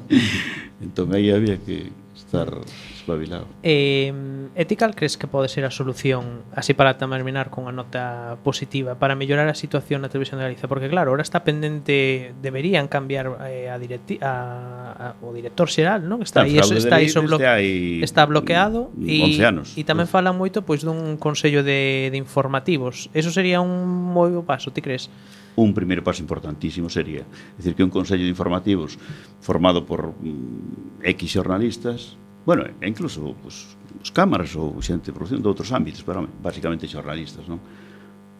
entón 0.80 1.06
aí 1.16 1.32
había 1.32 1.56
que, 1.58 1.90
estar 2.32 2.48
espabilado. 2.94 3.46
Eh, 3.62 4.12
¿Ethical 4.54 4.94
crees 4.94 5.16
que 5.16 5.26
pode 5.26 5.48
ser 5.48 5.64
a 5.64 5.70
solución 5.70 6.42
así 6.54 6.72
para 6.72 6.96
terminar 6.96 7.50
con 7.50 7.68
a 7.68 7.72
nota 7.72 8.36
positiva 8.42 8.94
para 8.96 9.14
mellorar 9.14 9.48
a 9.48 9.54
situación 9.54 10.00
na 10.00 10.08
televisión 10.08 10.40
de 10.40 10.48
Galicia? 10.48 10.66
Porque 10.68 10.88
claro, 10.88 11.12
ahora 11.12 11.22
está 11.22 11.44
pendente 11.44 12.32
deberían 12.40 12.88
cambiar 12.88 13.28
eh, 13.44 13.68
a, 13.68 13.76
directi 13.76 14.16
a, 14.24 15.14
a 15.20 15.24
o 15.24 15.36
director 15.36 15.68
xeral, 15.68 16.08
non? 16.08 16.24
Está, 16.24 16.48
está 16.48 16.48
aí, 16.48 16.56
eso, 16.56 16.74
está, 16.74 16.96
iso 17.04 17.20
blo 17.20 17.36
aí 17.42 18.00
está 18.00 18.24
bloqueado 18.24 18.88
e 18.96 19.36
e 19.76 19.82
tamén 19.84 20.08
no. 20.08 20.12
falan 20.12 20.34
moito 20.34 20.64
pois 20.64 20.80
dun 20.80 21.20
consello 21.20 21.60
de, 21.60 22.08
de 22.08 22.16
informativos. 22.16 23.12
Eso 23.12 23.28
sería 23.28 23.60
un 23.60 23.84
moi 23.84 24.32
bo 24.32 24.42
paso, 24.48 24.72
ti 24.72 24.80
crees? 24.80 25.12
un 25.56 25.74
primeiro 25.74 26.00
paso 26.00 26.22
importantísimo 26.22 26.88
sería 26.88 27.24
decir 27.56 27.74
que 27.74 27.84
un 27.84 27.92
Consello 27.92 28.24
de 28.24 28.32
Informativos 28.32 28.96
formado 29.40 29.84
por 29.84 30.16
mm, 30.16 31.04
X 31.04 31.32
xornalistas, 31.32 32.16
bueno, 32.46 32.64
e 32.66 32.86
incluso 32.88 33.36
pues, 33.42 33.76
os 34.00 34.10
cámaras 34.10 34.56
ou 34.56 34.72
xente 34.80 35.12
de 35.12 35.16
producción 35.16 35.44
de 35.44 35.48
outros 35.52 35.70
ámbitos, 35.70 36.02
pero 36.02 36.24
basicamente 36.40 36.88
xornalistas, 36.88 37.44
non? 37.46 37.60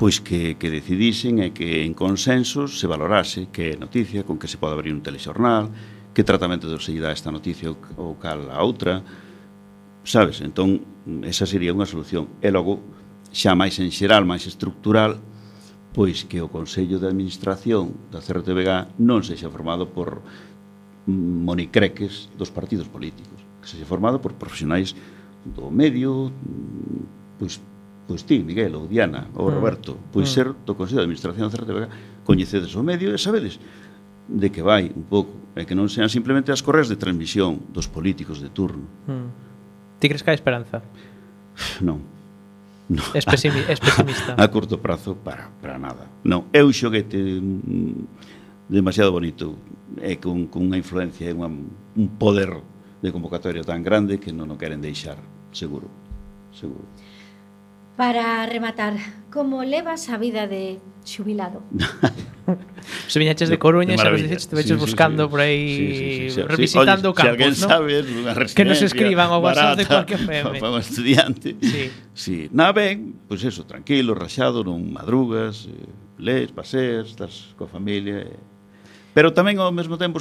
pois 0.01 0.19
que, 0.19 0.59
que 0.59 0.73
decidisen 0.73 1.39
e 1.39 1.55
que 1.55 1.87
en 1.87 1.95
consensos 1.95 2.81
se 2.81 2.91
valorase 2.91 3.53
que 3.55 3.77
é 3.77 3.79
noticia, 3.79 4.27
con 4.27 4.41
que 4.41 4.51
se 4.51 4.59
pode 4.59 4.75
abrir 4.75 4.91
un 4.91 5.05
telexornal, 5.05 5.71
que 6.11 6.25
tratamento 6.27 6.67
de 6.67 6.81
se 6.81 6.97
dá 6.99 7.13
esta 7.13 7.31
noticia 7.31 7.71
ou 7.97 8.19
cal 8.19 8.51
a 8.51 8.59
outra, 8.65 9.05
sabes? 10.03 10.43
Entón, 10.43 10.83
esa 11.23 11.47
sería 11.47 11.71
unha 11.71 11.87
solución. 11.87 12.27
E 12.43 12.51
logo, 12.51 12.83
xa 13.31 13.55
máis 13.55 13.79
en 13.79 13.95
xeral, 13.95 14.27
máis 14.27 14.45
estructural, 14.51 15.23
pois 15.93 16.25
que 16.25 16.41
o 16.41 16.49
Consello 16.49 16.97
de 16.97 17.09
Administración 17.09 17.93
da 18.09 18.25
CRTVG 18.25 18.97
non 19.01 19.21
sexa 19.21 19.53
formado 19.53 19.93
por 19.93 20.25
monicreques 21.07 22.33
dos 22.37 22.49
partidos 22.49 22.89
políticos, 22.89 23.39
que 23.61 23.69
sexa 23.69 23.85
formado 23.85 24.19
por 24.19 24.33
profesionais 24.35 24.97
do 25.45 25.69
medio, 25.69 26.33
pois 27.37 27.61
pois 28.03 28.27
ti, 28.27 28.43
Miguel, 28.43 28.75
ou 28.75 28.91
Diana, 28.91 29.31
ou 29.39 29.49
mm. 29.49 29.55
Roberto, 29.55 29.93
pois 30.11 30.27
mm. 30.29 30.33
ser 30.35 30.47
do 30.53 30.75
Consello 30.75 31.01
de 31.01 31.07
Administración 31.07 31.47
da 31.47 31.55
CRTVG, 31.55 31.87
coñecedes 32.27 32.75
o 32.75 32.83
medio 32.83 33.15
e 33.15 33.19
sabedes 33.19 33.63
de 34.29 34.49
que 34.51 34.63
vai 34.63 34.91
un 34.91 35.07
pouco, 35.07 35.33
e 35.55 35.65
que 35.69 35.77
non 35.77 35.87
sean 35.89 36.09
simplemente 36.09 36.51
as 36.51 36.65
correas 36.65 36.89
de 36.89 36.97
transmisión 36.97 37.63
dos 37.71 37.87
políticos 37.87 38.41
de 38.41 38.49
turno. 38.51 38.89
Mm. 39.07 39.29
Ti 40.01 40.07
crees 40.09 40.23
que 40.25 40.31
hai 40.33 40.39
esperanza? 40.39 40.83
Non 41.85 42.12
no, 42.93 43.03
es, 43.15 43.25
pesimi 43.25 43.61
es 43.69 43.81
pesimista. 43.81 44.37
A, 44.43 44.49
curto 44.49 44.81
prazo 44.81 45.17
para, 45.17 45.49
para 45.61 45.79
nada. 45.79 46.09
Non, 46.23 46.53
é 46.53 46.61
un 46.61 46.77
xoguete 46.77 47.17
mm, 47.17 48.69
demasiado 48.69 49.13
bonito 49.13 49.57
e 50.01 50.21
con, 50.21 50.49
con 50.53 50.69
unha 50.69 50.77
influencia 50.77 51.29
e 51.29 51.33
unha, 51.33 51.49
un 51.49 52.09
poder 52.21 52.53
de 53.01 53.09
convocatoria 53.11 53.65
tan 53.65 53.83
grande 53.83 54.21
que 54.21 54.31
non 54.31 54.53
o 54.53 54.57
queren 54.61 54.85
deixar, 54.85 55.17
seguro, 55.51 55.89
seguro. 56.53 56.85
Para 58.03 58.45
rematar, 58.47 58.95
como 59.31 59.63
levas 59.63 60.11
a 60.11 60.19
vida 60.19 60.49
de 60.49 60.81
xubilado? 61.07 61.63
Se 63.07 63.21
viñaches 63.21 63.49
de 63.49 63.63
Coruña, 63.63 63.95
xa 63.95 64.11
nos 64.11 64.19
dices, 64.19 64.51
te 64.51 64.59
veches 64.59 64.75
sí, 64.75 64.83
buscando 64.83 65.27
sí, 65.27 65.31
por 65.31 65.39
aí, 65.39 65.63
sí, 65.71 65.87
sí, 65.87 65.95
sí, 65.95 66.31
sí. 66.35 66.43
revisitando 66.43 67.15
sí, 67.15 67.23
oye, 67.23 67.23
campos, 67.23 67.23
si 67.23 67.29
alguén 67.31 67.55
¿no? 67.55 67.69
sabe, 67.71 67.93
unha 68.03 68.35
Que 68.59 68.67
nos 68.67 68.83
escriban 68.83 69.31
ao 69.31 69.39
WhatsApp 69.39 69.79
de 69.79 69.87
cualquier 69.87 70.19
FM. 70.19 70.59
Para 70.67 70.75
un 70.75 70.83
estudiante. 70.83 71.55
Sí. 71.63 71.95
sí. 72.11 72.37
Na 72.51 72.75
ben, 72.75 73.23
pois 73.31 73.47
pues 73.47 73.55
eso, 73.55 73.71
tranquilo, 73.71 74.19
rachado, 74.19 74.67
non 74.67 74.83
madrugas, 74.83 75.71
eh, 75.71 75.87
lees, 76.19 76.51
paseas, 76.51 77.07
estás 77.07 77.55
coa 77.55 77.71
familia. 77.71 78.27
Eh. 78.27 79.15
Pero 79.15 79.31
tamén 79.31 79.63
ao 79.63 79.71
mesmo 79.71 79.95
tempo 79.95 80.19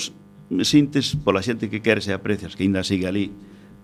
sintes 0.61 1.17
pola 1.17 1.41
xente 1.41 1.65
que 1.65 1.81
queres 1.81 2.05
e 2.05 2.13
aprecias 2.13 2.53
que 2.53 2.61
aínda 2.61 2.85
sigue 2.85 3.09
ali 3.09 3.33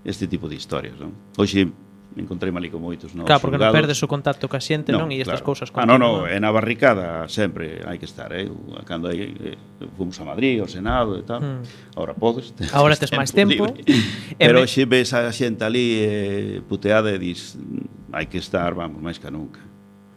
este 0.05 0.29
tipo 0.29 0.45
de 0.45 0.53
historias, 0.53 0.93
non? 1.01 1.17
Hoxe 1.33 1.86
me 2.15 2.23
encontrei 2.23 2.53
ali 2.55 2.69
con 2.69 2.81
moitos 2.81 3.13
no 3.13 3.25
Claro, 3.25 3.41
porque 3.41 3.59
non 3.59 3.73
perdes 3.73 3.99
o 4.01 4.07
contacto 4.07 4.47
ca 4.47 4.57
xente, 4.57 4.89
non? 4.95 5.11
E 5.11 5.21
estas 5.21 5.43
claro. 5.43 5.53
cousas 5.53 5.69
Ah, 5.75 5.85
non, 5.85 5.99
non, 6.01 6.25
é 6.25 6.37
na 6.41 6.49
barricada 6.49 7.27
sempre 7.29 7.83
hai 7.85 8.01
que 8.01 8.07
estar, 8.09 8.31
eh? 8.33 8.49
Cando 8.87 9.11
hai, 9.11 9.33
eh, 9.37 9.57
fomos 9.93 10.17
a 10.17 10.25
Madrid, 10.25 10.57
ao 10.63 10.69
Senado 10.69 11.19
e 11.19 11.23
tal. 11.27 11.41
Mm. 11.43 11.61
Agora 11.93 12.13
podes. 12.17 12.55
Agora 12.77 12.97
tes 12.97 13.13
máis 13.13 13.29
tempo. 13.29 13.69
tempo. 13.69 13.85
Pero 14.39 14.63
me... 14.63 14.69
xe 14.69 14.89
ves 14.89 15.13
a 15.13 15.29
xente 15.29 15.61
ali 15.61 16.01
eh, 16.01 16.65
puteada 16.65 17.13
e 17.13 17.19
dis 17.21 17.53
mm, 17.53 18.15
hai 18.15 18.25
que 18.25 18.41
estar, 18.41 18.73
vamos, 18.73 18.97
máis 18.97 19.21
que 19.21 19.29
nunca. 19.29 19.61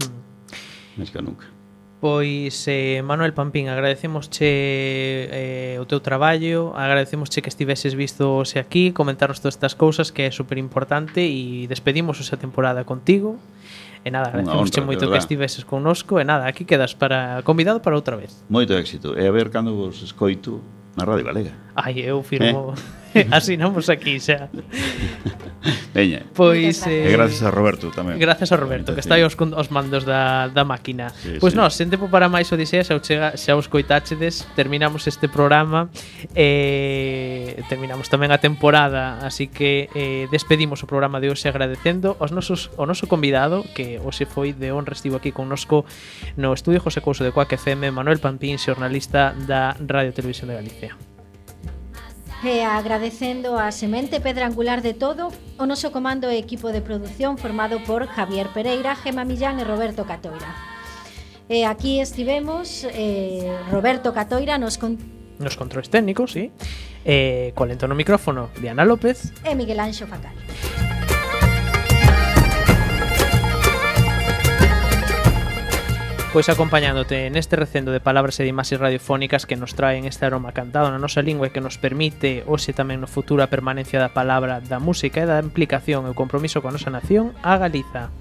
Mm. 0.00 1.00
Máis 1.00 1.10
que 1.12 1.20
nunca. 1.20 1.59
Pois, 2.00 2.64
eh, 2.66 3.02
Manuel 3.04 3.34
Pampín, 3.34 3.68
agradecemos 3.68 4.32
che 4.32 5.28
eh, 5.28 5.76
o 5.76 5.84
teu 5.84 6.00
traballo, 6.00 6.72
agradecemos 6.72 7.28
che 7.28 7.44
que 7.44 7.52
estiveses 7.52 7.92
visto 7.92 8.48
se 8.48 8.56
aquí, 8.56 8.88
comentarnos 8.96 9.44
todas 9.44 9.60
estas 9.60 9.76
cousas 9.76 10.08
que 10.08 10.24
é 10.24 10.32
super 10.32 10.56
importante 10.56 11.20
e 11.20 11.68
despedimos 11.68 12.16
esa 12.16 12.40
temporada 12.40 12.88
contigo. 12.88 13.36
E 14.00 14.08
nada, 14.08 14.32
agradecemos 14.32 14.72
honra, 14.72 14.88
moito 14.88 15.12
que 15.12 15.20
estiveses 15.20 15.68
connosco 15.68 16.16
e 16.16 16.24
nada, 16.24 16.48
aquí 16.48 16.64
quedas 16.64 16.96
para 16.96 17.44
convidado 17.44 17.84
para 17.84 18.00
outra 18.00 18.16
vez. 18.16 18.32
Moito 18.48 18.72
éxito. 18.72 19.12
E 19.12 19.28
a 19.28 19.32
ver 19.36 19.52
cando 19.52 19.76
vos 19.76 20.00
escoito 20.00 20.64
na 20.96 21.04
Radio 21.04 21.28
Galega. 21.28 21.52
Ai, 21.80 22.00
eu 22.00 22.22
firmo... 22.22 22.74
Eh? 22.76 23.00
Asinamos 23.30 23.90
aquí, 23.90 24.20
xa. 24.20 24.48
Veña. 25.94 26.22
Pois... 26.34 26.86
Eh, 26.86 27.10
e 27.10 27.12
gracias 27.12 27.42
a 27.42 27.50
Roberto 27.50 27.90
tamén. 27.90 28.16
Gracias 28.22 28.54
a 28.54 28.56
Roberto, 28.56 28.94
que 28.94 29.02
está 29.02 29.18
aí 29.18 29.26
os, 29.26 29.34
os 29.34 29.68
mandos 29.74 30.06
da, 30.06 30.46
da 30.48 30.62
máquina. 30.62 31.10
Sí, 31.10 31.42
pois 31.42 31.52
sí. 31.52 31.58
nós, 31.58 31.74
sen 31.74 31.90
tempo 31.90 32.06
para 32.06 32.30
máis 32.30 32.46
Odisea, 32.54 32.86
xa, 32.86 33.02
chega, 33.02 33.34
xa 33.34 33.58
os 33.58 33.66
coitáchedes, 33.66 34.46
terminamos 34.54 35.10
este 35.10 35.26
programa, 35.26 35.90
eh, 36.38 37.58
terminamos 37.66 38.06
tamén 38.06 38.30
a 38.30 38.38
temporada, 38.38 39.18
así 39.26 39.50
que 39.50 39.90
eh, 39.92 40.30
despedimos 40.30 40.80
o 40.80 40.86
programa 40.86 41.18
de 41.18 41.34
hoxe 41.34 41.50
agradecendo 41.50 42.14
aos 42.22 42.30
nosos, 42.30 42.70
o 42.78 42.86
noso 42.86 43.10
convidado, 43.10 43.66
que 43.74 43.98
hoxe 43.98 44.22
foi 44.22 44.54
de 44.54 44.70
honra, 44.70 44.94
estivo 44.94 45.18
aquí 45.18 45.34
connosco 45.34 45.82
no 46.38 46.54
estudio 46.54 46.78
José 46.78 47.02
Couso 47.02 47.26
de 47.26 47.34
Coac 47.34 47.50
FM, 47.58 47.90
Manuel 47.90 48.22
Pampín, 48.22 48.54
xornalista 48.54 49.34
da 49.34 49.74
Radio 49.82 50.14
Televisión 50.14 50.54
de 50.54 50.62
Galicia. 50.62 51.09
E 52.42 52.64
agradecendo 52.64 53.58
a 53.60 53.68
semente 53.68 54.16
pedra 54.16 54.46
angular 54.46 54.80
de 54.80 54.96
todo 54.96 55.28
o 55.60 55.64
noso 55.68 55.92
comando 55.92 56.32
e 56.32 56.40
equipo 56.40 56.72
de 56.72 56.80
produción 56.80 57.36
formado 57.36 57.84
por 57.84 58.08
Javier 58.08 58.48
Pereira, 58.56 58.96
Gema 58.96 59.28
Millán 59.28 59.60
e 59.60 59.64
Roberto 59.68 60.08
Catoira. 60.08 60.48
E 61.52 61.68
aquí 61.68 62.00
estivemos 62.00 62.88
eh, 62.96 63.44
Roberto 63.68 64.16
Catoira 64.16 64.56
nos 64.56 64.80
con... 64.80 64.96
nos 65.36 65.60
controles 65.60 65.92
técnicos, 65.92 66.32
sí. 66.32 66.48
Eh, 67.04 67.52
colentó 67.52 67.84
no 67.84 67.94
micrófono 67.94 68.48
Diana 68.56 68.88
López 68.88 69.36
e 69.44 69.52
Miguel 69.52 69.80
Anxo 69.80 70.08
Facal. 70.08 70.32
pois 76.32 76.48
acompañándote 76.48 77.26
neste 77.30 77.58
recendo 77.58 77.90
de 77.90 77.98
palabras 77.98 78.38
e 78.38 78.46
de 78.46 78.54
imaxes 78.54 78.78
radiofónicas 78.78 79.50
que 79.50 79.58
nos 79.58 79.74
traen 79.74 80.06
este 80.06 80.30
aroma 80.30 80.54
cantado 80.54 80.86
na 80.86 81.02
nosa 81.02 81.26
lingua 81.26 81.50
e 81.50 81.54
que 81.54 81.58
nos 81.58 81.74
permite 81.74 82.46
hoxe 82.46 82.70
tamén 82.70 83.02
no 83.02 83.10
futuro 83.10 83.42
a 83.42 83.50
permanencia 83.50 83.98
da 83.98 84.14
palabra, 84.14 84.62
da 84.62 84.78
música 84.78 85.18
e 85.18 85.26
da 85.26 85.42
implicación 85.42 86.06
e 86.06 86.14
o 86.14 86.18
compromiso 86.18 86.62
con 86.62 86.70
a 86.70 86.78
nosa 86.78 86.94
nación 86.94 87.34
a 87.42 87.58
Galiza. 87.58 88.14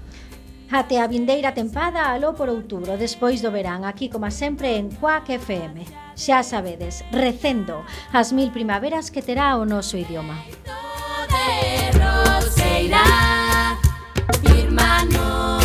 Ate 0.74 0.98
a 0.98 1.06
vindeira 1.06 1.54
tempada 1.54 2.10
aló 2.10 2.34
por 2.34 2.50
outubro, 2.50 2.98
despois 2.98 3.46
do 3.46 3.54
verán, 3.54 3.86
aquí 3.86 4.10
como 4.10 4.26
sempre 4.34 4.74
en 4.74 4.90
Quack 4.90 5.30
FM. 5.38 5.86
Xa 6.18 6.42
sabedes, 6.42 7.06
recendo 7.14 7.86
as 8.10 8.34
mil 8.34 8.50
primaveras 8.50 9.14
que 9.14 9.22
terá 9.22 9.54
o 9.54 9.62
noso 9.62 9.94
idioma. 9.94 10.34
De 11.30 11.94
Roseira, 11.94 13.06
irmãos 14.50 15.59